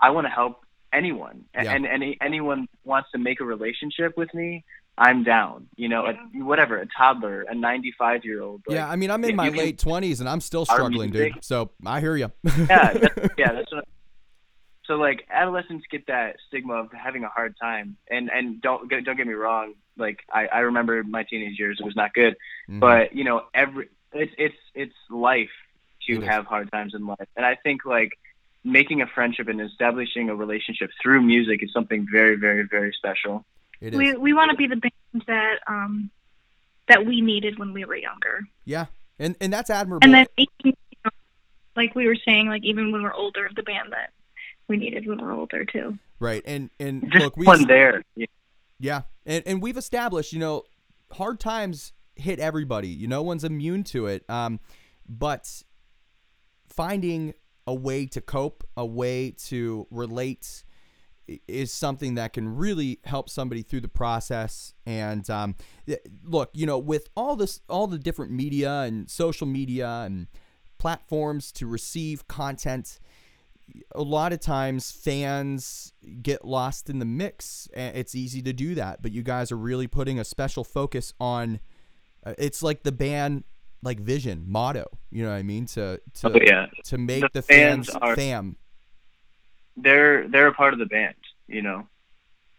I 0.00 0.10
want 0.10 0.26
to 0.26 0.30
help 0.30 0.60
anyone, 0.92 1.44
Yeah. 1.54 1.72
and 1.72 1.86
any 1.86 2.16
anyone 2.20 2.66
wants 2.84 3.10
to 3.12 3.18
make 3.18 3.40
a 3.40 3.44
relationship 3.44 4.16
with 4.16 4.32
me. 4.34 4.64
I'm 4.96 5.24
down. 5.24 5.66
You 5.74 5.88
know, 5.88 6.06
a, 6.06 6.14
whatever, 6.44 6.78
a 6.78 6.86
toddler, 6.96 7.42
a 7.48 7.54
95 7.54 8.24
year 8.24 8.40
old. 8.42 8.62
yeah, 8.68 8.88
I 8.88 8.94
mean, 8.94 9.10
I'm 9.10 9.24
in 9.24 9.34
my 9.34 9.46
you 9.46 9.50
can- 9.50 9.58
late 9.58 9.78
20s 9.78 10.20
and 10.20 10.28
I'm 10.28 10.40
still 10.40 10.64
struggling, 10.64 11.10
dude. 11.10 11.32
So 11.42 11.70
I 11.84 11.98
hear 12.00 12.16
you. 12.16 12.30
yeah, 12.44 12.92
that's, 12.92 13.18
yeah, 13.38 13.52
that's 13.52 13.72
what. 13.72 13.84
So 14.84 14.94
like 14.94 15.26
adolescents 15.30 15.84
get 15.90 16.06
that 16.06 16.36
stigma 16.46 16.74
of 16.74 16.92
having 16.92 17.24
a 17.24 17.28
hard 17.28 17.56
time, 17.60 17.96
and 18.10 18.30
and 18.30 18.60
don't 18.60 18.88
get- 18.90 19.04
don't 19.04 19.16
get 19.16 19.26
me 19.26 19.32
wrong. 19.34 19.74
Like 19.96 20.20
I 20.32 20.46
I 20.46 20.58
remember 20.60 21.02
my 21.04 21.22
teenage 21.22 21.58
years, 21.58 21.78
it 21.80 21.84
was 21.84 21.96
not 21.96 22.12
good, 22.14 22.36
Mhm. 22.68 22.80
but 22.80 23.14
you 23.14 23.24
know 23.24 23.42
every 23.54 23.88
it's 24.12 24.32
it's 24.38 24.56
it's 24.74 24.94
life 25.10 25.50
to 26.06 26.14
It 26.16 26.22
is. 26.22 26.28
have 26.28 26.46
hard 26.46 26.70
times 26.72 26.94
in 26.94 27.06
life, 27.06 27.28
and 27.36 27.46
I 27.46 27.54
think 27.56 27.84
like 27.84 28.10
making 28.64 29.02
a 29.02 29.06
friendship 29.06 29.48
and 29.48 29.60
establishing 29.60 30.30
a 30.30 30.34
relationship 30.34 30.90
through 31.02 31.22
music 31.22 31.62
is 31.62 31.72
something 31.72 32.06
very 32.10 32.36
very 32.36 32.64
very 32.64 32.92
special. 32.92 33.44
it 33.80 33.92
is. 33.94 33.98
we 33.98 34.14
we 34.16 34.32
want 34.32 34.50
to 34.50 34.56
be 34.56 34.66
the 34.66 34.76
band 34.76 35.24
that 35.26 35.58
um 35.66 36.10
that 36.88 37.06
we 37.06 37.20
needed 37.20 37.58
when 37.58 37.72
we 37.72 37.84
were 37.84 37.96
younger. 37.96 38.40
yeah, 38.64 38.86
and 39.18 39.36
and 39.40 39.52
that's 39.52 39.70
admirable. 39.70 40.04
And 40.04 40.12
then 40.14 40.26
you 40.64 40.72
know, 41.04 41.10
like 41.76 41.94
we 41.94 42.06
were 42.06 42.16
saying, 42.26 42.48
like 42.48 42.64
even 42.64 42.90
when 42.92 43.02
we're 43.02 43.14
older, 43.14 43.48
the 43.54 43.62
band 43.62 43.92
that 43.92 44.10
we 44.68 44.76
needed 44.76 45.06
when 45.06 45.18
we're 45.22 45.32
older 45.32 45.64
too. 45.64 45.98
right, 46.18 46.42
and 46.46 46.70
and 46.80 47.02
Just 47.12 47.24
look, 47.24 47.36
we 47.36 47.46
one 47.46 47.66
there. 47.68 48.02
Yeah. 48.16 48.26
Yeah, 48.84 49.04
and 49.24 49.42
and 49.46 49.62
we've 49.62 49.78
established, 49.78 50.34
you 50.34 50.38
know, 50.38 50.64
hard 51.12 51.40
times 51.40 51.94
hit 52.16 52.38
everybody. 52.38 52.88
You 52.88 53.08
know, 53.08 53.16
no 53.16 53.22
one's 53.22 53.42
immune 53.42 53.82
to 53.84 54.08
it. 54.08 54.28
Um, 54.28 54.60
but 55.08 55.62
finding 56.68 57.32
a 57.66 57.72
way 57.72 58.04
to 58.04 58.20
cope, 58.20 58.62
a 58.76 58.84
way 58.84 59.30
to 59.46 59.86
relate, 59.90 60.64
is 61.48 61.72
something 61.72 62.16
that 62.16 62.34
can 62.34 62.46
really 62.54 63.00
help 63.04 63.30
somebody 63.30 63.62
through 63.62 63.80
the 63.80 63.88
process. 63.88 64.74
And 64.84 65.30
um, 65.30 65.56
look, 66.22 66.50
you 66.52 66.66
know, 66.66 66.78
with 66.78 67.08
all 67.16 67.36
this, 67.36 67.60
all 67.70 67.86
the 67.86 67.98
different 67.98 68.32
media 68.32 68.80
and 68.80 69.08
social 69.08 69.46
media 69.46 70.02
and 70.04 70.26
platforms 70.76 71.52
to 71.52 71.66
receive 71.66 72.28
content 72.28 73.00
a 73.94 74.02
lot 74.02 74.32
of 74.32 74.40
times 74.40 74.90
fans 74.90 75.92
get 76.22 76.44
lost 76.44 76.90
in 76.90 76.98
the 76.98 77.04
mix 77.04 77.68
and 77.74 77.96
it's 77.96 78.14
easy 78.14 78.42
to 78.42 78.52
do 78.52 78.74
that 78.74 79.00
but 79.02 79.10
you 79.12 79.22
guys 79.22 79.50
are 79.50 79.56
really 79.56 79.86
putting 79.86 80.18
a 80.18 80.24
special 80.24 80.64
focus 80.64 81.14
on 81.18 81.58
uh, 82.26 82.34
it's 82.38 82.62
like 82.62 82.82
the 82.82 82.92
band 82.92 83.42
like 83.82 83.98
vision 84.00 84.44
motto 84.46 84.84
you 85.10 85.22
know 85.24 85.30
what 85.30 85.36
i 85.36 85.42
mean 85.42 85.64
to 85.66 86.00
to 86.12 86.28
Oh, 86.30 86.38
yeah. 86.42 86.66
to 86.84 86.98
make 86.98 87.22
The 87.22 87.30
the, 87.34 87.42
fans 87.42 87.86
fans, 87.88 87.98
are- 88.02 88.16
fam 88.16 88.56
they're 89.76 90.28
they're 90.28 90.46
a 90.48 90.54
part 90.54 90.72
of 90.72 90.78
the 90.78 90.86
band. 90.86 91.16
You 91.48 91.60
know, 91.62 91.88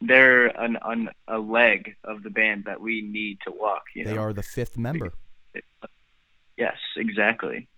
they're 0.01 0.47
an, 0.47 0.78
an 0.84 1.10
a 1.30 1.39
leg 1.39 1.95
of 2.03 2.24
the 2.24 2.30
band 2.30 2.66
that 2.66 2.82
we 2.82 3.01
need 3.01 3.38
to 3.45 3.51
walk. 3.51 3.84
You 3.95 4.03
They 4.03 4.16
know, 4.16 4.22
are 4.22 4.34
the 4.34 4.43
fifth 4.43 4.78
member. 4.78 5.14
yes, 6.58 6.76
exactly. 6.97 7.70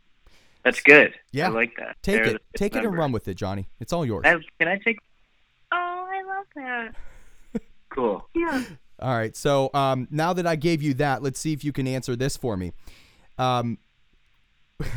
That's 0.63 0.81
good. 0.81 1.13
Yeah. 1.31 1.47
I 1.47 1.49
like 1.49 1.75
that. 1.77 1.95
Take 2.01 2.15
They're 2.15 2.23
it, 2.23 2.33
the 2.33 2.39
fifth 2.39 2.55
take 2.55 2.75
it 2.75 2.85
and 2.85 2.97
run 2.97 3.11
with 3.11 3.27
it, 3.27 3.35
Johnny. 3.35 3.69
It's 3.79 3.93
all 3.93 4.05
yours. 4.05 4.23
I 4.25 4.29
have- 4.29 4.41
can 4.59 4.67
I 4.67 4.77
take? 4.77 4.99
Oh, 5.71 6.07
I 6.09 6.23
love 6.23 6.45
that. 6.55 6.95
Cool. 7.89 8.27
Yeah. 8.35 8.63
All 8.99 9.17
right. 9.17 9.35
So 9.35 9.71
um, 9.73 10.07
now 10.11 10.33
that 10.33 10.45
I 10.45 10.55
gave 10.55 10.83
you 10.83 10.93
that, 10.95 11.23
let's 11.23 11.39
see 11.39 11.53
if 11.53 11.63
you 11.63 11.71
can 11.71 11.87
answer 11.87 12.15
this 12.15 12.35
for 12.35 12.57
me. 12.57 12.73
Um, 13.37 13.77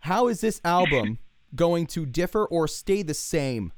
how 0.00 0.28
is 0.28 0.40
this 0.40 0.60
album 0.64 1.18
going 1.54 1.86
to 1.88 2.06
differ 2.06 2.44
or 2.46 2.68
stay 2.68 3.02
the 3.02 3.12
same 3.12 3.72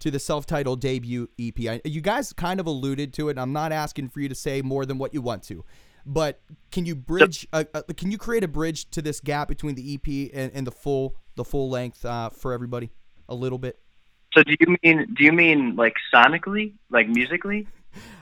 to 0.00 0.10
the 0.10 0.18
self-titled 0.18 0.80
debut 0.80 1.28
EP? 1.38 1.54
I, 1.68 1.80
you 1.84 2.00
guys 2.00 2.32
kind 2.32 2.60
of 2.60 2.66
alluded 2.66 3.12
to 3.14 3.28
it. 3.28 3.32
and 3.32 3.40
I'm 3.40 3.52
not 3.52 3.72
asking 3.72 4.08
for 4.08 4.20
you 4.20 4.28
to 4.28 4.34
say 4.34 4.62
more 4.62 4.86
than 4.86 4.98
what 4.98 5.14
you 5.14 5.20
want 5.20 5.42
to, 5.44 5.64
but 6.06 6.40
can 6.70 6.86
you 6.86 6.94
bridge? 6.94 7.46
Uh, 7.52 7.64
uh, 7.74 7.82
can 7.96 8.10
you 8.10 8.18
create 8.18 8.44
a 8.44 8.48
bridge 8.48 8.90
to 8.90 9.02
this 9.02 9.20
gap 9.20 9.48
between 9.48 9.74
the 9.74 9.94
EP 9.94 10.30
and, 10.34 10.52
and 10.54 10.66
the 10.66 10.72
full 10.72 11.16
the 11.36 11.44
full 11.44 11.70
length 11.70 12.04
uh, 12.04 12.30
for 12.30 12.52
everybody 12.52 12.90
a 13.28 13.34
little 13.34 13.58
bit? 13.58 13.78
So 14.34 14.42
do 14.42 14.54
you 14.58 14.76
mean 14.82 15.14
do 15.16 15.24
you 15.24 15.32
mean 15.32 15.76
like 15.76 15.94
sonically, 16.12 16.74
like 16.90 17.08
musically, 17.08 17.66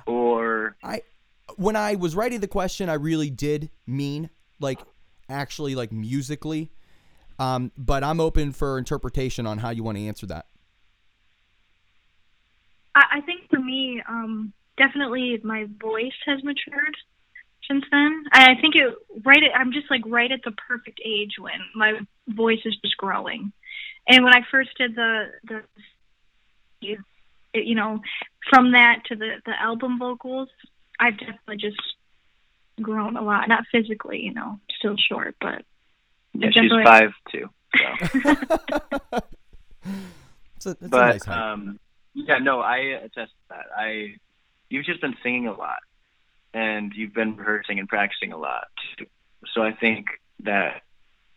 or 0.07 0.77
I 0.83 1.03
when 1.57 1.77
I 1.77 1.95
was 1.95 2.15
writing 2.15 2.41
the 2.41 2.49
question, 2.49 2.89
I 2.89 2.95
really 2.95 3.31
did 3.31 3.71
mean 3.87 4.31
like 4.61 4.81
actually 5.29 5.75
like 5.75 5.93
musically. 5.93 6.71
Um, 7.39 7.73
but 7.77 8.05
I'm 8.05 8.21
open 8.21 8.53
for 8.53 8.79
interpretation 8.79 9.47
on 9.47 9.59
how 9.59 9.71
you 9.71 9.83
want 9.83 9.99
to 9.99 10.07
answer 10.07 10.27
that. 10.27 10.47
I, 12.95 13.05
I 13.15 13.21
think 13.23 13.49
for 13.51 13.59
me, 13.59 14.03
um, 14.09 14.53
definitely 14.77 15.41
my 15.43 15.67
voice 15.81 16.13
has 16.27 16.45
matured 16.45 16.97
since 17.73 17.85
then. 17.91 18.25
I 18.33 18.53
I 18.53 18.61
think 18.61 18.75
it 18.77 18.95
right. 19.25 19.43
At, 19.43 19.59
I'm 19.59 19.73
just 19.73 19.91
like 19.91 20.03
right 20.07 20.31
at 20.31 20.41
the 20.45 20.53
perfect 20.53 21.01
age 21.05 21.33
when 21.39 21.61
my 21.75 22.01
voice 22.29 22.61
is 22.65 22.77
just 22.83 22.97
growing. 22.97 23.53
And 24.09 24.25
when 24.25 24.35
I 24.35 24.41
first 24.51 24.71
did 24.77 24.95
the 24.95 25.31
the, 25.45 25.63
you, 26.81 26.99
you 27.55 27.75
know, 27.75 28.01
from 28.51 28.73
that 28.73 29.03
to 29.07 29.17
the 29.17 29.37
the 29.47 29.61
album 29.61 29.99
vocals, 29.99 30.49
I've 30.99 31.19
definitely 31.19 31.57
just 31.59 31.81
grown 32.81 33.17
a 33.17 33.23
lot. 33.23 33.49
Not 33.49 33.65
physically, 33.71 34.21
you 34.21 34.35
know, 34.35 34.59
still 34.79 34.97
short, 34.97 35.37
but 35.41 35.65
yeah, 36.35 36.51
she's 36.53 36.71
five 36.85 37.13
two. 37.31 37.49
So. 37.77 39.21
It's 40.65 40.67
a, 40.67 40.71
it's 40.71 40.83
a 40.83 40.89
but 40.89 41.27
nice 41.27 41.29
um, 41.29 41.81
yeah, 42.15 42.39
no, 42.39 42.61
I 42.61 42.77
attest 42.79 43.33
to 43.33 43.49
that. 43.51 43.67
I 43.77 44.15
you've 44.69 44.87
just 44.87 45.01
been 45.01 45.17
singing 45.23 45.49
a 45.49 45.53
lot, 45.53 45.79
and 46.55 46.93
you've 46.95 47.15
been 47.15 47.37
rehearsing 47.37 47.79
and 47.79 47.89
practicing 47.89 48.33
a 48.33 48.37
lot. 48.37 48.69
So 49.55 49.63
I 49.63 49.73
think 49.73 50.07
that 50.45 50.83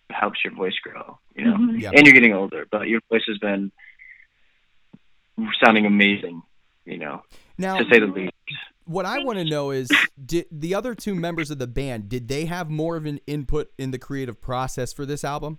helps 0.10 0.40
your 0.44 0.54
voice 0.54 0.78
grow. 0.84 1.20
You 1.36 1.46
know, 1.46 1.58
Mhm. 1.58 1.82
Yeah. 1.82 1.92
and 1.94 2.06
you're 2.06 2.14
getting 2.14 2.34
older, 2.34 2.66
but 2.70 2.88
your 2.88 3.02
voice 3.10 3.24
has 3.28 3.38
been 3.40 3.72
sounding 5.64 5.86
amazing. 5.86 6.42
You 6.86 7.00
know, 7.00 7.24
now, 7.58 7.78
to 7.80 7.90
say 7.90 8.00
the 8.00 8.06
least. 8.06 8.32
what 8.84 9.08
I 9.08 9.24
want 9.24 9.40
to 9.40 9.46
know 9.46 9.72
is, 9.72 9.90
did 10.24 10.46
the 10.52 10.76
other 10.76 10.94
two 10.94 11.16
members 11.16 11.50
of 11.50 11.58
the 11.58 11.66
band 11.66 12.10
did 12.10 12.28
they 12.28 12.46
have 12.46 12.70
more 12.70 12.96
of 12.96 13.08
an 13.08 13.20
input 13.26 13.72
in 13.80 13.90
the 13.90 13.98
creative 13.98 14.40
process 14.40 14.94
for 14.94 15.04
this 15.04 15.24
album? 15.24 15.58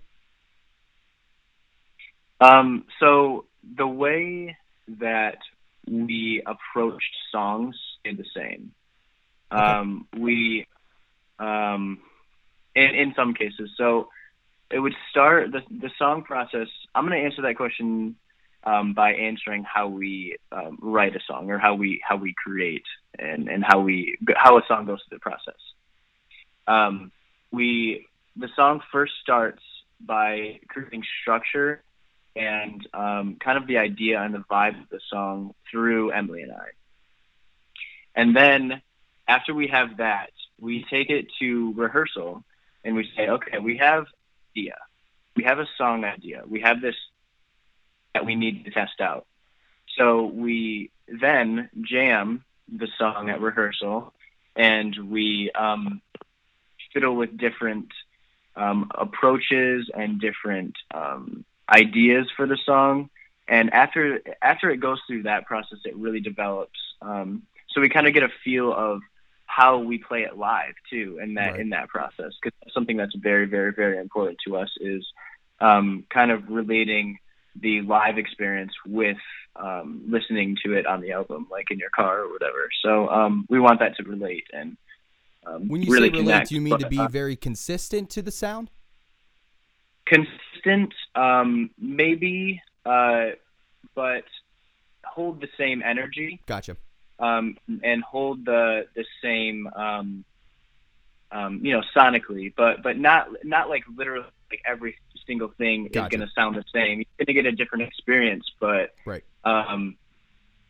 Um, 2.39 2.85
so 2.99 3.45
the 3.75 3.87
way 3.87 4.55
that 4.87 5.39
we 5.89 6.41
approached 6.45 7.15
songs 7.31 7.75
stayed 7.99 8.17
the 8.17 8.25
same. 8.35 8.71
Um, 9.49 10.07
we, 10.17 10.67
um, 11.39 11.99
in, 12.75 12.95
in 12.95 13.13
some 13.15 13.33
cases, 13.33 13.71
so 13.77 14.09
it 14.69 14.79
would 14.79 14.95
start 15.09 15.51
the 15.51 15.61
the 15.69 15.89
song 15.97 16.23
process. 16.23 16.67
I'm 16.93 17.07
going 17.07 17.19
to 17.19 17.25
answer 17.25 17.41
that 17.43 17.55
question 17.55 18.15
um, 18.63 18.93
by 18.93 19.13
answering 19.13 19.63
how 19.63 19.87
we 19.87 20.37
um, 20.51 20.77
write 20.81 21.15
a 21.15 21.19
song 21.25 21.49
or 21.49 21.57
how 21.57 21.75
we 21.75 22.01
how 22.07 22.17
we 22.17 22.33
create 22.33 22.85
and 23.17 23.47
and 23.47 23.63
how 23.65 23.79
we 23.79 24.17
how 24.35 24.57
a 24.57 24.61
song 24.67 24.85
goes 24.85 24.99
through 25.07 25.17
the 25.17 25.21
process. 25.21 25.59
Um, 26.67 27.11
we 27.51 28.05
the 28.35 28.49
song 28.55 28.81
first 28.91 29.13
starts 29.21 29.61
by 29.99 30.59
creating 30.67 31.03
structure 31.21 31.81
and 32.35 32.87
um, 32.93 33.37
kind 33.39 33.57
of 33.57 33.67
the 33.67 33.77
idea 33.77 34.21
and 34.21 34.33
the 34.33 34.43
vibe 34.51 34.79
of 34.81 34.89
the 34.89 34.99
song 35.09 35.55
through 35.71 36.11
Emily 36.11 36.43
and 36.43 36.51
I. 36.51 36.67
And 38.15 38.35
then 38.35 38.81
after 39.27 39.53
we 39.53 39.67
have 39.67 39.97
that, 39.97 40.31
we 40.59 40.85
take 40.89 41.09
it 41.09 41.27
to 41.39 41.73
rehearsal 41.73 42.43
and 42.83 42.95
we 42.95 43.09
say, 43.15 43.27
okay, 43.27 43.59
we 43.59 43.77
have 43.77 44.05
idea, 44.55 44.77
we 45.35 45.43
have 45.43 45.59
a 45.59 45.67
song 45.77 46.03
idea, 46.03 46.43
we 46.47 46.61
have 46.61 46.81
this 46.81 46.95
that 48.13 48.25
we 48.25 48.35
need 48.35 48.65
to 48.65 48.71
test 48.71 48.99
out. 48.99 49.25
So 49.97 50.25
we 50.25 50.89
then 51.07 51.69
jam 51.81 52.43
the 52.67 52.87
song 52.97 53.29
at 53.29 53.41
rehearsal, 53.41 54.13
and 54.55 54.95
we 55.09 55.51
um, 55.51 56.01
fiddle 56.93 57.15
with 57.15 57.37
different 57.37 57.87
um, 58.55 58.91
approaches 58.95 59.89
and 59.93 60.19
different 60.19 60.75
um, 60.93 61.45
ideas 61.69 62.27
for 62.35 62.47
the 62.47 62.57
song. 62.65 63.09
And 63.47 63.73
after 63.73 64.21
after 64.41 64.69
it 64.69 64.77
goes 64.77 64.99
through 65.07 65.23
that 65.23 65.45
process, 65.45 65.79
it 65.85 65.95
really 65.95 66.19
develops. 66.19 66.79
Um, 67.01 67.43
so 67.69 67.81
we 67.81 67.89
kind 67.89 68.07
of 68.07 68.13
get 68.13 68.23
a 68.23 68.29
feel 68.43 68.73
of 68.73 69.01
how 69.47 69.79
we 69.79 69.97
play 69.97 70.21
it 70.23 70.37
live 70.37 70.75
too, 70.89 71.19
in 71.21 71.33
that 71.35 71.51
Right. 71.53 71.59
in 71.61 71.69
that 71.71 71.87
process. 71.89 72.33
Because 72.41 72.55
something 72.73 72.97
that's 72.97 73.15
very 73.15 73.45
very 73.47 73.73
very 73.73 73.97
important 73.97 74.37
to 74.45 74.57
us 74.57 74.69
is 74.79 75.05
um, 75.59 76.05
kind 76.13 76.29
of 76.31 76.47
relating 76.49 77.17
the 77.59 77.81
live 77.81 78.17
experience 78.19 78.71
with 78.85 79.17
um, 79.55 80.03
listening 80.07 80.55
to 80.63 80.73
it 80.73 80.85
on 80.85 81.01
the 81.01 81.11
album, 81.11 81.47
like 81.49 81.71
in 81.71 81.79
your 81.79 81.89
car 81.89 82.21
or 82.21 82.31
whatever. 82.31 82.69
So 82.83 83.09
um, 83.09 83.45
we 83.49 83.59
want 83.59 83.79
that 83.79 83.95
to 83.97 84.03
relate 84.03 84.43
and 84.53 84.77
um, 85.47 85.67
When 85.67 85.81
you 85.81 85.91
really 85.91 86.09
say 86.09 86.19
relate, 86.19 86.25
connect. 86.25 86.49
do 86.49 86.55
you 86.55 86.61
mean 86.61 86.77
to 86.77 86.87
be 86.87 86.99
uh, 86.99 87.07
very 87.07 87.35
consistent 87.35 88.09
to 88.11 88.21
the 88.21 88.31
sound? 88.31 88.69
consistent, 90.05 90.93
um, 91.15 91.69
maybe, 91.77 92.61
uh, 92.85 93.27
but 93.95 94.23
hold 95.05 95.41
the 95.41 95.47
same 95.57 95.81
energy 95.83 96.39
Gotcha. 96.45 96.77
Um, 97.19 97.57
and 97.83 98.03
hold 98.03 98.45
the 98.45 98.87
the 98.95 99.05
same, 99.21 99.67
um, 99.75 100.25
um, 101.31 101.61
you 101.63 101.73
know, 101.73 101.83
sonically, 101.95 102.53
but 102.55 102.83
but 102.83 102.97
not 102.97 103.29
not 103.43 103.69
like 103.69 103.83
literally 103.95 104.25
like 104.49 104.61
every 104.65 104.97
single 105.25 105.49
thing 105.57 105.89
Gotcha. 105.91 106.05
is 106.05 106.09
going 106.09 106.27
to 106.27 106.33
sound 106.33 106.55
the 106.55 106.63
same. 106.73 106.99
You're 106.99 107.25
going 107.25 107.27
to 107.27 107.33
get 107.33 107.45
a 107.45 107.51
different 107.51 107.83
experience, 107.83 108.45
but 108.59 108.93
Right. 109.05 109.23
um, 109.43 109.97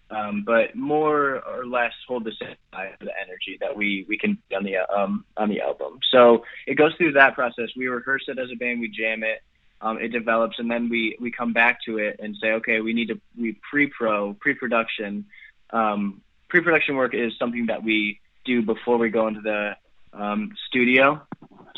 um, 0.10 0.44
but 0.46 0.76
more 0.76 1.44
or 1.46 1.66
less 1.66 1.92
hold 2.08 2.24
the 2.24 2.32
same 2.40 2.56
the 2.72 3.12
energy 3.22 3.58
that 3.60 3.76
we 3.76 4.06
we 4.08 4.18
can 4.18 4.38
on 4.56 4.64
the 4.64 4.78
um 4.78 5.26
on 5.36 5.50
the 5.50 5.62
album. 5.62 6.00
So 6.12 6.46
it 6.66 6.76
goes 6.76 6.94
through 6.96 7.14
that 7.14 7.36
process. 7.36 7.70
We 7.76 7.88
rehearse 7.88 8.24
it 8.28 8.40
as 8.40 8.50
a 8.52 8.56
band, 8.56 8.80
we 8.80 8.88
jam 8.90 9.24
it, 9.24 9.42
um, 9.82 10.00
it 10.00 10.10
develops, 10.10 10.60
and 10.60 10.70
then 10.72 10.90
we 10.90 11.18
we 11.20 11.32
come 11.32 11.54
back 11.54 11.80
to 11.86 11.98
it 11.98 12.20
and 12.22 12.36
say, 12.42 12.54
okay, 12.54 12.82
we 12.82 12.94
need 12.94 13.10
to 13.10 13.20
we 13.38 13.60
pre-pro 13.70 14.34
pre-production. 14.36 15.26
Um, 15.72 16.22
pre-production 16.50 16.96
work 16.96 17.14
is 17.14 17.34
something 17.38 17.68
that 17.68 17.84
we 17.84 18.20
do 18.46 18.62
before 18.62 18.98
we 18.98 19.10
go 19.10 19.28
into 19.28 19.42
the 19.42 19.76
um, 20.14 20.52
studio, 20.68 21.22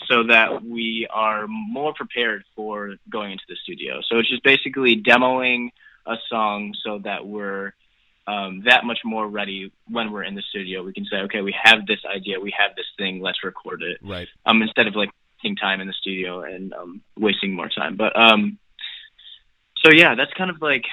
so 0.08 0.24
that 0.24 0.64
we 0.64 1.08
are 1.10 1.48
more 1.48 1.94
prepared 1.94 2.44
for 2.56 2.96
going 3.10 3.32
into 3.32 3.44
the 3.50 3.56
studio. 3.64 4.02
So 4.08 4.20
it's 4.20 4.30
just 4.30 4.44
basically 4.44 5.02
demoing 5.02 5.70
a 6.06 6.16
song 6.30 6.74
so 6.84 7.00
that 7.00 7.26
we're 7.26 7.74
um, 8.28 8.62
that 8.66 8.86
much 8.86 9.00
more 9.04 9.28
ready 9.28 9.72
when 9.88 10.12
we're 10.12 10.24
in 10.24 10.36
the 10.36 10.44
studio. 10.50 10.84
We 10.84 10.94
can 10.94 11.06
say, 11.06 11.18
okay, 11.22 11.42
we 11.42 11.56
have 11.64 11.88
this 11.88 12.00
idea, 12.06 12.40
we 12.40 12.54
have 12.58 12.76
this 12.76 12.86
thing, 12.98 13.22
let's 13.22 13.44
record 13.44 13.82
it. 13.82 13.98
Right. 14.04 14.28
Um, 14.46 14.62
instead 14.62 14.88
of 14.88 14.96
like 14.96 15.10
wasting 15.38 15.56
time 15.56 15.82
in 15.82 15.88
the 15.88 15.94
studio 15.94 16.42
and 16.42 16.74
um, 16.74 17.02
wasting 17.18 17.56
more 17.56 17.70
time. 17.70 17.96
But 17.96 18.16
um, 18.20 18.60
so 19.84 19.92
yeah, 19.92 20.16
that's 20.16 20.34
kind 20.34 20.50
of 20.50 20.62
like 20.62 20.86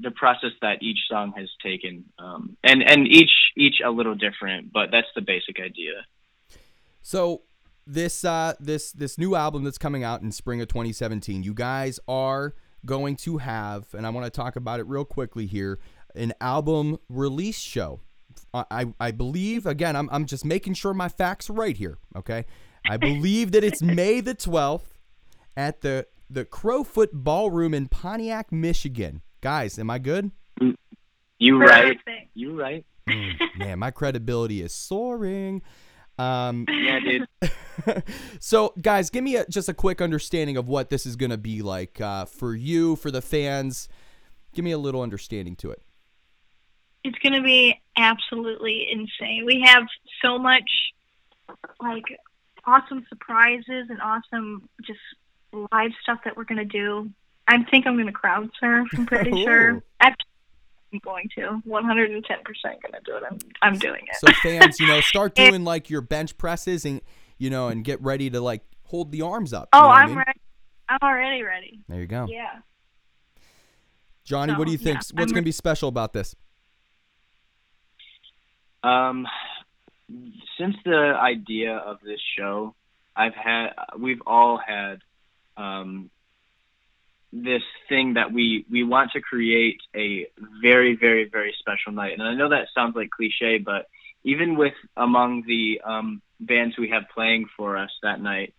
the 0.00 0.10
process 0.10 0.50
that 0.62 0.82
each 0.82 0.98
song 1.08 1.32
has 1.36 1.48
taken, 1.62 2.04
um, 2.18 2.56
and 2.64 2.82
and 2.82 3.06
each 3.06 3.30
each 3.56 3.76
a 3.84 3.90
little 3.90 4.14
different, 4.14 4.72
but 4.72 4.90
that's 4.90 5.08
the 5.14 5.20
basic 5.20 5.60
idea. 5.60 5.92
So 7.02 7.42
this 7.86 8.24
uh 8.24 8.54
this 8.60 8.92
this 8.92 9.18
new 9.18 9.34
album 9.34 9.64
that's 9.64 9.78
coming 9.78 10.04
out 10.04 10.22
in 10.22 10.32
spring 10.32 10.60
of 10.60 10.68
2017, 10.68 11.42
you 11.42 11.54
guys 11.54 11.98
are 12.06 12.54
going 12.86 13.16
to 13.16 13.38
have, 13.38 13.92
and 13.94 14.06
I 14.06 14.10
want 14.10 14.24
to 14.26 14.30
talk 14.30 14.56
about 14.56 14.80
it 14.80 14.86
real 14.86 15.04
quickly 15.04 15.46
here, 15.46 15.78
an 16.14 16.32
album 16.40 16.98
release 17.08 17.58
show. 17.58 18.00
I 18.54 18.86
I, 18.98 19.10
believe 19.10 19.66
again, 19.66 19.96
I'm 19.96 20.08
I'm 20.10 20.26
just 20.26 20.44
making 20.44 20.74
sure 20.74 20.94
my 20.94 21.08
facts 21.08 21.50
are 21.50 21.54
right 21.54 21.76
here. 21.76 21.98
Okay, 22.16 22.46
I 22.88 22.96
believe 22.96 23.52
that 23.52 23.64
it's 23.64 23.82
May 23.82 24.20
the 24.20 24.34
12th 24.34 24.98
at 25.56 25.80
the 25.82 26.06
the 26.28 26.44
Crofoot 26.44 27.08
Ballroom 27.12 27.74
in 27.74 27.88
Pontiac, 27.88 28.52
Michigan. 28.52 29.22
Guys, 29.40 29.78
am 29.78 29.90
I 29.90 29.98
good? 29.98 30.30
You 31.38 31.58
right. 31.58 31.98
You 32.34 32.58
right. 32.58 32.84
Mm, 33.08 33.32
man, 33.56 33.78
my 33.78 33.90
credibility 33.90 34.60
is 34.60 34.72
soaring. 34.72 35.62
Um, 36.18 36.66
Yeah, 36.68 37.00
dude. 37.00 38.02
so, 38.40 38.74
guys, 38.80 39.08
give 39.08 39.24
me 39.24 39.36
a, 39.36 39.46
just 39.46 39.70
a 39.70 39.74
quick 39.74 40.02
understanding 40.02 40.58
of 40.58 40.68
what 40.68 40.90
this 40.90 41.06
is 41.06 41.16
going 41.16 41.30
to 41.30 41.38
be 41.38 41.62
like 41.62 42.00
uh, 42.00 42.26
for 42.26 42.54
you, 42.54 42.96
for 42.96 43.10
the 43.10 43.22
fans. 43.22 43.88
Give 44.54 44.64
me 44.64 44.72
a 44.72 44.78
little 44.78 45.00
understanding 45.00 45.56
to 45.56 45.70
it. 45.70 45.80
It's 47.02 47.18
going 47.20 47.32
to 47.32 47.42
be 47.42 47.80
absolutely 47.96 48.86
insane. 48.92 49.44
We 49.46 49.62
have 49.64 49.84
so 50.20 50.38
much, 50.38 50.70
like, 51.80 52.04
awesome 52.66 53.06
surprises 53.08 53.86
and 53.88 53.98
awesome 54.02 54.68
just 54.86 55.00
live 55.72 55.92
stuff 56.02 56.18
that 56.26 56.36
we're 56.36 56.44
going 56.44 56.58
to 56.58 56.64
do. 56.66 57.10
I 57.50 57.62
think 57.64 57.86
I'm 57.86 57.94
going 57.94 58.06
to 58.06 58.12
crowd 58.12 58.48
surf. 58.60 58.86
I'm 58.96 59.06
pretty 59.06 59.30
Ooh. 59.34 59.44
sure. 59.44 59.82
I'm 60.00 60.14
going 61.04 61.28
to. 61.36 61.60
110% 61.66 61.66
going 61.66 62.22
to 62.22 63.00
do 63.04 63.16
it. 63.16 63.22
I'm, 63.28 63.38
I'm 63.62 63.78
doing 63.78 64.02
it. 64.08 64.16
So, 64.16 64.32
fans, 64.42 64.78
you 64.78 64.86
know, 64.86 65.00
start 65.00 65.34
doing 65.36 65.64
like 65.64 65.90
your 65.90 66.00
bench 66.00 66.36
presses 66.38 66.84
and 66.84 67.00
you 67.38 67.50
know, 67.50 67.68
and 67.68 67.82
get 67.84 68.00
ready 68.02 68.28
to 68.30 68.40
like 68.40 68.62
hold 68.84 69.10
the 69.12 69.22
arms 69.22 69.52
up. 69.52 69.68
you 69.72 69.78
oh, 69.78 69.82
know 69.82 69.88
what 69.88 69.96
I 69.98 70.02
I'm 70.02 70.08
mean? 70.10 70.18
ready. 70.18 70.40
I'm 70.88 70.98
already 71.02 71.42
ready. 71.42 71.80
There 71.88 72.00
you 72.00 72.06
go, 72.06 72.26
Yeah. 72.28 72.58
Johnny. 74.24 74.52
what 74.54 74.66
do 74.66 74.72
you 74.72 74.78
think? 74.78 74.98
yeah, 74.98 75.20
What's 75.20 75.32
going 75.32 75.42
to 75.42 75.48
be 75.48 75.52
special 75.52 75.88
about 75.88 76.12
this? 76.12 76.34
Um, 78.82 79.26
since 80.58 80.76
the 80.84 81.14
idea 81.20 81.76
of 81.76 81.98
this 82.04 82.20
show, 82.38 82.74
I've 83.16 83.34
had, 83.34 83.70
we've 83.98 84.22
all 84.26 84.58
had, 84.58 85.00
um, 85.56 86.10
this 87.32 87.62
thing 87.88 88.14
that 88.14 88.32
we 88.32 88.64
we 88.70 88.82
want 88.82 89.12
to 89.12 89.20
create 89.20 89.80
a 89.94 90.26
very 90.60 90.96
very 90.96 91.28
very 91.28 91.54
special 91.58 91.92
night, 91.92 92.12
and 92.12 92.22
I 92.22 92.34
know 92.34 92.48
that 92.48 92.68
sounds 92.74 92.96
like 92.96 93.10
cliche, 93.10 93.58
but 93.58 93.86
even 94.24 94.56
with 94.56 94.74
among 94.96 95.44
the 95.46 95.80
um, 95.84 96.22
bands 96.40 96.76
we 96.76 96.90
have 96.90 97.04
playing 97.14 97.46
for 97.56 97.76
us 97.76 97.90
that 98.02 98.20
night, 98.20 98.54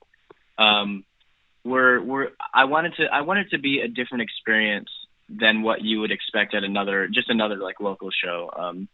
um, 0.58 1.04
we're 1.64 2.02
we're 2.02 2.30
I 2.54 2.66
wanted 2.66 2.96
to 2.96 3.06
I 3.06 3.22
wanted 3.22 3.52
to 3.52 3.60
be 3.60 3.82
a 3.82 3.88
different 3.88 4.24
experience 4.24 4.90
than 5.30 5.62
what 5.62 5.82
you 5.82 6.02
would 6.02 6.12
expect 6.12 6.54
at 6.54 6.64
another 6.64 7.08
just 7.08 7.30
another 7.30 7.58
like 7.58 7.80
local 7.80 8.10
show. 8.12 8.50
Um, 8.56 8.88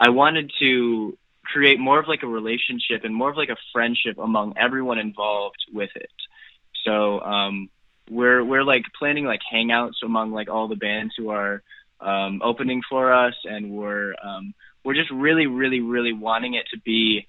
I 0.00 0.10
wanted 0.10 0.52
to 0.60 1.18
create 1.44 1.80
more 1.80 1.98
of 1.98 2.06
like 2.06 2.22
a 2.22 2.26
relationship 2.26 3.04
and 3.04 3.14
more 3.14 3.30
of 3.30 3.36
like 3.36 3.48
a 3.48 3.56
friendship 3.72 4.18
among 4.18 4.54
everyone 4.56 4.98
involved 4.98 5.64
with 5.72 5.90
it. 5.94 6.10
So 6.84 7.20
um, 7.20 7.70
we're 8.10 8.44
we're 8.44 8.64
like 8.64 8.84
planning 8.98 9.24
like 9.24 9.40
hangouts 9.52 10.02
among 10.02 10.32
like 10.32 10.48
all 10.48 10.68
the 10.68 10.76
bands 10.76 11.14
who 11.16 11.30
are 11.30 11.62
um, 12.00 12.40
opening 12.42 12.82
for 12.88 13.12
us, 13.12 13.34
and 13.44 13.70
we're 13.70 14.14
um, 14.22 14.54
we're 14.84 14.94
just 14.94 15.10
really 15.10 15.46
really 15.46 15.80
really 15.80 16.12
wanting 16.12 16.54
it 16.54 16.66
to 16.72 16.80
be 16.80 17.26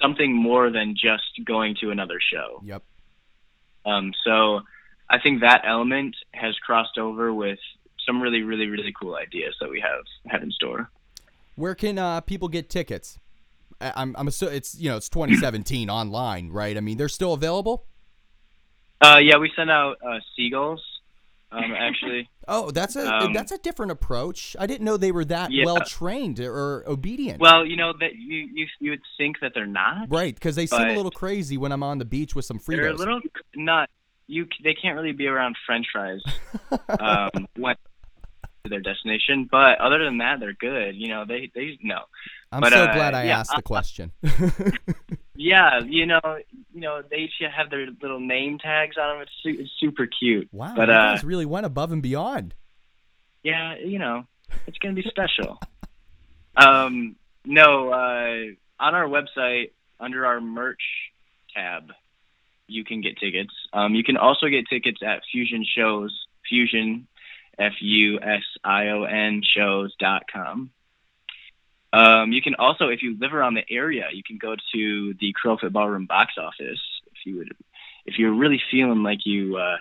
something 0.00 0.34
more 0.34 0.70
than 0.70 0.94
just 0.94 1.24
going 1.44 1.76
to 1.80 1.90
another 1.90 2.18
show. 2.20 2.60
Yep. 2.64 2.82
Um, 3.84 4.12
so 4.24 4.60
I 5.08 5.20
think 5.20 5.40
that 5.40 5.62
element 5.64 6.16
has 6.32 6.56
crossed 6.58 6.98
over 6.98 7.32
with 7.32 7.58
some 8.06 8.20
really 8.20 8.42
really 8.42 8.66
really 8.66 8.94
cool 8.98 9.16
ideas 9.16 9.54
that 9.60 9.70
we 9.70 9.80
have 9.80 10.04
had 10.26 10.42
in 10.42 10.50
store. 10.50 10.90
Where 11.54 11.74
can 11.74 11.98
uh, 11.98 12.20
people 12.20 12.48
get 12.48 12.68
tickets? 12.68 13.18
I- 13.80 13.92
I'm 13.96 14.14
I'm 14.18 14.26
assu- 14.28 14.52
it's 14.52 14.74
you 14.78 14.90
know 14.90 14.96
it's 14.96 15.08
2017 15.08 15.90
online, 15.90 16.50
right? 16.50 16.76
I 16.76 16.80
mean, 16.80 16.96
they're 16.96 17.08
still 17.08 17.32
available. 17.32 17.86
Uh, 19.00 19.18
yeah, 19.22 19.36
we 19.36 19.50
sent 19.56 19.70
out 19.70 19.96
uh, 20.06 20.18
seagulls. 20.34 20.82
Um, 21.52 21.72
actually, 21.78 22.28
Oh, 22.48 22.70
that's 22.70 22.96
a 22.96 23.06
Um, 23.06 23.32
that's 23.32 23.52
a 23.52 23.58
different 23.58 23.92
approach. 23.92 24.56
I 24.58 24.66
didn't 24.66 24.84
know 24.84 24.96
they 24.96 25.12
were 25.12 25.24
that 25.26 25.50
Yeah. 25.52 25.64
well 25.64 25.80
trained 25.80 26.40
or 26.40 26.84
obedient. 26.88 27.40
well, 27.40 27.64
you 27.66 27.76
know 27.76 27.92
that 28.00 28.14
you 28.16 28.48
you 28.52 28.66
you 28.80 28.90
would 28.90 29.02
think 29.16 29.36
that 29.40 29.52
they're 29.54 29.66
not. 29.66 30.10
right, 30.10 30.34
because 30.34 30.56
they 30.56 30.66
seem 30.66 30.80
a 30.88 30.94
little 30.94 31.10
crazy 31.10 31.56
when 31.56 31.72
I'm 31.72 31.82
on 31.82 31.98
the 31.98 32.04
beach 32.04 32.34
with 32.34 32.44
some 32.44 32.60
They're 32.66 32.88
a 32.88 32.94
little 32.94 33.20
not. 33.54 33.90
You 34.28 34.48
they 34.64 34.74
can't 34.74 34.96
really 34.96 35.12
be 35.12 35.28
around 35.28 35.56
French 35.66 35.86
fries 35.92 36.20
um, 37.00 37.46
when 37.56 37.76
to 38.66 38.70
their 38.70 38.80
destination. 38.80 39.48
But 39.50 39.80
other 39.80 40.04
than 40.04 40.18
that, 40.18 40.40
they're 40.40 40.52
good. 40.52 40.96
You 40.96 41.08
know, 41.08 41.24
they 41.26 41.50
they 41.54 41.78
no. 41.82 42.00
I'm 42.52 42.60
but, 42.60 42.72
so 42.72 42.84
uh, 42.84 42.94
glad 42.94 43.14
I 43.14 43.24
yeah, 43.24 43.40
asked 43.40 43.56
the 43.56 43.62
question. 43.62 44.12
Yeah, 45.36 45.80
you 45.80 46.06
know, 46.06 46.20
you 46.72 46.80
know 46.80 47.02
they 47.08 47.16
each 47.16 47.32
have 47.54 47.70
their 47.70 47.86
little 48.02 48.20
name 48.20 48.58
tags 48.58 48.96
on 48.98 49.18
them. 49.18 49.22
It's, 49.22 49.32
su- 49.42 49.62
it's 49.62 49.70
super 49.78 50.06
cute. 50.06 50.48
wow, 50.52 50.74
but 50.74 50.88
you 50.88 50.94
uh, 50.94 51.14
guys 51.14 51.24
really 51.24 51.46
went 51.46 51.66
above 51.66 51.92
and 51.92 52.02
beyond. 52.02 52.54
yeah, 53.42 53.76
you 53.76 53.98
know, 53.98 54.24
it's 54.66 54.78
gonna 54.78 54.94
be 54.94 55.04
special. 55.08 55.58
um, 56.56 57.16
no, 57.44 57.90
uh, 57.90 58.82
on 58.82 58.94
our 58.94 59.06
website 59.06 59.72
under 60.00 60.24
our 60.26 60.40
merch 60.40 60.82
tab, 61.54 61.92
you 62.66 62.84
can 62.84 63.02
get 63.02 63.18
tickets. 63.18 63.52
Um, 63.72 63.94
you 63.94 64.02
can 64.02 64.16
also 64.16 64.48
get 64.48 64.64
tickets 64.68 65.00
at 65.06 65.22
Fusion 65.30 65.64
Shows, 65.76 66.26
Fusion, 66.48 67.06
F 67.58 67.72
U 67.80 68.20
S 68.20 68.42
I 68.64 68.88
O 68.88 69.04
N 69.04 69.42
shows 69.44 69.94
dot 69.98 70.24
com. 70.32 70.70
Um, 71.92 72.32
you 72.32 72.42
can 72.42 72.54
also, 72.56 72.88
if 72.88 73.02
you 73.02 73.16
live 73.18 73.32
around 73.32 73.54
the 73.54 73.64
area, 73.70 74.08
you 74.12 74.22
can 74.22 74.38
go 74.38 74.54
to 74.74 75.14
the 75.18 75.34
Crofoot 75.42 75.72
Ballroom 75.72 76.06
box 76.06 76.34
office 76.38 76.80
if 77.06 77.24
you 77.24 77.38
would, 77.38 77.56
if 78.04 78.18
you're 78.18 78.34
really 78.34 78.60
feeling 78.70 79.02
like 79.02 79.20
you 79.24 79.56
uh, 79.56 79.76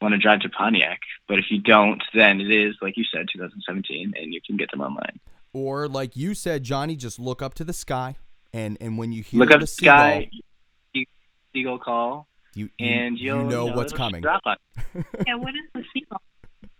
want 0.00 0.12
to 0.12 0.18
drive 0.18 0.40
to 0.40 0.48
Pontiac. 0.48 1.00
But 1.26 1.38
if 1.38 1.46
you 1.50 1.60
don't, 1.60 2.02
then 2.14 2.40
it 2.40 2.50
is 2.50 2.76
like 2.80 2.96
you 2.96 3.04
said, 3.12 3.26
2017, 3.32 4.12
and 4.16 4.32
you 4.32 4.40
can 4.46 4.56
get 4.56 4.70
them 4.70 4.80
online. 4.80 5.18
Or 5.52 5.88
like 5.88 6.16
you 6.16 6.34
said, 6.34 6.62
Johnny, 6.62 6.94
just 6.94 7.18
look 7.18 7.42
up 7.42 7.54
to 7.54 7.64
the 7.64 7.72
sky, 7.72 8.16
and 8.52 8.76
and 8.80 8.98
when 8.98 9.12
you 9.12 9.22
hear 9.22 9.40
Look 9.40 9.50
up 9.50 9.60
the 9.60 9.66
the 9.66 9.66
sky, 9.66 10.30
seagull, 10.92 11.12
seagull 11.52 11.78
call, 11.78 12.28
you, 12.54 12.68
you, 12.78 12.86
and 12.86 13.18
you 13.18 13.34
you'll 13.34 13.46
know 13.46 13.66
what's 13.66 13.92
coming. 13.92 14.20
Drop 14.20 14.42
on. 14.44 14.56
Yeah, 15.26 15.34
what 15.36 15.54
is 15.54 15.62
the 15.74 15.82
sequel? 15.92 16.20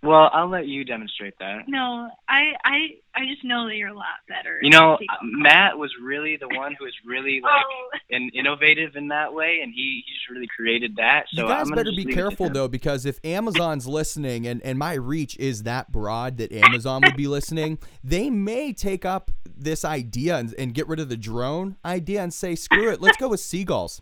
Well, 0.03 0.30
I'll 0.32 0.49
let 0.49 0.68
you 0.68 0.84
demonstrate 0.84 1.34
that. 1.40 1.62
No, 1.66 2.09
I, 2.28 2.53
I, 2.64 2.78
I 3.16 3.26
just 3.26 3.44
know 3.44 3.66
that 3.66 3.74
you're 3.74 3.88
a 3.88 3.94
lot 3.94 4.07
better. 4.28 4.61
You 4.62 4.70
know. 4.70 4.96
Matt 5.22 5.76
was 5.76 5.90
really 6.01 6.36
the 6.36 6.46
one 6.46 6.76
who 6.78 6.84
was 6.84 6.94
really 7.05 7.40
like 7.42 7.51
Oh, 7.51 7.99
and 8.11 8.30
innovative 8.34 8.94
in 8.94 9.09
that 9.09 9.34
way, 9.34 9.59
and 9.62 9.72
he, 9.74 10.05
he 10.07 10.12
just 10.14 10.30
really 10.30 10.46
created 10.55 10.96
that. 10.96 11.26
So 11.32 11.42
you 11.42 11.49
guys 11.49 11.68
I'm 11.68 11.74
better 11.74 11.90
be 11.90 11.96
leave 11.96 12.09
it 12.09 12.11
to 12.11 12.14
careful 12.16 12.49
though, 12.49 12.68
because 12.68 13.07
if 13.07 13.18
Amazon's 13.24 13.86
listening 13.86 14.46
and, 14.46 14.62
and 14.62 14.78
my 14.78 14.94
reach 14.94 15.36
is 15.38 15.64
that 15.64 15.90
broad 15.90 16.36
that 16.38 16.53
Amazon 16.53 17.03
would 17.05 17.16
be 17.16 17.26
listening, 17.28 17.78
they 18.05 18.30
may 18.30 18.72
take 18.72 19.05
up 19.05 19.32
this 19.44 19.84
idea 19.84 20.36
and, 20.36 20.55
and 20.59 20.74
get 20.74 20.86
rid 20.86 21.01
of 21.01 21.09
the 21.09 21.16
drone 21.16 21.76
idea 21.84 22.22
and 22.22 22.32
say, 22.32 22.55
screw 22.55 22.90
it, 22.90 23.01
let's 23.01 23.16
go 23.16 23.28
with 23.28 23.40
seagulls. 23.40 24.01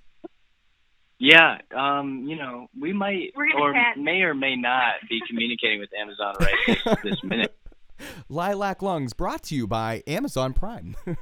Yeah, 1.18 1.58
um, 1.74 2.24
you 2.26 2.36
know, 2.36 2.68
we 2.78 2.92
might 2.92 3.32
or 3.36 3.72
catch- 3.72 3.96
may 3.96 4.22
or 4.22 4.34
may 4.34 4.54
not 4.56 4.94
be 5.08 5.20
communicating 5.26 5.78
with 5.80 5.88
Amazon 5.98 6.34
right 6.40 6.54
this, 6.66 6.96
this 7.02 7.24
minute. 7.24 7.56
Lilac 8.28 8.82
Lungs 8.82 9.14
brought 9.14 9.42
to 9.44 9.54
you 9.54 9.66
by 9.66 10.02
Amazon 10.06 10.52
Prime. 10.52 10.96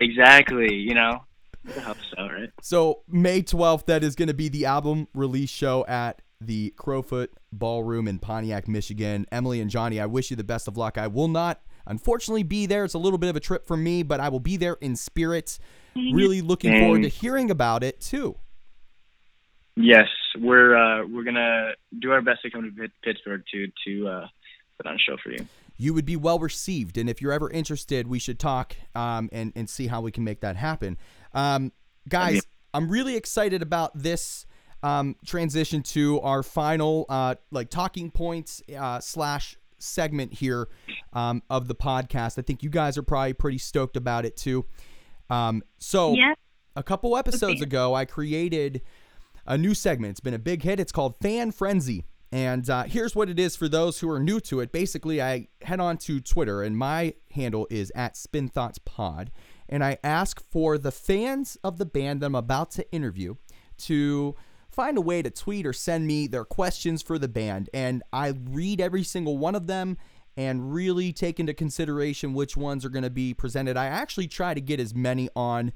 Exactly, 0.00 0.74
you 0.74 0.92
know, 0.92 1.24
it 1.64 1.80
helps 1.80 2.12
out, 2.18 2.32
right? 2.32 2.50
so 2.60 3.02
May 3.08 3.42
12th, 3.42 3.86
that 3.86 4.02
is 4.02 4.16
going 4.16 4.28
to 4.28 4.34
be 4.34 4.48
the 4.48 4.66
album 4.66 5.06
release 5.14 5.50
show 5.50 5.86
at 5.86 6.20
the 6.40 6.74
Crofoot 6.76 7.28
Ballroom 7.52 8.08
in 8.08 8.18
Pontiac, 8.18 8.66
Michigan. 8.66 9.24
Emily 9.30 9.60
and 9.60 9.70
Johnny, 9.70 10.00
I 10.00 10.06
wish 10.06 10.30
you 10.30 10.36
the 10.36 10.44
best 10.44 10.66
of 10.66 10.76
luck. 10.76 10.98
I 10.98 11.06
will 11.06 11.28
not, 11.28 11.62
unfortunately, 11.86 12.42
be 12.42 12.66
there. 12.66 12.84
It's 12.84 12.94
a 12.94 12.98
little 12.98 13.18
bit 13.18 13.30
of 13.30 13.36
a 13.36 13.40
trip 13.40 13.66
for 13.66 13.76
me, 13.76 14.02
but 14.02 14.18
I 14.18 14.28
will 14.28 14.40
be 14.40 14.56
there 14.56 14.76
in 14.80 14.96
spirit. 14.96 15.58
Really 15.94 16.42
looking 16.42 16.76
forward 16.80 17.02
to 17.04 17.08
hearing 17.08 17.52
about 17.52 17.84
it 17.84 18.00
too. 18.00 18.36
Yes, 19.76 20.06
we're 20.38 20.76
uh, 20.76 21.06
we're 21.06 21.24
gonna 21.24 21.72
do 21.98 22.12
our 22.12 22.22
best 22.22 22.42
to 22.42 22.50
come 22.50 22.62
to 22.76 22.88
Pittsburgh 23.02 23.42
to 23.52 23.66
to 23.86 24.08
uh, 24.08 24.26
put 24.76 24.86
on 24.86 24.94
a 24.94 24.98
show 24.98 25.16
for 25.22 25.30
you. 25.32 25.46
you 25.76 25.92
would 25.92 26.06
be 26.06 26.16
well 26.16 26.38
received. 26.38 26.96
And 26.96 27.10
if 27.10 27.20
you're 27.20 27.32
ever 27.32 27.50
interested, 27.50 28.06
we 28.06 28.18
should 28.20 28.38
talk 28.38 28.76
um, 28.94 29.28
and 29.32 29.52
and 29.56 29.68
see 29.68 29.88
how 29.88 30.00
we 30.00 30.12
can 30.12 30.22
make 30.22 30.40
that 30.40 30.54
happen. 30.56 30.96
Um, 31.32 31.72
guys, 32.08 32.34
Yeah. 32.36 32.40
I'm 32.74 32.88
really 32.88 33.16
excited 33.16 33.62
about 33.62 33.96
this 33.98 34.46
um, 34.84 35.16
transition 35.26 35.82
to 35.82 36.20
our 36.20 36.42
final 36.44 37.06
uh, 37.08 37.34
like 37.50 37.68
talking 37.70 38.10
points 38.12 38.62
uh, 38.78 39.00
slash 39.00 39.56
segment 39.78 40.34
here 40.34 40.68
um, 41.14 41.42
of 41.50 41.66
the 41.68 41.74
podcast. 41.74 42.38
I 42.38 42.42
think 42.42 42.62
you 42.62 42.70
guys 42.70 42.96
are 42.96 43.02
probably 43.02 43.32
pretty 43.32 43.58
stoked 43.58 43.96
about 43.96 44.24
it 44.24 44.36
too. 44.36 44.66
Um, 45.30 45.62
so 45.78 46.14
yes. 46.14 46.36
a 46.76 46.82
couple 46.82 47.16
episodes 47.16 47.54
Okay. 47.60 47.62
ago, 47.64 47.94
I 47.94 48.04
created 48.04 48.82
a 49.46 49.58
new 49.58 49.74
segment. 49.74 50.12
It's 50.12 50.20
been 50.20 50.34
a 50.34 50.38
big 50.38 50.62
hit. 50.62 50.80
It's 50.80 50.92
called 50.92 51.16
Fan 51.16 51.52
Frenzy. 51.52 52.04
And 52.32 52.68
uh, 52.68 52.82
here's 52.84 53.14
what 53.14 53.28
it 53.28 53.38
is 53.38 53.54
for 53.54 53.68
those 53.68 54.00
who 54.00 54.10
are 54.10 54.18
new 54.18 54.40
to 54.40 54.58
it. 54.58 54.72
Basically, 54.72 55.22
I 55.22 55.46
head 55.62 55.78
on 55.78 55.98
to 55.98 56.20
Twitter, 56.20 56.62
and 56.62 56.76
my 56.76 57.14
handle 57.30 57.68
is 57.70 57.92
at 57.94 58.16
Spin 58.16 58.48
Thoughts 58.48 58.80
Pod, 58.84 59.30
and 59.68 59.84
I 59.84 59.98
ask 60.02 60.42
for 60.42 60.76
the 60.76 60.90
fans 60.90 61.56
of 61.62 61.78
the 61.78 61.86
band 61.86 62.20
that 62.20 62.26
I'm 62.26 62.34
about 62.34 62.72
to 62.72 62.90
interview 62.90 63.36
to 63.78 64.34
find 64.68 64.98
a 64.98 65.00
way 65.00 65.22
to 65.22 65.30
tweet 65.30 65.64
or 65.64 65.72
send 65.72 66.08
me 66.08 66.26
their 66.26 66.44
questions 66.44 67.02
for 67.02 67.20
the 67.20 67.28
band, 67.28 67.70
and 67.72 68.02
I 68.12 68.34
read 68.50 68.80
every 68.80 69.04
single 69.04 69.38
one 69.38 69.54
of 69.54 69.68
them, 69.68 69.96
and 70.36 70.74
really 70.74 71.12
take 71.12 71.38
into 71.38 71.54
consideration 71.54 72.34
which 72.34 72.56
ones 72.56 72.84
are 72.84 72.88
going 72.88 73.04
to 73.04 73.10
be 73.10 73.32
presented. 73.32 73.76
I 73.76 73.86
actually 73.86 74.26
try 74.26 74.54
to 74.54 74.60
get 74.60 74.80
as 74.80 74.92
many 74.92 75.28
on 75.36 75.72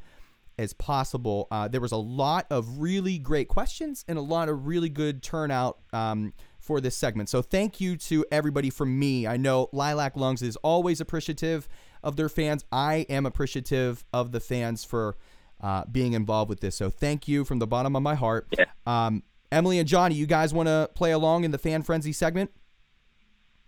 as 0.58 0.72
possible. 0.72 1.46
Uh, 1.50 1.68
there 1.68 1.80
was 1.80 1.92
a 1.92 1.96
lot 1.96 2.46
of 2.50 2.78
really 2.78 3.18
great 3.18 3.48
questions 3.48 4.04
and 4.08 4.18
a 4.18 4.22
lot 4.22 4.48
of 4.48 4.66
really 4.66 4.88
good 4.88 5.22
turnout 5.22 5.78
um, 5.92 6.32
for 6.58 6.80
this 6.80 6.96
segment. 6.96 7.28
So 7.28 7.40
thank 7.42 7.80
you 7.80 7.96
to 7.96 8.24
everybody 8.30 8.70
from 8.70 8.98
me. 8.98 9.26
I 9.26 9.36
know 9.36 9.68
Lilac 9.72 10.16
Lungs 10.16 10.42
is 10.42 10.56
always 10.56 11.00
appreciative 11.00 11.68
of 12.02 12.16
their 12.16 12.28
fans. 12.28 12.64
I 12.72 13.06
am 13.08 13.26
appreciative 13.26 14.04
of 14.12 14.32
the 14.32 14.40
fans 14.40 14.84
for 14.84 15.16
uh, 15.60 15.84
being 15.90 16.12
involved 16.12 16.48
with 16.48 16.60
this. 16.60 16.76
So 16.76 16.90
thank 16.90 17.28
you 17.28 17.44
from 17.44 17.58
the 17.58 17.66
bottom 17.66 17.96
of 17.96 18.02
my 18.02 18.14
heart. 18.14 18.48
Yeah. 18.58 18.66
Um, 18.86 19.22
Emily 19.50 19.78
and 19.78 19.88
Johnny, 19.88 20.14
you 20.14 20.26
guys 20.26 20.52
want 20.52 20.66
to 20.66 20.90
play 20.94 21.12
along 21.12 21.44
in 21.44 21.50
the 21.50 21.58
fan 21.58 21.82
frenzy 21.82 22.12
segment? 22.12 22.50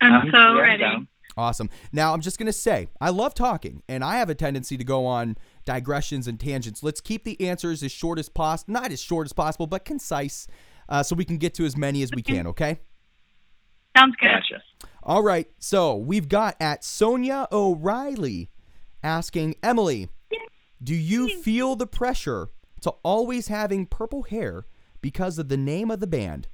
I'm 0.01 0.30
so 0.30 0.36
yeah, 0.36 0.61
ready. 0.61 1.09
Awesome. 1.36 1.70
Now, 1.93 2.12
I'm 2.12 2.20
just 2.20 2.38
going 2.38 2.47
to 2.47 2.53
say, 2.53 2.88
I 3.01 3.11
love 3.11 3.34
talking, 3.34 3.82
and 3.88 4.05
I 4.05 4.16
have 4.16 4.28
a 4.28 4.34
tendency 4.34 4.76
to 4.76 4.84
go 4.84 5.07
on 5.07 5.36
digressions 5.70 6.26
and 6.26 6.40
tangents. 6.40 6.82
Let's 6.82 7.00
keep 7.00 7.22
the 7.22 7.40
answers 7.48 7.84
as 7.84 7.92
short 7.92 8.18
as 8.18 8.28
possible, 8.28 8.72
not 8.72 8.90
as 8.90 9.00
short 9.00 9.28
as 9.28 9.32
possible, 9.32 9.68
but 9.68 9.84
concise, 9.84 10.48
uh, 10.88 11.04
so 11.04 11.14
we 11.14 11.24
can 11.24 11.38
get 11.38 11.54
to 11.54 11.64
as 11.64 11.76
many 11.76 12.02
as 12.02 12.10
we 12.12 12.22
can, 12.22 12.48
okay? 12.48 12.80
Sounds 13.96 14.16
good. 14.20 14.30
Gotcha. 14.30 14.64
All 15.04 15.22
right. 15.22 15.48
So 15.60 15.94
we've 15.94 16.28
got 16.28 16.56
at 16.60 16.82
Sonia 16.82 17.46
O'Reilly 17.52 18.50
asking 19.04 19.54
Emily, 19.62 20.08
do 20.82 20.94
you 20.94 21.40
feel 21.40 21.76
the 21.76 21.86
pressure 21.86 22.48
to 22.80 22.90
always 23.04 23.46
having 23.46 23.86
purple 23.86 24.24
hair 24.24 24.64
because 25.00 25.38
of 25.38 25.48
the 25.48 25.56
name 25.56 25.88
of 25.92 26.00
the 26.00 26.08
band? 26.08 26.48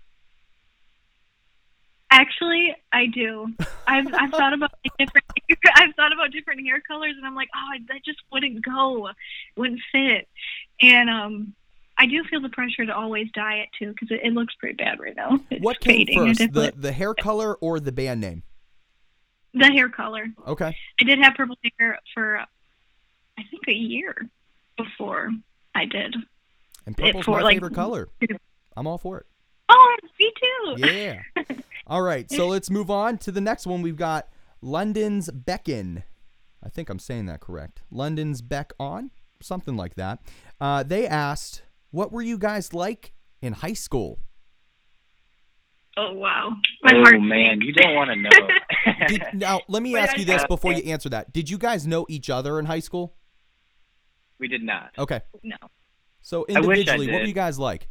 Actually, 2.16 2.74
I 2.92 3.06
do. 3.06 3.52
I've 3.86 4.06
I've 4.14 4.30
thought 4.30 4.54
about 4.54 4.70
different. 4.98 5.26
I've 5.76 5.94
thought 5.96 6.14
about 6.14 6.32
different 6.32 6.66
hair 6.66 6.80
colors, 6.80 7.12
and 7.14 7.26
I'm 7.26 7.34
like, 7.34 7.50
oh, 7.54 7.78
that 7.88 8.02
just 8.06 8.18
wouldn't 8.32 8.64
go, 8.64 9.10
wouldn't 9.54 9.80
fit. 9.92 10.26
And 10.80 11.10
um, 11.10 11.54
I 11.98 12.06
do 12.06 12.24
feel 12.24 12.40
the 12.40 12.48
pressure 12.48 12.86
to 12.86 12.96
always 12.96 13.28
dye 13.32 13.56
it 13.56 13.68
too, 13.78 13.92
because 13.92 14.10
it, 14.10 14.20
it 14.24 14.32
looks 14.32 14.54
pretty 14.54 14.76
bad 14.76 14.98
right 14.98 15.14
now. 15.14 15.38
It's 15.50 15.62
What 15.62 15.78
came. 15.80 16.06
First, 16.14 16.38
the, 16.54 16.72
the 16.74 16.92
hair 16.92 17.12
color 17.12 17.56
or 17.56 17.80
the 17.80 17.92
band 17.92 18.22
name? 18.22 18.42
the 19.52 19.66
hair 19.66 19.88
color. 19.88 20.26
Okay. 20.46 20.74
I 21.00 21.04
did 21.04 21.18
have 21.18 21.34
purple 21.34 21.56
hair 21.78 21.98
for, 22.14 22.38
I 22.38 23.42
think, 23.50 23.62
a 23.68 23.72
year 23.72 24.14
before 24.78 25.30
I 25.74 25.84
did. 25.84 26.16
And 26.86 26.96
purple's 26.96 27.24
for, 27.26 27.32
my 27.32 27.42
like- 27.42 27.56
favorite 27.56 27.74
color. 27.74 28.08
I'm 28.76 28.86
all 28.86 28.98
for 28.98 29.18
it. 29.18 29.26
Oh, 29.68 29.96
me 30.20 30.32
too. 30.40 30.86
Yeah. 30.86 31.22
All 31.86 32.02
right, 32.02 32.30
so 32.30 32.46
let's 32.48 32.70
move 32.70 32.90
on 32.90 33.18
to 33.18 33.32
the 33.32 33.40
next 33.40 33.66
one. 33.66 33.82
We've 33.82 33.96
got 33.96 34.28
London's 34.60 35.30
Beckon. 35.30 36.02
I 36.64 36.68
think 36.68 36.88
I'm 36.90 36.98
saying 36.98 37.26
that 37.26 37.40
correct. 37.40 37.82
London's 37.90 38.42
Beck 38.42 38.72
on, 38.80 39.10
something 39.40 39.76
like 39.76 39.94
that. 39.94 40.20
Uh, 40.60 40.82
they 40.82 41.06
asked, 41.06 41.62
"What 41.90 42.10
were 42.12 42.22
you 42.22 42.38
guys 42.38 42.72
like 42.74 43.12
in 43.40 43.52
high 43.52 43.74
school?" 43.74 44.18
Oh 45.98 46.12
wow, 46.12 46.52
my 46.82 46.92
oh 46.94 47.02
heart. 47.04 47.22
man, 47.22 47.60
you 47.62 47.72
don't 47.72 47.94
want 47.94 48.10
to 48.10 48.16
know. 48.16 48.30
Did, 49.08 49.22
now, 49.32 49.60
let 49.68 49.82
me 49.82 49.96
ask 49.96 50.18
you 50.18 50.24
this 50.26 50.44
before 50.46 50.72
you 50.72 50.82
answer 50.90 51.08
that. 51.10 51.32
Did 51.32 51.48
you 51.48 51.56
guys 51.56 51.86
know 51.86 52.04
each 52.08 52.28
other 52.30 52.58
in 52.58 52.66
high 52.66 52.80
school? 52.80 53.14
we 54.38 54.48
did 54.48 54.62
not. 54.62 54.90
Okay, 54.98 55.22
No. 55.42 55.56
so 56.20 56.44
I 56.50 56.52
I 56.52 56.56
individually, 56.56 57.06
what 57.10 57.20
were 57.22 57.26
you 57.26 57.32
guys 57.32 57.58
like? 57.58 57.88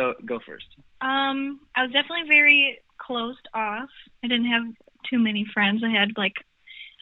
So 0.00 0.14
go 0.24 0.38
first. 0.46 0.64
Um, 1.02 1.60
I 1.76 1.82
was 1.82 1.92
definitely 1.92 2.26
very 2.26 2.78
closed 2.96 3.46
off. 3.52 3.90
I 4.24 4.28
didn't 4.28 4.46
have 4.46 4.62
too 5.10 5.18
many 5.18 5.44
friends. 5.52 5.82
I 5.84 5.90
had 5.90 6.16
like, 6.16 6.32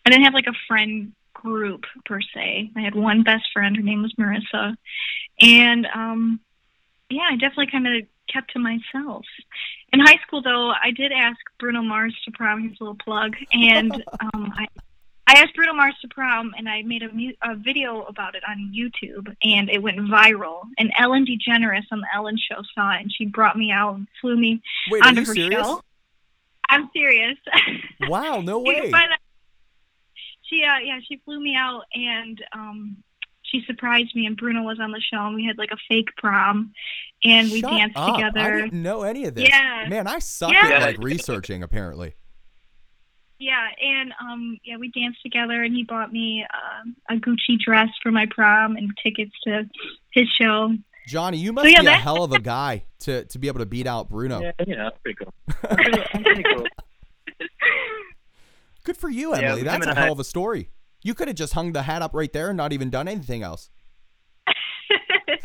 I 0.05 0.11
didn't 0.11 0.25
have 0.25 0.35
like 0.35 0.49
a 0.49 0.59
friend 0.67 1.13
group 1.33 1.85
per 2.05 2.21
se. 2.21 2.73
I 2.77 2.81
had 2.81 2.97
one 2.97 3.23
best 3.23 3.45
friend. 3.53 3.77
Her 3.77 3.83
name 3.83 4.03
was 4.03 4.13
Marissa, 4.15 4.77
and 5.41 5.87
um, 5.95 6.41
yeah, 7.09 7.29
I 7.31 7.37
definitely 7.37 7.69
kind 7.71 7.87
of 7.87 8.03
kept 8.33 8.53
to 8.55 8.59
myself. 8.59 9.25
In 9.93 10.01
high 10.01 10.19
school, 10.27 10.43
though, 10.43 10.71
I 10.71 10.91
did 10.91 11.13
ask 11.13 11.39
Bruno 11.61 11.83
Mars 11.83 12.17
to 12.25 12.33
prom. 12.33 12.69
His 12.69 12.81
little 12.81 12.97
plug, 12.97 13.37
and 13.53 13.93
um, 14.21 14.53
I. 14.57 14.67
I 15.29 15.33
asked 15.43 15.55
Bruno 15.55 15.75
Mars 15.75 15.95
to 16.01 16.09
prom, 16.09 16.55
and 16.57 16.69
I 16.71 16.81
made 16.83 17.03
a, 17.03 17.13
mu- 17.13 17.35
a 17.43 17.55
video 17.55 18.03
about 18.05 18.35
it 18.35 18.43
on 18.49 18.73
YouTube, 18.75 19.35
and 19.43 19.69
it 19.69 19.83
went 19.83 19.99
viral. 19.99 20.63
And 20.79 20.91
Ellen 20.99 21.27
DeGeneres 21.27 21.85
on 21.93 22.01
the 22.01 22.07
Ellen 22.15 22.39
Show 22.39 22.63
saw 22.75 22.93
it, 22.95 23.03
and 23.03 23.13
she 23.13 23.27
brought 23.27 23.57
me 23.59 23.71
out 23.71 23.95
and 23.97 24.09
flew 24.23 24.37
me 24.39 24.63
Wait, 24.91 25.05
onto 25.05 25.25
her 25.27 25.35
serious? 25.35 25.67
show. 25.67 25.83
I'm 26.71 26.89
serious. 26.95 27.37
Wow, 28.09 28.41
no 28.41 28.61
way. 28.61 28.91
She, 30.43 30.63
uh, 30.65 30.79
yeah, 30.83 30.99
she 31.07 31.21
flew 31.25 31.41
me 31.41 31.55
out, 31.55 31.83
and 31.93 32.43
um, 32.53 32.97
she 33.43 33.63
surprised 33.67 34.15
me. 34.15 34.25
And 34.25 34.37
Bruno 34.37 34.63
was 34.63 34.79
on 34.81 34.93
the 34.93 35.01
show, 35.01 35.27
and 35.27 35.35
we 35.35 35.45
had 35.45 35.59
like 35.59 35.73
a 35.73 35.77
fake 35.89 36.09
prom, 36.17 36.73
and 37.25 37.51
we 37.51 37.61
Shut 37.61 37.71
danced 37.71 37.97
up. 37.99 38.17
I 38.37 38.51
didn't 38.53 38.73
know 38.83 39.03
any 39.03 39.25
of 39.27 39.35
this. 39.35 39.49
Yeah. 39.49 39.87
Man, 39.89 40.07
I 40.07 40.21
suck 40.21 40.53
Yeah. 40.53 40.69
at 40.75 40.83
like 40.83 40.99
researching 41.01 41.63
apparently. 41.63 42.15
Yeah, 43.39 43.69
and 43.81 44.13
um, 44.21 44.59
yeah, 44.65 44.77
we 44.79 44.91
danced 44.91 45.23
together, 45.23 45.63
and 45.63 45.75
he 45.75 45.85
bought 45.85 46.13
me 46.13 46.45
um, 46.53 46.97
a 47.09 47.15
Gucci 47.21 47.59
dress 47.59 47.89
for 48.03 48.11
my 48.11 48.27
prom 48.31 48.77
and 48.77 48.91
tickets 49.03 49.33
to 49.45 49.69
his 50.13 50.29
show. 50.41 50.71
Johnny, 51.07 51.39
you 51.39 51.53
must 51.53 51.71
yeah, 51.71 51.81
be 51.81 51.87
a 51.87 51.93
hell 51.93 52.25
of 52.25 52.33
a 52.33 52.39
guy 52.41 52.85
to, 53.01 53.25
to 53.27 53.39
be 53.39 53.47
able 53.47 53.61
to 53.61 53.67
beat 53.67 53.87
out 53.87 54.09
Bruno. 54.11 54.41
Yeah, 54.41 54.53
you 54.67 54.77
know, 54.77 54.85
that's 54.85 54.99
pretty 55.03 55.19
cool. 55.23 55.33
I'm 56.13 56.23
pretty, 56.25 56.43
cool. 56.43 56.67
Good 58.85 58.97
for 58.97 59.09
you, 59.09 59.33
Emily. 59.35 59.61
him 59.61 59.67
That's 59.67 59.87
a 59.87 59.95
hell 59.95 60.09
I- 60.09 60.13
of 60.13 60.19
a 60.21 60.25
story. 60.25 60.71
You 61.03 61.15
could 61.15 61.29
have 61.29 61.37
just 61.37 61.53
hung 61.53 61.73
the 61.73 61.83
hat 61.83 62.03
up 62.03 62.13
right 62.13 62.33
there 62.33 62.49
and 62.49 62.57
not 62.57 62.73
even 62.73 62.91
done 62.91 63.07
anything 63.07 63.43
else. 63.43 63.71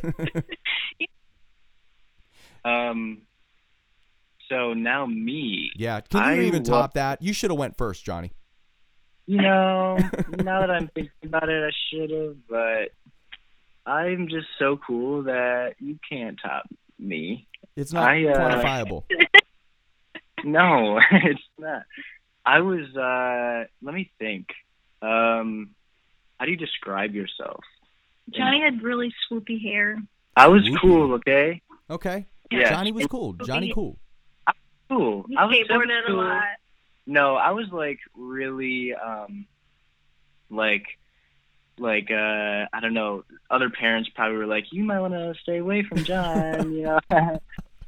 Um. 2.65 3.23
So 4.53 4.73
now 4.73 5.07
me. 5.07 5.71
Yeah. 5.75 6.01
Can 6.01 6.19
you 6.19 6.43
I 6.43 6.47
even 6.47 6.63
wa- 6.63 6.81
top 6.81 6.93
that? 6.93 7.21
You 7.23 7.33
should 7.33 7.49
have 7.49 7.57
went 7.57 7.75
first, 7.75 8.05
Johnny. 8.05 8.31
You 9.25 9.41
know, 9.41 9.97
now 10.29 10.59
that 10.61 10.69
I'm 10.69 10.89
thinking 10.89 11.11
about 11.23 11.49
it, 11.49 11.63
I 11.63 11.71
should 11.89 12.11
have, 12.11 12.35
but 12.47 13.91
I'm 13.91 14.27
just 14.27 14.47
so 14.59 14.77
cool 14.85 15.23
that 15.23 15.75
you 15.79 15.97
can't 16.07 16.37
top 16.43 16.65
me. 16.99 17.47
It's 17.75 17.93
not 17.93 18.09
I, 18.09 18.25
uh, 18.27 18.37
quantifiable. 18.37 19.03
No, 20.45 20.99
it's 21.11 21.39
not. 21.57 21.83
I 22.45 22.59
was. 22.59 22.93
uh 22.97 23.63
Let 23.81 23.95
me 23.95 24.11
think. 24.19 24.47
Um, 25.01 25.69
how 26.37 26.43
do 26.43 26.51
you 26.51 26.57
describe 26.57 27.15
yourself? 27.15 27.63
Johnny 28.29 28.59
had 28.61 28.83
really 28.83 29.13
swoopy 29.31 29.61
hair. 29.61 29.97
I 30.35 30.49
was 30.49 30.63
Swoopy. 30.63 30.81
cool. 30.81 31.13
Okay. 31.13 31.61
Okay. 31.89 32.25
Yeah. 32.51 32.71
Johnny 32.71 32.91
was 32.91 33.07
cool. 33.07 33.33
Johnny 33.45 33.71
cool. 33.73 33.97
Cool. 34.97 35.25
He 35.29 35.37
I 35.37 35.45
was 35.45 35.55
so 35.67 35.73
skateboarded 35.73 36.09
a 36.09 36.13
lot. 36.13 36.43
No, 37.05 37.35
I 37.35 37.51
was 37.51 37.67
like 37.71 37.99
really 38.15 38.93
um 38.93 39.45
like 40.49 40.85
like 41.77 42.09
uh 42.11 42.65
I 42.71 42.79
don't 42.81 42.93
know, 42.93 43.23
other 43.49 43.69
parents 43.69 44.09
probably 44.15 44.37
were 44.37 44.45
like, 44.45 44.65
You 44.71 44.83
might 44.83 44.99
wanna 44.99 45.33
stay 45.41 45.57
away 45.57 45.83
from 45.83 46.03
John, 46.03 46.73
you 46.73 46.83
know. 46.83 46.99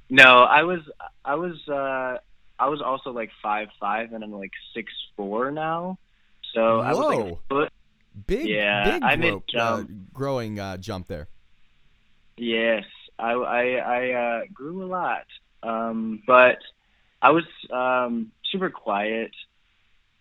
no, 0.10 0.44
I 0.44 0.64
was 0.64 0.82
I 1.24 1.36
was 1.36 1.56
uh 1.68 2.18
I 2.58 2.70
was 2.70 2.82
also 2.82 3.12
like 3.12 3.32
five 3.42 3.70
five 3.80 4.14
and 4.14 4.24
I'm 4.24 4.34
like 4.34 4.52
six 4.74 4.92
four 5.16 5.52
now. 5.52 5.98
So 6.54 6.80
I 6.80 6.94
was 6.94 7.06
like 7.06 7.20
a 7.20 7.38
foot 7.50 7.72
Big, 8.28 8.48
Yeah, 8.48 8.92
big 8.92 9.04
I 9.04 9.16
made 9.18 9.46
grow- 9.48 9.62
uh, 9.62 9.84
growing 10.14 10.60
uh, 10.60 10.78
jump 10.78 11.08
there. 11.08 11.28
Yes, 12.38 12.86
I 13.20 13.32
I, 13.34 13.64
I 13.76 14.12
uh, 14.12 14.42
grew 14.54 14.84
a 14.84 14.88
lot, 14.88 15.26
um, 15.64 16.24
but 16.26 16.60
I 17.26 17.32
was 17.32 17.46
um, 17.74 18.32
super 18.52 18.70
quiet. 18.70 19.32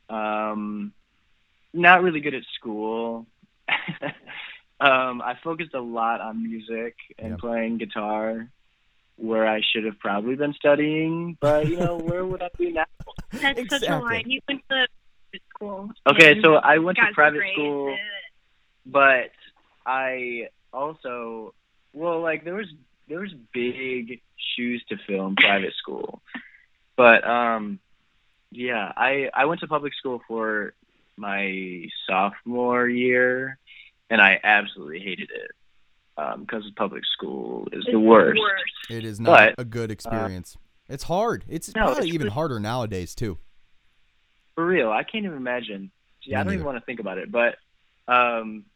Um, 0.08 0.94
not 1.74 2.02
really 2.02 2.20
good 2.20 2.32
at 2.32 2.44
school. 2.58 3.26
um, 4.80 5.20
I 5.20 5.34
focused 5.44 5.74
a 5.74 5.80
lot 5.80 6.22
on 6.22 6.42
music 6.42 6.96
and 7.18 7.32
Yeah. 7.32 7.36
playing 7.36 7.76
guitar, 7.76 8.48
where 9.16 9.46
I 9.46 9.60
should 9.60 9.84
have 9.84 9.98
probably 9.98 10.34
been 10.34 10.54
studying. 10.54 11.36
But 11.42 11.68
you 11.68 11.76
know, 11.76 11.98
where 11.98 12.24
would 12.24 12.40
I 12.40 12.48
be 12.58 12.72
now? 12.72 12.86
That's 13.32 13.68
such 13.68 13.82
a 13.86 13.98
lie. 13.98 14.22
He 14.24 14.40
went 14.48 14.62
to 14.70 14.86
school. 15.54 15.90
Okay, 16.06 16.40
so 16.42 16.54
I 16.54 16.78
went 16.78 16.96
to 16.96 17.04
private 17.12 17.40
grades 17.40 17.54
school. 17.54 17.98
but 18.86 19.32
I 19.84 20.48
also 20.72 21.52
well 21.92 22.22
like 22.22 22.44
there 22.44 22.54
was 22.54 22.68
there 23.08 23.20
was 23.20 23.34
big 23.52 24.22
shoes 24.56 24.82
to 24.88 24.96
fill 25.06 25.26
in 25.26 25.36
private 25.36 25.74
school. 25.74 26.22
But 26.96 27.26
um 27.26 27.78
yeah, 28.50 28.92
I 28.96 29.30
I 29.34 29.46
went 29.46 29.60
to 29.60 29.66
public 29.66 29.94
school 29.94 30.22
for 30.28 30.74
my 31.16 31.86
sophomore 32.08 32.88
year 32.88 33.58
and 34.10 34.20
I 34.20 34.40
absolutely 34.42 35.00
hated 35.00 35.30
it. 35.30 35.50
Um 36.16 36.42
because 36.42 36.64
public 36.76 37.02
school 37.12 37.68
is 37.72 37.82
It's 37.84 37.92
the 37.92 37.98
worst. 38.00 38.40
It 38.90 39.04
is 39.04 39.18
not 39.20 39.54
But, 39.56 39.62
a 39.62 39.64
good 39.64 39.90
experience. 39.90 40.56
it's 40.88 41.04
hard. 41.04 41.44
It's 41.48 41.74
No, 41.74 41.82
probably 41.84 42.04
it's 42.06 42.14
even 42.14 42.26
really- 42.26 42.34
harder 42.34 42.60
nowadays 42.60 43.14
too. 43.14 43.38
For 44.54 44.64
real, 44.64 44.90
I 44.92 45.02
can't 45.02 45.24
even 45.24 45.36
imagine. 45.36 45.90
Yeah, 46.22 46.36
Me 46.36 46.40
I 46.40 46.44
don't 46.44 46.52
even 46.54 46.66
want 46.66 46.78
to 46.78 46.84
think 46.84 47.00
about 47.00 47.18
it. 47.18 47.32
But 47.32 47.56
um, 48.06 48.66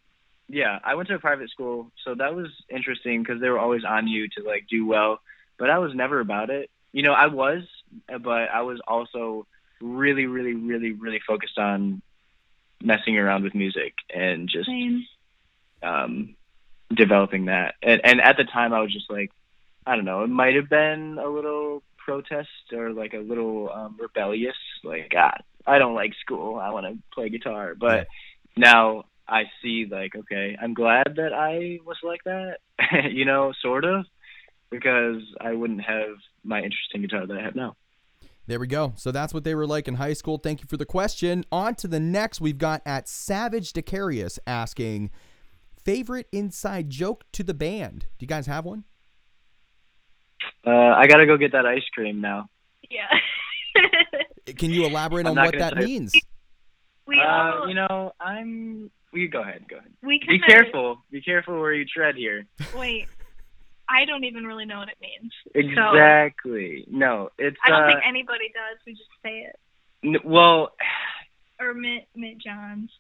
yeah, 0.49 0.79
I 0.83 0.97
went 0.97 1.09
to 1.09 1.15
a 1.15 1.19
private 1.21 1.51
school, 1.51 1.93
so 2.05 2.15
that 2.17 2.35
was 2.35 2.49
interesting 2.69 3.23
because 3.23 3.41
they 3.41 3.49
were 3.49 3.59
always 3.61 3.85
on 3.85 4.09
you 4.09 4.27
to 4.37 4.43
like 4.43 4.67
do 4.69 4.87
well. 4.87 5.21
But 5.59 5.71
I 5.71 5.79
was 5.79 5.95
never 5.95 6.19
about 6.21 6.51
it. 6.51 6.69
You 6.93 7.03
know, 7.05 7.13
I 7.13 7.27
was, 7.27 7.63
but 8.09 8.51
I 8.53 8.63
was 8.63 8.81
also 8.87 9.47
really, 9.81 10.27
really, 10.27 10.55
really, 10.55 10.93
really 10.93 11.21
focused 11.27 11.59
on 11.59 12.03
messing 12.83 13.17
around 13.17 13.45
with 13.45 13.55
music 13.55 13.95
and 14.15 14.49
just 14.49 14.67
Same. 14.67 15.07
um, 15.83 16.37
developing 16.95 17.47
that. 17.47 17.75
And, 17.83 18.01
and 18.05 18.21
at 18.21 18.37
the 18.37 18.45
time, 18.45 18.73
I 18.73 18.81
was 18.81 18.93
just 18.93 19.11
like, 19.11 19.31
I 19.87 19.97
don't 19.97 20.05
know, 20.05 20.23
it 20.23 20.29
might 20.29 20.55
have 20.55 20.69
been 20.69 21.19
a 21.19 21.29
little 21.29 21.83
protest 21.97 22.49
or 22.73 22.93
like 22.93 23.15
a 23.15 23.19
little 23.19 23.71
um, 23.73 23.97
rebellious. 24.01 24.57
Like, 24.85 25.11
God, 25.11 25.43
I 25.67 25.79
don't 25.79 25.95
like 25.95 26.13
school. 26.21 26.57
I 26.57 26.71
want 26.71 26.87
to 26.87 26.99
play 27.13 27.29
guitar. 27.29 27.75
But 27.79 28.07
now 28.57 29.05
I 29.27 29.45
see, 29.63 29.87
like, 29.91 30.15
okay, 30.15 30.57
I'm 30.61 30.75
glad 30.75 31.15
that 31.17 31.33
I 31.35 31.81
was 31.85 31.99
like 32.03 32.25
that, 32.25 32.59
you 33.11 33.25
know, 33.25 33.53
sort 33.61 33.85
of, 33.85 34.07
because 34.71 35.23
I 35.41 35.53
wouldn't 35.53 35.83
have 35.83 36.17
my 36.49 36.59
interesting 36.63 37.03
guitar 37.03 37.27
that 37.27 37.37
I 37.37 37.43
have 37.43 37.55
now. 37.55 37.77
There 38.47 38.59
we 38.59 38.67
go. 38.67 38.95
So 38.97 39.13
that's 39.13 39.35
what 39.35 39.45
they 39.45 39.55
were 39.55 39.67
like 39.67 39.89
in 39.89 39.97
high 39.97 40.15
school. 40.15 40.39
Thank 40.39 40.63
you 40.63 40.67
for 40.67 40.79
the 40.79 40.87
question. 40.87 41.45
On 41.53 41.75
to 41.77 41.87
the 41.87 42.01
next. 42.01 42.41
We've 42.41 42.57
got 42.57 42.81
at 42.87 43.07
Savage 43.09 43.73
Decarius 43.75 44.39
asking 44.47 45.11
favorite 45.85 46.27
inside 46.33 46.89
joke 46.89 47.25
to 47.33 47.43
the 47.45 47.53
band. 47.55 48.07
Do 48.19 48.25
you 48.25 48.27
guys 48.27 48.47
have 48.47 48.65
one? 48.65 48.85
Uh, 50.67 50.71
I 50.71 51.07
got 51.07 51.19
to 51.19 51.27
go 51.27 51.37
get 51.37 51.53
that 51.53 51.67
ice 51.67 51.85
cream 51.93 52.21
now. 52.21 52.49
Yeah. 52.91 53.09
Can 54.57 54.71
you 54.71 54.87
elaborate 54.87 55.27
on 55.27 55.37
what 55.37 55.57
that 55.59 55.75
say- 55.79 55.85
means? 55.85 56.15
we 57.07 57.21
Uh, 57.21 57.25
all, 57.27 57.69
you 57.69 57.75
know, 57.75 58.13
I'm. 58.21 58.91
We 59.13 59.27
go 59.29 59.41
ahead. 59.43 59.65
Go 59.69 59.77
ahead. 59.79 59.91
we 60.03 60.19
Be 60.21 60.27
kinda, 60.39 60.47
careful. 60.47 60.99
Be 61.11 61.21
careful 61.23 61.59
where 61.61 61.73
you 61.73 61.85
tread 61.87 62.17
here. 62.17 62.45
Wait, 62.77 63.09
I 63.89 64.05
don't 64.05 64.25
even 64.25 64.45
really 64.45 64.65
know 64.67 64.79
what 64.79 64.89
it 64.89 64.99
means. 65.01 65.33
Exactly. 65.55 66.85
No, 66.91 67.31
it's. 67.39 67.57
I 67.65 67.71
don't 67.71 67.83
uh, 67.85 67.87
think 67.89 68.01
anybody 68.07 68.51
does. 68.55 68.79
We 68.87 68.93
just 68.93 69.09
say 69.23 69.41
it. 69.49 69.57
n- 70.05 70.21
well, 70.25 70.73
Or 71.61 71.75
Mitt, 71.75 72.07
Mitt 72.15 72.39
Johns. 72.39 72.91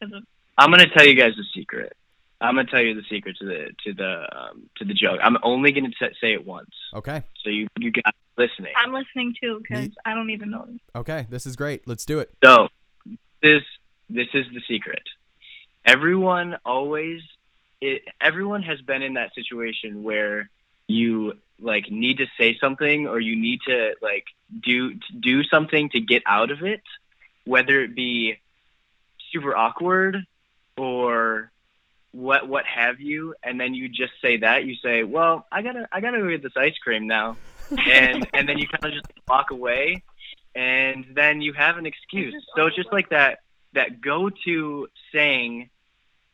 'Cause 0.00 0.12
of- 0.12 0.24
I'm 0.58 0.70
gonna 0.70 0.88
tell 0.88 1.06
you 1.06 1.14
guys 1.14 1.32
the 1.36 1.44
secret. 1.54 1.96
I'm 2.40 2.56
gonna 2.56 2.68
tell 2.70 2.82
you 2.82 2.94
the 2.94 3.04
secret 3.08 3.36
to 3.38 3.44
the 3.46 3.70
to 3.84 3.92
the 3.94 4.28
um, 4.36 4.68
to 4.76 4.84
the 4.84 4.92
joke. 4.94 5.20
I'm 5.22 5.38
only 5.42 5.72
gonna 5.72 5.88
t- 5.90 6.14
say 6.20 6.32
it 6.34 6.44
once, 6.44 6.70
Okay. 6.94 7.22
so 7.42 7.48
you 7.50 7.66
you 7.78 7.90
got 7.90 8.14
listening. 8.36 8.72
I'm 8.76 8.92
listening 8.92 9.34
too 9.40 9.60
because 9.62 9.86
Me- 9.88 9.94
I 10.04 10.14
don't 10.14 10.30
even 10.30 10.50
know. 10.50 10.68
Okay. 10.94 11.26
This 11.30 11.46
is 11.46 11.56
great. 11.56 11.86
Let's 11.88 12.04
do 12.04 12.18
it. 12.18 12.30
So 12.44 12.68
this 13.40 13.62
this 14.10 14.28
is 14.34 14.46
the 14.52 14.60
secret. 14.68 15.02
Everyone 15.86 16.56
always 16.64 17.20
it, 17.84 18.02
everyone 18.18 18.62
has 18.62 18.80
been 18.80 19.02
in 19.02 19.14
that 19.14 19.34
situation 19.34 20.02
where 20.02 20.48
you 20.86 21.34
like 21.60 21.90
need 21.90 22.18
to 22.18 22.26
say 22.38 22.56
something 22.58 23.06
or 23.06 23.20
you 23.20 23.36
need 23.36 23.60
to 23.66 23.94
like 24.00 24.24
do 24.62 24.94
to 24.94 25.12
do 25.20 25.44
something 25.44 25.90
to 25.90 26.00
get 26.00 26.22
out 26.26 26.50
of 26.50 26.62
it, 26.62 26.82
whether 27.44 27.82
it 27.82 27.94
be 27.94 28.38
super 29.32 29.54
awkward 29.54 30.16
or 30.78 31.50
what 32.12 32.48
what 32.48 32.64
have 32.64 33.00
you, 33.00 33.34
and 33.42 33.60
then 33.60 33.74
you 33.74 33.88
just 33.88 34.12
say 34.22 34.38
that 34.38 34.64
you 34.64 34.76
say, 34.76 35.02
"Well, 35.02 35.46
I 35.52 35.60
gotta 35.60 35.86
I 35.92 36.00
gotta 36.00 36.18
go 36.18 36.30
get 36.30 36.42
this 36.42 36.56
ice 36.56 36.78
cream 36.82 37.06
now," 37.06 37.36
and 37.86 38.26
and 38.32 38.48
then 38.48 38.58
you 38.58 38.66
kind 38.66 38.84
of 38.84 38.92
just 38.92 39.12
walk 39.28 39.50
away, 39.50 40.02
and 40.54 41.04
then 41.14 41.42
you 41.42 41.52
have 41.52 41.76
an 41.76 41.84
excuse. 41.84 42.34
So 42.56 42.66
it's 42.66 42.76
just 42.76 42.92
like 42.92 43.10
that 43.10 43.40
that 43.74 44.00
go 44.00 44.30
to 44.46 44.88
saying 45.12 45.68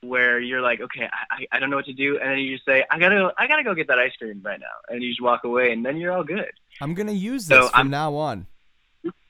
where 0.02 0.40
you're 0.40 0.60
like, 0.62 0.80
okay, 0.80 1.04
I, 1.30 1.34
I- 1.34 1.56
I 1.56 1.58
don't 1.58 1.70
know 1.70 1.76
what 1.76 1.84
to 1.86 1.92
do, 1.92 2.18
and 2.18 2.30
then 2.30 2.38
you 2.38 2.54
just 2.56 2.64
say, 2.66 2.84
I 2.90 2.98
gotta 2.98 3.32
I 3.38 3.46
gotta 3.46 3.62
go 3.64 3.74
get 3.74 3.88
that 3.88 3.98
ice 3.98 4.12
cream 4.18 4.40
right 4.44 4.58
now, 4.60 4.66
and 4.88 5.02
you 5.02 5.10
just 5.10 5.22
walk 5.22 5.44
away, 5.44 5.72
and 5.72 5.84
then 5.84 5.96
you're 5.98 6.12
all 6.12 6.24
good. 6.24 6.50
I'm 6.80 6.94
going 6.94 7.08
to 7.08 7.12
use 7.14 7.46
So 7.46 7.62
this 7.62 7.70
from 7.70 7.78
I'm- 7.78 7.90
now 7.90 8.14
on. 8.14 8.46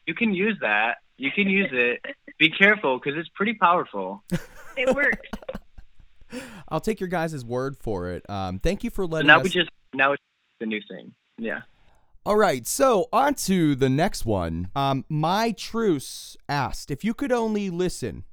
You 0.07 0.15
can 0.15 0.33
use 0.35 0.57
that. 0.61 0.99
You 1.19 1.31
can 1.31 1.49
use 1.49 1.69
it. 1.73 2.05
Be 2.39 2.51
careful 2.51 2.99
because 2.99 3.19
it's 3.19 3.29
pretty 3.31 3.55
powerful. 3.55 4.23
It 4.77 4.95
works. 4.95 5.29
I'll 6.69 6.81
take 6.81 7.01
your 7.01 7.09
guys' 7.09 7.45
word 7.45 7.77
for 7.77 8.09
it. 8.11 8.29
Um, 8.31 8.59
thank 8.61 8.83
you 8.85 8.91
for 8.91 9.05
So 9.05 9.09
letting 9.11 9.27
now 9.27 9.39
us. 9.39 9.45
we 9.45 9.51
just 9.51 9.71
now 9.93 10.13
it's 10.13 10.23
the 10.61 10.67
new 10.67 10.81
thing. 10.89 11.13
Yeah. 11.39 11.63
All 12.25 12.37
right, 12.37 12.67
so 12.67 13.09
on 13.13 13.35
to 13.47 13.75
the 13.75 13.89
next 13.89 14.25
one. 14.27 14.69
Um, 14.77 15.05
My 15.09 15.53
Truce 15.53 16.37
asked 16.49 16.91
if 16.91 17.03
you 17.05 17.15
could 17.15 17.33
only 17.33 17.71
listen, 17.71 18.25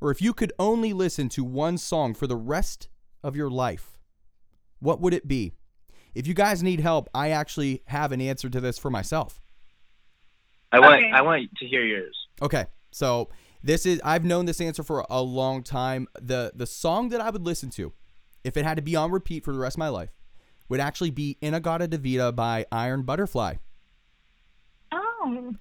or 0.00 0.10
if 0.10 0.20
you 0.20 0.32
could 0.32 0.52
only 0.58 0.92
listen 0.92 1.28
to 1.30 1.44
one 1.44 1.78
song 1.78 2.14
for 2.14 2.26
the 2.26 2.36
rest 2.36 2.88
of 3.22 3.36
your 3.36 3.50
life, 3.50 3.98
what 4.78 5.00
would 5.00 5.14
it 5.14 5.26
be? 5.26 5.52
If 6.14 6.26
you 6.26 6.34
guys 6.34 6.62
need 6.62 6.80
help, 6.80 7.08
I 7.14 7.30
actually 7.30 7.82
have 7.86 8.12
an 8.12 8.20
answer 8.20 8.48
to 8.48 8.60
this 8.60 8.78
for 8.78 8.90
myself. 8.90 9.40
I 10.72 10.80
want 10.80 10.96
Okay. 10.96 11.10
I 11.12 11.22
want 11.22 11.48
to 11.58 11.66
hear 11.66 11.84
yours. 11.84 12.16
Okay, 12.42 12.66
so 12.90 13.28
this 13.62 13.86
is 13.86 14.00
I've 14.04 14.24
known 14.24 14.46
this 14.46 14.60
answer 14.60 14.82
for 14.82 15.04
a 15.08 15.22
long 15.22 15.62
time. 15.62 16.08
the 16.20 16.52
The 16.54 16.66
song 16.66 17.10
that 17.10 17.20
I 17.20 17.30
would 17.30 17.44
listen 17.44 17.70
to, 17.70 17.92
if 18.44 18.56
it 18.56 18.64
had 18.64 18.76
to 18.76 18.82
be 18.82 18.96
on 18.96 19.10
repeat 19.10 19.44
for 19.44 19.52
the 19.52 19.58
rest 19.58 19.76
of 19.76 19.78
my 19.78 19.88
life, 19.88 20.10
would 20.68 20.80
actually 20.80 21.10
be 21.10 21.36
"In-A-Gadda-Da-Vida" 21.40 22.32
by 22.32 22.66
Iron 22.72 23.02
Butterfly. 23.02 23.56
Oh, 24.92 25.54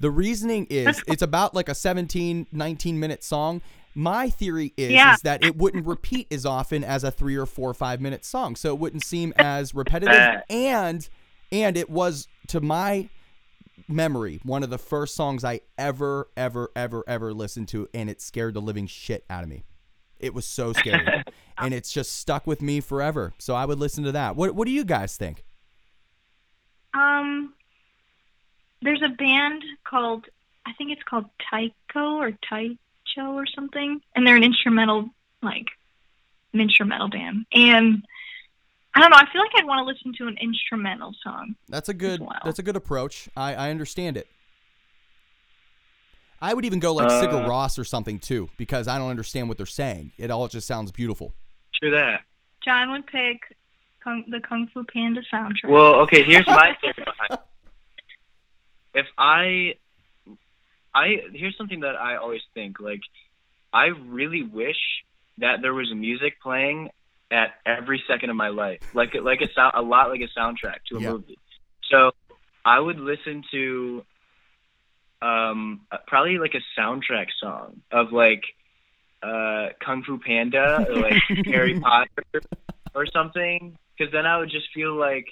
The 0.00 0.10
reasoning 0.10 0.66
is 0.70 1.02
it's 1.06 1.22
about 1.22 1.54
like 1.54 1.68
a 1.68 1.74
17, 1.74 2.46
19 2.50 2.98
minute 3.00 3.22
song. 3.22 3.62
My 3.94 4.30
theory 4.30 4.72
is, 4.76 4.90
Yeah. 4.92 5.14
is 5.14 5.20
that 5.22 5.44
it 5.44 5.56
wouldn't 5.56 5.86
repeat 5.86 6.28
as 6.32 6.46
often 6.46 6.84
as 6.84 7.04
a 7.04 7.10
three 7.10 7.36
or 7.36 7.46
four 7.46 7.70
or 7.70 7.74
five 7.74 8.00
minute 8.00 8.24
song. 8.24 8.56
So 8.56 8.72
it 8.74 8.78
wouldn't 8.78 9.04
seem 9.04 9.32
as 9.36 9.74
repetitive. 9.74 10.42
And 10.50 11.08
and 11.52 11.76
it 11.76 11.90
was 11.90 12.28
to 12.48 12.60
my 12.60 13.08
memory 13.88 14.38
one 14.44 14.62
of 14.62 14.70
the 14.70 14.78
first 14.78 15.14
songs 15.16 15.42
I 15.44 15.60
ever, 15.76 16.28
ever, 16.36 16.70
ever, 16.76 17.02
ever 17.08 17.34
listened 17.34 17.66
to, 17.68 17.88
and 17.92 18.08
it 18.08 18.20
scared 18.20 18.54
the 18.54 18.60
living 18.60 18.86
shit 18.86 19.24
out 19.28 19.42
of 19.42 19.48
me. 19.48 19.64
It 20.20 20.32
was 20.34 20.46
so 20.46 20.72
scary. 20.72 21.24
and 21.58 21.74
it's 21.74 21.90
just 21.92 22.12
stuck 22.12 22.46
with 22.46 22.62
me 22.62 22.80
forever. 22.80 23.32
So 23.38 23.54
I 23.56 23.64
would 23.64 23.78
listen 23.80 24.04
to 24.04 24.12
that. 24.12 24.36
What 24.36 24.54
what 24.54 24.66
do 24.66 24.72
you 24.72 24.84
guys 24.84 25.16
think? 25.16 25.42
um, 26.94 27.54
there's 28.82 29.02
a 29.02 29.08
band 29.08 29.62
called 29.84 30.26
I 30.66 30.72
think 30.74 30.92
it's 30.92 31.02
called 31.02 31.24
Tycho 31.50 32.16
or 32.18 32.32
Taicho 32.50 32.76
or 33.34 33.46
something, 33.46 34.00
and 34.14 34.26
they're 34.26 34.36
an 34.36 34.44
instrumental 34.44 35.08
like 35.42 35.66
an 36.52 36.60
instrumental 36.60 37.08
band. 37.08 37.46
And 37.52 38.04
I 38.94 39.00
don't 39.00 39.10
know. 39.10 39.16
I 39.16 39.30
feel 39.32 39.40
like 39.40 39.52
I'd 39.56 39.66
want 39.66 39.78
to 39.80 39.84
listen 39.84 40.12
to 40.18 40.26
an 40.26 40.36
instrumental 40.40 41.14
song. 41.22 41.54
That's 41.68 41.88
a 41.88 41.94
good. 41.94 42.20
well. 42.20 42.38
That's 42.44 42.58
a 42.58 42.62
good 42.62 42.76
approach. 42.76 43.28
I, 43.36 43.54
I 43.54 43.70
understand 43.70 44.16
it. 44.16 44.26
I 46.42 46.54
would 46.54 46.64
even 46.64 46.80
go 46.80 46.94
like 46.94 47.08
Sigur 47.08 47.44
Uh, 47.44 47.48
Rós 47.48 47.78
or 47.78 47.84
something 47.84 48.18
too, 48.18 48.48
because 48.56 48.88
I 48.88 48.98
don't 48.98 49.10
understand 49.10 49.48
what 49.48 49.58
they're 49.58 49.66
saying. 49.66 50.12
It 50.16 50.30
all 50.30 50.48
just 50.48 50.66
sounds 50.66 50.90
beautiful. 50.90 51.34
True 51.74 51.90
that. 51.90 52.22
John 52.64 52.90
would 52.92 53.06
pick 53.06 53.56
Kung, 54.02 54.24
the 54.28 54.40
Kung 54.40 54.66
Fu 54.72 54.84
Panda 54.84 55.20
soundtrack. 55.32 55.68
Well, 55.68 55.96
okay. 55.96 56.22
Here's 56.22 56.46
my 56.46 56.76
theory 56.80 56.94
behind. 56.96 57.40
If 58.94 59.06
I, 59.18 59.74
I 60.94 61.06
here's 61.32 61.56
something 61.56 61.80
that 61.80 61.96
I 61.96 62.16
always 62.16 62.40
think. 62.54 62.80
Like, 62.80 63.00
I 63.72 63.86
really 63.86 64.42
wish 64.42 64.76
that 65.38 65.56
there 65.62 65.74
was 65.74 65.90
music 65.94 66.34
playing 66.42 66.90
at 67.32 67.54
every 67.64 68.02
second 68.08 68.30
of 68.30 68.36
my 68.36 68.48
life, 68.48 68.80
like 68.92 69.10
like 69.22 69.40
a 69.40 69.46
sound, 69.54 69.72
a 69.76 69.82
lot 69.82 70.08
like 70.08 70.20
a 70.20 70.38
soundtrack 70.38 70.78
to 70.90 70.96
a 70.96 71.00
Yeah. 71.00 71.12
movie. 71.12 71.38
So 71.90 72.10
I 72.64 72.78
would 72.78 72.98
listen 72.98 73.42
to, 73.52 74.04
um, 75.22 75.82
uh, 75.92 75.98
probably 76.06 76.38
like 76.38 76.54
a 76.54 76.80
soundtrack 76.80 77.26
song 77.40 77.82
of 77.92 78.12
like, 78.12 78.42
uh, 79.22 79.68
Kung 79.84 80.02
Fu 80.06 80.18
Panda 80.18 80.84
or 80.88 81.00
like 81.00 81.14
Harry 81.46 81.78
Potter 81.80 82.42
or 82.94 83.06
something, 83.12 83.76
because 83.96 84.12
then 84.12 84.26
I 84.26 84.38
would 84.38 84.50
just 84.50 84.66
feel 84.74 84.94
like, 84.98 85.26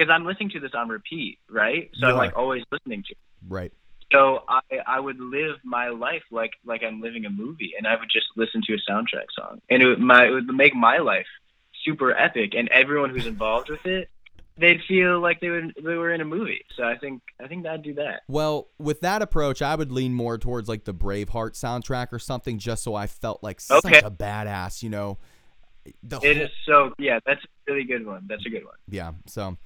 because 0.00 0.10
I'm 0.10 0.24
listening 0.24 0.50
to 0.50 0.60
this 0.60 0.72
on 0.74 0.88
repeat, 0.88 1.38
right? 1.50 1.90
So 1.94 2.06
You 2.06 2.12
I'm 2.12 2.18
like 2.18 2.36
always 2.36 2.62
listening 2.72 3.02
to. 3.04 3.10
It. 3.12 3.18
Right. 3.48 3.72
So 4.12 4.42
I 4.48 4.60
I 4.86 4.98
would 5.00 5.20
live 5.20 5.56
my 5.62 5.88
life 5.88 6.22
like 6.30 6.52
like 6.64 6.82
I'm 6.82 7.00
living 7.00 7.26
a 7.26 7.30
movie, 7.30 7.74
and 7.76 7.86
I 7.86 7.94
would 7.96 8.08
just 8.10 8.26
listen 8.36 8.60
to 8.66 8.74
a 8.74 8.78
soundtrack 8.90 9.26
song, 9.38 9.60
and 9.70 9.82
it 9.82 9.86
would, 9.86 10.00
my 10.00 10.26
it 10.26 10.30
would 10.30 10.46
make 10.48 10.74
my 10.74 10.98
life 10.98 11.26
super 11.84 12.10
epic, 12.16 12.54
and 12.56 12.68
everyone 12.70 13.10
who's 13.10 13.26
involved 13.26 13.70
with 13.70 13.86
it, 13.86 14.08
they'd 14.58 14.80
feel 14.88 15.20
like 15.20 15.40
they 15.40 15.48
would 15.50 15.74
they 15.76 15.94
were 15.96 16.12
in 16.12 16.20
a 16.20 16.24
movie. 16.24 16.64
So 16.76 16.82
I 16.82 16.96
think 16.98 17.22
I 17.40 17.46
think 17.46 17.64
I'd 17.66 17.82
do 17.82 17.94
that. 17.94 18.22
Well, 18.26 18.68
with 18.78 19.00
that 19.02 19.22
approach, 19.22 19.62
I 19.62 19.74
would 19.76 19.92
lean 19.92 20.12
more 20.14 20.38
towards 20.38 20.68
like 20.68 20.84
the 20.84 20.94
Braveheart 20.94 21.52
soundtrack 21.52 22.08
or 22.12 22.18
something, 22.18 22.58
just 22.58 22.82
so 22.82 22.94
I 22.96 23.06
felt 23.06 23.42
like 23.44 23.60
such 23.60 23.84
Okay. 23.84 24.00
a 24.04 24.10
badass. 24.10 24.82
You 24.82 24.90
know. 24.90 25.18
The 26.02 26.16
It 26.16 26.36
whole- 26.36 26.46
is 26.46 26.50
so 26.66 26.92
yeah, 26.98 27.20
that's 27.24 27.42
a 27.44 27.72
really 27.72 27.84
good 27.84 28.04
one. 28.04 28.24
That's 28.28 28.44
a 28.44 28.50
good 28.50 28.64
one. 28.64 28.74
yeah 28.88 29.12
so 29.26 29.56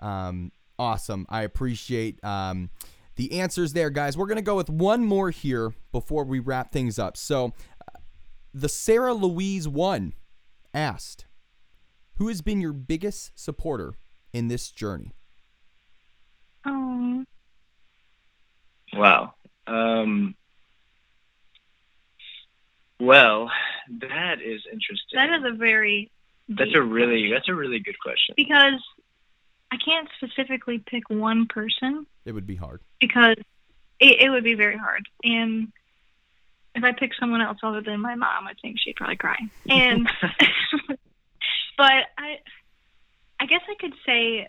um 0.00 0.50
awesome 0.78 1.26
i 1.28 1.42
appreciate 1.42 2.22
um 2.24 2.70
the 3.16 3.38
answers 3.38 3.74
there, 3.74 3.90
guys. 3.90 4.16
We're 4.16 4.28
gonna 4.28 4.40
go 4.40 4.56
with 4.56 4.70
one 4.70 5.04
more 5.04 5.28
here 5.30 5.74
before 5.92 6.24
we 6.24 6.38
wrap 6.38 6.72
things 6.72 6.98
up. 6.98 7.18
So, 7.18 7.52
uh, 7.86 7.98
the 8.54 8.68
Sarah 8.68 9.12
Louise 9.12 9.68
one 9.68 10.14
asked, 10.72 11.26
"Who 12.14 12.28
has 12.28 12.40
been 12.40 12.62
your 12.62 12.72
biggest 12.72 13.38
supporter 13.38 13.92
in 14.32 14.48
this 14.48 14.70
journey?" 14.70 15.12
Oh, 16.64 17.24
Wow. 18.94 19.34
Um, 19.66 20.34
well, 22.98 23.50
that 24.00 24.40
is 24.40 24.62
interesting. 24.72 25.16
that 25.16 25.30
is 25.30 25.44
a 25.44 25.56
very 25.56 26.10
that's 26.48 26.74
a 26.74 26.80
really 26.80 27.30
that's 27.30 27.48
a 27.50 27.54
really 27.54 27.80
good 27.80 27.98
question. 28.00 28.34
because 28.34 28.82
I 29.72 29.76
can't 29.76 30.08
specifically 30.16 30.78
pick 30.78 31.08
one 31.08 31.46
person 31.46 32.06
It 32.24 32.32
would 32.32 32.46
be 32.46 32.56
hard. 32.56 32.80
because 33.00 33.36
it, 34.00 34.22
it 34.22 34.30
would 34.30 34.44
be 34.44 34.54
very 34.54 34.76
hard. 34.76 35.08
And 35.22 35.72
if 36.74 36.82
I 36.84 36.92
pick 36.92 37.12
someone 37.18 37.40
else 37.40 37.58
other 37.62 37.80
than 37.80 38.00
my 38.00 38.14
mom, 38.14 38.46
I 38.46 38.54
think 38.60 38.78
she'd 38.80 38.96
probably 38.96 39.16
cry. 39.16 39.36
And 39.68 40.08
but 41.76 41.92
I, 42.18 42.38
I 43.38 43.46
guess 43.46 43.62
I 43.68 43.74
could 43.78 43.94
say 44.06 44.48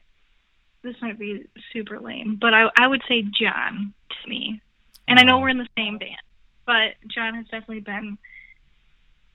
this 0.83 0.95
might 1.01 1.19
be 1.19 1.45
super 1.71 1.99
lame, 1.99 2.37
but 2.39 2.53
I 2.53 2.69
I 2.77 2.87
would 2.87 3.01
say 3.07 3.21
John 3.23 3.93
to 4.23 4.29
me. 4.29 4.61
And 5.07 5.19
I 5.19 5.23
know 5.23 5.39
we're 5.39 5.49
in 5.49 5.57
the 5.57 5.67
same 5.77 5.97
band, 5.97 6.15
but 6.65 6.93
John 7.07 7.35
has 7.35 7.45
definitely 7.45 7.81
been 7.81 8.17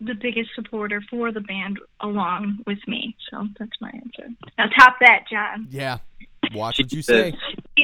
the 0.01 0.15
biggest 0.15 0.51
supporter 0.55 1.03
for 1.09 1.33
the 1.33 1.41
band 1.41 1.79
along 2.01 2.59
with 2.67 2.79
me. 2.87 3.17
So 3.31 3.47
that's 3.59 3.73
my 3.81 3.91
answer. 3.91 4.29
Now 4.59 4.67
top 4.79 4.97
that, 5.01 5.25
John. 5.31 5.69
Yeah. 5.71 5.99
Watch 6.55 6.79
what 6.79 6.93
you 6.93 7.03
say. 7.03 7.33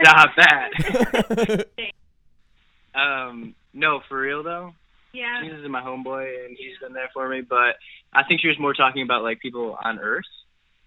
Stop 0.00 0.30
that. 0.36 1.66
um, 2.94 3.54
no, 3.72 4.00
for 4.08 4.20
real 4.20 4.42
though. 4.42 4.74
yeah. 5.12 5.40
Jesus 5.42 5.60
is 5.60 5.68
my 5.68 5.82
homeboy, 5.82 6.44
and 6.46 6.56
he's 6.58 6.78
been 6.80 6.92
there 6.92 7.10
for 7.12 7.28
me. 7.28 7.40
But 7.42 7.76
I 8.12 8.22
think 8.24 8.40
she 8.40 8.48
was 8.48 8.58
more 8.58 8.72
talking 8.74 9.02
about 9.02 9.22
like 9.22 9.40
people 9.40 9.76
on 9.82 9.98
Earth. 9.98 10.24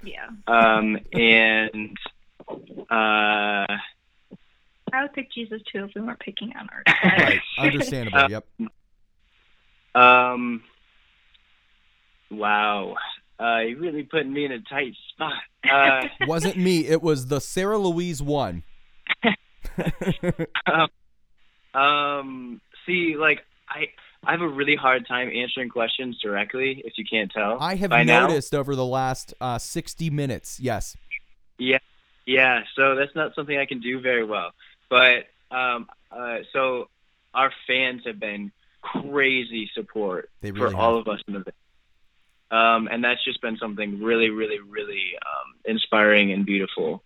Yeah. 0.04 0.28
Um, 0.48 0.98
and 1.14 1.98
uh, 2.90 3.66
I 4.94 5.02
would 5.02 5.14
pick 5.14 5.32
Jesus 5.32 5.62
too 5.72 5.86
if 5.86 5.92
we 5.96 6.02
weren't 6.02 6.20
picking 6.20 6.54
on 6.60 6.70
Earth. 6.76 6.86
right. 7.04 7.40
Understandable. 7.60 8.18
Uh, 8.24 8.28
Yep. 8.30 8.46
um, 8.62 8.70
wow, 12.32 12.96
uh, 13.40 13.60
you 13.60 13.78
really 13.78 14.04
putting 14.04 14.34
me 14.34 14.46
in 14.46 14.52
a 14.52 14.60
tight 14.60 14.94
spot. 15.14 15.34
Uh, 15.70 16.08
Wasn't 16.28 16.58
me. 16.58 16.88
It 16.88 17.02
was 17.02 17.28
the 17.28 17.40
Sarah 17.40 17.78
Louise 17.78 18.22
one. 18.22 18.64
um, 21.74 22.62
see, 22.86 23.16
like 23.18 23.46
I, 23.70 23.88
I 24.24 24.32
have 24.32 24.42
a 24.42 24.48
really 24.48 24.76
hard 24.76 25.08
time 25.08 25.30
answering 25.34 25.70
questions 25.70 26.20
directly. 26.22 26.82
If 26.86 26.98
you 26.98 27.06
can't 27.10 27.32
tell, 27.32 27.58
I 27.60 27.76
have 27.76 27.92
by 27.92 28.04
now. 28.04 28.28
noticed 28.28 28.56
over 28.56 28.76
the 28.76 28.86
last 28.86 29.34
uh, 29.40 29.58
60 29.58 30.10
minutes. 30.10 30.60
Yes. 30.60 30.98
Yeah, 31.60 31.80
yeah, 32.26 32.64
so 32.76 32.96
that's 32.96 33.16
not 33.16 33.34
something 33.36 33.58
I 33.58 33.66
can 33.66 33.80
do 33.80 34.00
very 34.00 34.24
well. 34.24 34.52
But 34.90 35.28
um, 35.50 35.88
uh, 36.12 36.40
so 36.54 36.90
our 37.34 37.52
fans 37.66 38.04
have 38.06 38.20
been 38.20 38.52
crazy 38.92 39.70
support 39.74 40.30
They 40.42 40.52
for 40.52 40.66
really 40.66 40.76
all 40.76 40.98
of 40.98 41.08
us 41.08 41.20
in 41.28 41.34
the 41.34 41.40
band. 41.40 41.54
Um, 42.50 42.88
and 42.88 43.04
that's 43.04 43.24
just 43.26 43.42
been 43.42 43.58
something 43.58 44.02
really, 44.02 44.30
really, 44.30 44.60
really 44.60 45.14
um, 45.16 45.54
inspiring 45.66 46.32
and 46.32 46.46
beautiful. 46.46 47.04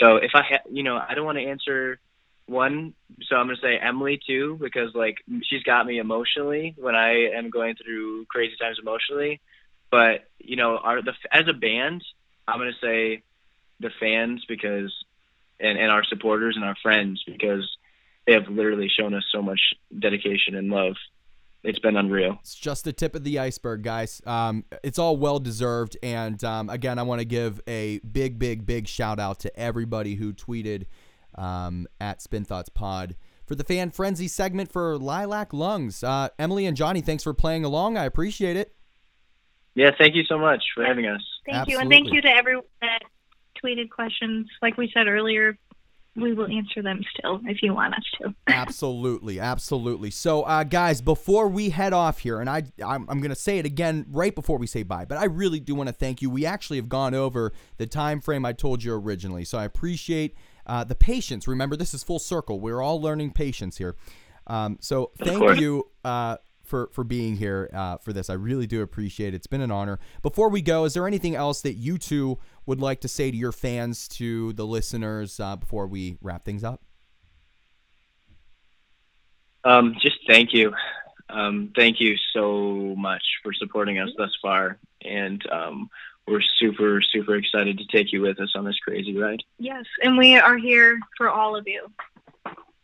So 0.00 0.16
if 0.16 0.30
I, 0.34 0.42
ha- 0.42 0.68
you 0.70 0.82
know, 0.82 0.96
I 0.96 1.14
don't 1.14 1.26
want 1.26 1.38
to 1.38 1.44
answer 1.44 1.98
one, 2.46 2.94
so 3.28 3.36
I'm 3.36 3.46
gonna 3.46 3.58
say 3.62 3.76
Emily 3.76 4.18
too 4.26 4.58
because 4.60 4.94
like 4.94 5.16
she's 5.42 5.62
got 5.62 5.86
me 5.86 5.98
emotionally 5.98 6.74
when 6.78 6.94
I 6.94 7.30
am 7.36 7.50
going 7.50 7.74
through 7.74 8.24
crazy 8.26 8.54
times 8.58 8.78
emotionally. 8.80 9.40
But 9.90 10.24
you 10.38 10.56
know, 10.56 10.78
our 10.78 11.02
the 11.02 11.12
as 11.30 11.44
a 11.48 11.52
band, 11.52 12.02
I'm 12.46 12.58
gonna 12.58 12.72
say 12.80 13.22
the 13.80 13.90
fans 14.00 14.44
because 14.48 14.92
and, 15.60 15.78
and 15.78 15.90
our 15.90 16.04
supporters 16.04 16.56
and 16.56 16.64
our 16.64 16.76
friends 16.82 17.22
because 17.26 17.68
they 18.26 18.32
have 18.32 18.48
literally 18.48 18.88
shown 18.88 19.14
us 19.14 19.24
so 19.30 19.42
much 19.42 19.60
dedication 19.96 20.54
and 20.54 20.70
love. 20.70 20.96
It's 21.64 21.78
been 21.78 21.96
unreal. 21.96 22.38
It's 22.40 22.54
just 22.54 22.84
the 22.84 22.92
tip 22.92 23.14
of 23.16 23.24
the 23.24 23.38
iceberg, 23.38 23.82
guys. 23.82 24.22
Um, 24.24 24.64
it's 24.84 24.98
all 24.98 25.16
well 25.16 25.40
deserved. 25.40 25.96
And 26.02 26.42
um, 26.44 26.70
again, 26.70 26.98
I 26.98 27.02
want 27.02 27.20
to 27.20 27.24
give 27.24 27.60
a 27.66 27.98
big, 28.00 28.38
big, 28.38 28.64
big 28.64 28.86
shout 28.86 29.18
out 29.18 29.40
to 29.40 29.58
everybody 29.58 30.14
who 30.14 30.32
tweeted 30.32 30.86
um, 31.34 31.86
at 32.00 32.22
Spin 32.22 32.44
Thoughts 32.44 32.68
Pod 32.68 33.16
for 33.44 33.54
the 33.54 33.64
fan 33.64 33.90
frenzy 33.90 34.28
segment 34.28 34.70
for 34.70 34.96
Lilac 34.98 35.52
Lungs. 35.52 36.04
Uh, 36.04 36.28
Emily 36.38 36.64
and 36.66 36.76
Johnny, 36.76 37.00
thanks 37.00 37.24
for 37.24 37.34
playing 37.34 37.64
along. 37.64 37.96
I 37.96 38.04
appreciate 38.04 38.56
it. 38.56 38.74
Yeah, 39.74 39.90
thank 39.96 40.14
you 40.14 40.24
so 40.24 40.38
much 40.38 40.62
for 40.74 40.84
having 40.84 41.06
us. 41.06 41.22
Thank 41.46 41.68
you, 41.68 41.78
and 41.78 41.88
thank 41.88 42.12
you 42.12 42.20
to 42.20 42.28
everyone 42.28 42.64
that 42.82 43.00
tweeted 43.62 43.90
questions. 43.90 44.48
Like 44.60 44.76
we 44.76 44.90
said 44.92 45.06
earlier, 45.06 45.56
we 46.20 46.32
will 46.32 46.46
answer 46.46 46.82
them 46.82 47.00
still 47.16 47.40
if 47.44 47.62
you 47.62 47.74
want 47.74 47.94
us 47.94 48.04
to. 48.20 48.34
absolutely, 48.48 49.40
absolutely. 49.40 50.10
So, 50.10 50.42
uh, 50.42 50.64
guys, 50.64 51.00
before 51.00 51.48
we 51.48 51.70
head 51.70 51.92
off 51.92 52.18
here, 52.20 52.40
and 52.40 52.48
I, 52.48 52.64
I'm, 52.84 53.08
I'm 53.08 53.20
going 53.20 53.30
to 53.30 53.36
say 53.36 53.58
it 53.58 53.66
again 53.66 54.06
right 54.10 54.34
before 54.34 54.58
we 54.58 54.66
say 54.66 54.82
bye, 54.82 55.04
but 55.04 55.18
I 55.18 55.24
really 55.24 55.60
do 55.60 55.74
want 55.74 55.88
to 55.88 55.94
thank 55.94 56.22
you. 56.22 56.30
We 56.30 56.46
actually 56.46 56.76
have 56.78 56.88
gone 56.88 57.14
over 57.14 57.52
the 57.76 57.86
time 57.86 58.20
frame 58.20 58.44
I 58.44 58.52
told 58.52 58.82
you 58.82 58.94
originally, 58.94 59.44
so 59.44 59.58
I 59.58 59.64
appreciate 59.64 60.36
uh, 60.66 60.84
the 60.84 60.94
patience. 60.94 61.48
Remember, 61.48 61.76
this 61.76 61.94
is 61.94 62.02
full 62.02 62.18
circle. 62.18 62.60
We're 62.60 62.82
all 62.82 63.00
learning 63.00 63.32
patience 63.32 63.78
here. 63.78 63.96
Um, 64.46 64.78
so, 64.80 65.12
thank 65.18 65.60
you. 65.60 65.88
Uh, 66.04 66.36
for, 66.68 66.90
for 66.92 67.02
being 67.02 67.36
here 67.36 67.70
uh, 67.72 67.96
for 67.96 68.12
this. 68.12 68.28
I 68.28 68.34
really 68.34 68.66
do 68.66 68.82
appreciate 68.82 69.32
it. 69.32 69.36
It's 69.36 69.46
been 69.46 69.62
an 69.62 69.70
honor. 69.70 69.98
Before 70.22 70.50
we 70.50 70.60
go, 70.60 70.84
is 70.84 70.94
there 70.94 71.06
anything 71.06 71.34
else 71.34 71.62
that 71.62 71.74
you 71.74 71.96
two 71.98 72.38
would 72.68 72.82
like 72.82 73.00
to 73.00 73.08
say 73.08 73.30
to 73.30 73.36
your 73.36 73.50
fans, 73.50 74.06
to 74.06 74.52
the 74.52 74.66
listeners, 74.66 75.40
uh, 75.40 75.56
before 75.56 75.86
we 75.86 76.18
wrap 76.20 76.44
things 76.44 76.62
up? 76.62 76.82
Um, 79.64 79.96
just 80.02 80.18
thank 80.28 80.52
you. 80.52 80.74
Um, 81.30 81.72
thank 81.74 81.98
you 81.98 82.16
so 82.34 82.94
much 82.96 83.22
for 83.42 83.54
supporting 83.54 83.98
us 83.98 84.10
thus 84.18 84.36
far. 84.42 84.78
And 85.02 85.42
um, 85.50 85.88
we're 86.26 86.42
super, 86.58 87.00
super 87.00 87.36
excited 87.36 87.78
to 87.78 87.86
take 87.86 88.12
you 88.12 88.20
with 88.20 88.38
us 88.38 88.52
on 88.54 88.66
this 88.66 88.78
crazy 88.80 89.16
ride. 89.16 89.42
Yes, 89.58 89.86
and 90.02 90.18
we 90.18 90.36
are 90.36 90.58
here 90.58 90.98
for 91.16 91.30
all 91.30 91.56
of 91.56 91.66
you. 91.66 91.90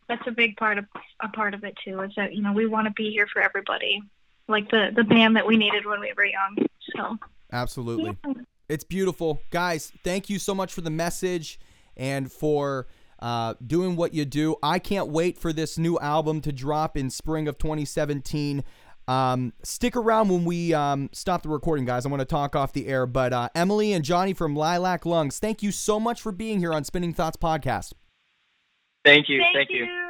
That's 0.09 0.25
a 0.25 0.31
big 0.31 0.57
part 0.57 0.79
of 0.79 0.85
a 1.21 1.29
part 1.29 1.53
of 1.53 1.63
it 1.63 1.75
too. 1.83 2.01
Is 2.01 2.11
that 2.17 2.33
you 2.33 2.41
know 2.41 2.53
we 2.53 2.65
want 2.65 2.87
to 2.87 2.93
be 2.93 3.11
here 3.11 3.27
for 3.31 3.41
everybody, 3.41 4.01
like 4.47 4.69
the 4.69 4.91
the 4.95 5.03
band 5.03 5.35
that 5.35 5.45
we 5.45 5.57
needed 5.57 5.85
when 5.85 5.99
we 5.99 6.11
were 6.15 6.25
young. 6.25 6.57
So 6.95 7.17
Absolutely. 7.51 8.17
yeah. 8.25 8.33
It's 8.69 8.83
beautiful. 8.83 9.41
Guys, 9.51 9.91
thank 10.03 10.29
you 10.29 10.39
so 10.39 10.55
much 10.55 10.73
for 10.73 10.81
the 10.81 10.89
message 10.89 11.59
and 11.95 12.31
for 12.31 12.87
uh, 13.19 13.53
doing 13.65 13.95
what 13.95 14.13
you 14.13 14.25
do. 14.25 14.55
I 14.61 14.79
can't 14.79 15.09
wait 15.09 15.37
for 15.37 15.53
this 15.53 15.77
new 15.77 15.97
album 15.99 16.41
to 16.41 16.51
drop 16.51 16.97
in 16.97 17.09
spring 17.09 17.47
of 17.47 17.57
2017. 17.57 18.63
Um, 19.07 19.53
stick 19.63 19.95
around 19.95 20.29
when 20.29 20.45
we 20.45 20.73
um, 20.73 21.09
stop 21.13 21.43
the 21.43 21.49
recording, 21.49 21.85
guys. 21.85 22.05
I 22.05 22.09
want 22.09 22.21
to 22.21 22.25
talk 22.25 22.55
off 22.55 22.73
the 22.73 22.87
air. 22.87 23.05
But 23.05 23.33
uh, 23.33 23.49
Emily 23.53 23.93
and 23.93 24.03
Johnny 24.03 24.33
from 24.33 24.55
Lilac 24.55 25.05
Lungs, 25.05 25.39
thank 25.39 25.61
you 25.61 25.71
so 25.71 25.99
much 25.99 26.21
for 26.21 26.31
being 26.31 26.59
here 26.59 26.73
on 26.73 26.83
Spinning 26.83 27.13
Thoughts 27.13 27.37
Podcast. 27.37 27.93
Thank 29.03 29.29
you. 29.29 29.39
Thank, 29.39 29.55
Thank, 29.55 29.69
you. 29.69 30.04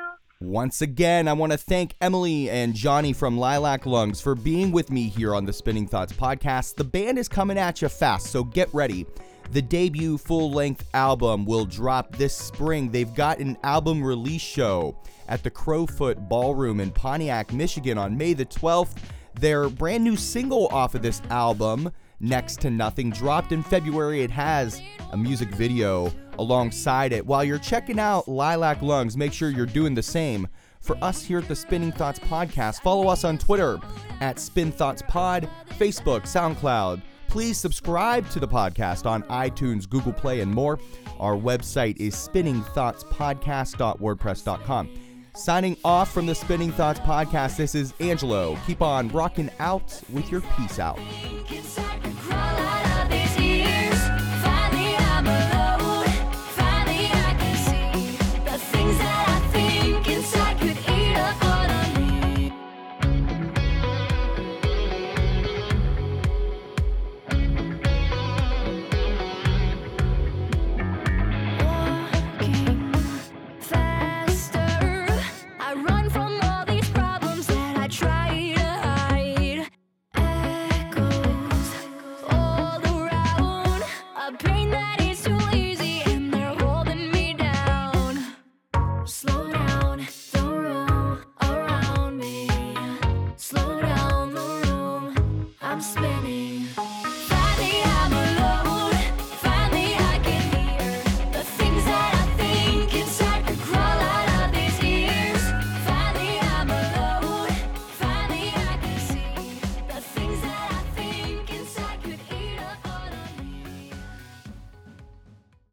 Once 0.45 0.83
again, 0.83 1.27
I 1.27 1.33
want 1.33 1.53
to 1.53 1.57
thank 1.57 1.95
Emily 2.01 2.51
and 2.51 2.75
Johnny 2.75 3.13
from 3.13 3.35
Lilac 3.35 3.87
Lungs 3.87 4.21
for 4.21 4.35
being 4.35 4.71
with 4.71 4.91
me 4.91 5.09
here 5.09 5.33
on 5.33 5.43
the 5.43 5.51
Spinning 5.51 5.87
Thoughts 5.87 6.13
podcast. 6.13 6.75
The 6.75 6.83
band 6.83 7.17
is 7.17 7.27
coming 7.27 7.57
at 7.57 7.81
you 7.81 7.89
fast, 7.89 8.27
so 8.27 8.43
get 8.43 8.71
ready. 8.71 9.07
The 9.53 9.63
debut 9.63 10.19
full 10.19 10.51
length 10.51 10.87
album 10.93 11.45
will 11.45 11.65
drop 11.65 12.15
this 12.15 12.35
spring. 12.35 12.91
They've 12.91 13.13
got 13.15 13.39
an 13.39 13.57
album 13.63 14.03
release 14.03 14.43
show 14.43 14.95
at 15.27 15.41
the 15.41 15.49
Crofoot 15.49 16.29
Ballroom 16.29 16.79
in 16.79 16.91
Pontiac, 16.91 17.51
Michigan 17.51 17.97
on 17.97 18.15
May 18.15 18.33
the 18.33 18.45
12th. 18.45 18.97
Their 19.33 19.67
brand 19.67 20.03
new 20.03 20.15
single 20.15 20.67
off 20.67 20.93
of 20.93 21.01
this 21.01 21.23
album, 21.31 21.91
Next 22.19 22.61
to 22.61 22.69
Nothing, 22.69 23.09
dropped 23.09 23.51
in 23.51 23.63
February. 23.63 24.21
It 24.21 24.29
has 24.29 24.79
a 25.11 25.17
music 25.17 25.49
video 25.49 26.13
alongside 26.39 27.13
it. 27.13 27.25
While 27.25 27.43
you're 27.43 27.59
checking 27.59 27.99
out 27.99 28.27
Lilac 28.27 28.81
Lungs, 28.81 29.17
make 29.17 29.33
sure 29.33 29.49
you're 29.49 29.65
doing 29.65 29.95
the 29.95 30.03
same. 30.03 30.47
For 30.79 30.95
us 31.03 31.23
here 31.23 31.39
at 31.39 31.47
the 31.47 31.55
Spinning 31.55 31.91
Thoughts 31.91 32.19
Podcast, 32.19 32.81
follow 32.81 33.07
us 33.07 33.23
on 33.23 33.39
Twitter 33.39 33.79
at 34.21 34.39
Spin 34.39 34.71
Thoughts 34.71 35.01
Pod, 35.07 35.49
Facebook, 35.79 36.21
SoundCloud. 36.21 37.01
Please 37.27 37.57
subscribe 37.57 38.29
to 38.29 38.39
the 38.39 38.47
podcast 38.47 39.05
on 39.05 39.23
iTunes, 39.23 39.89
Google 39.89 40.13
Play, 40.13 40.39
and 40.41 40.53
more. 40.53 40.79
Our 41.19 41.35
website 41.35 41.97
is 41.97 42.15
spinningthoughtspodcast.wordpress.com. 42.15 44.89
Signing 45.33 45.75
off 45.83 46.13
from 46.13 46.27
the 46.27 46.35
Spinning 46.35 46.71
Thoughts 46.71 47.01
Podcast, 47.01 47.57
this 47.57 47.75
is 47.75 47.93
Angelo. 47.99 48.57
Keep 48.65 48.81
on 48.81 49.09
rocking 49.09 49.49
out 49.59 50.01
with 50.13 50.31
your 50.31 50.39
peace 50.55 50.79
out. 50.79 50.97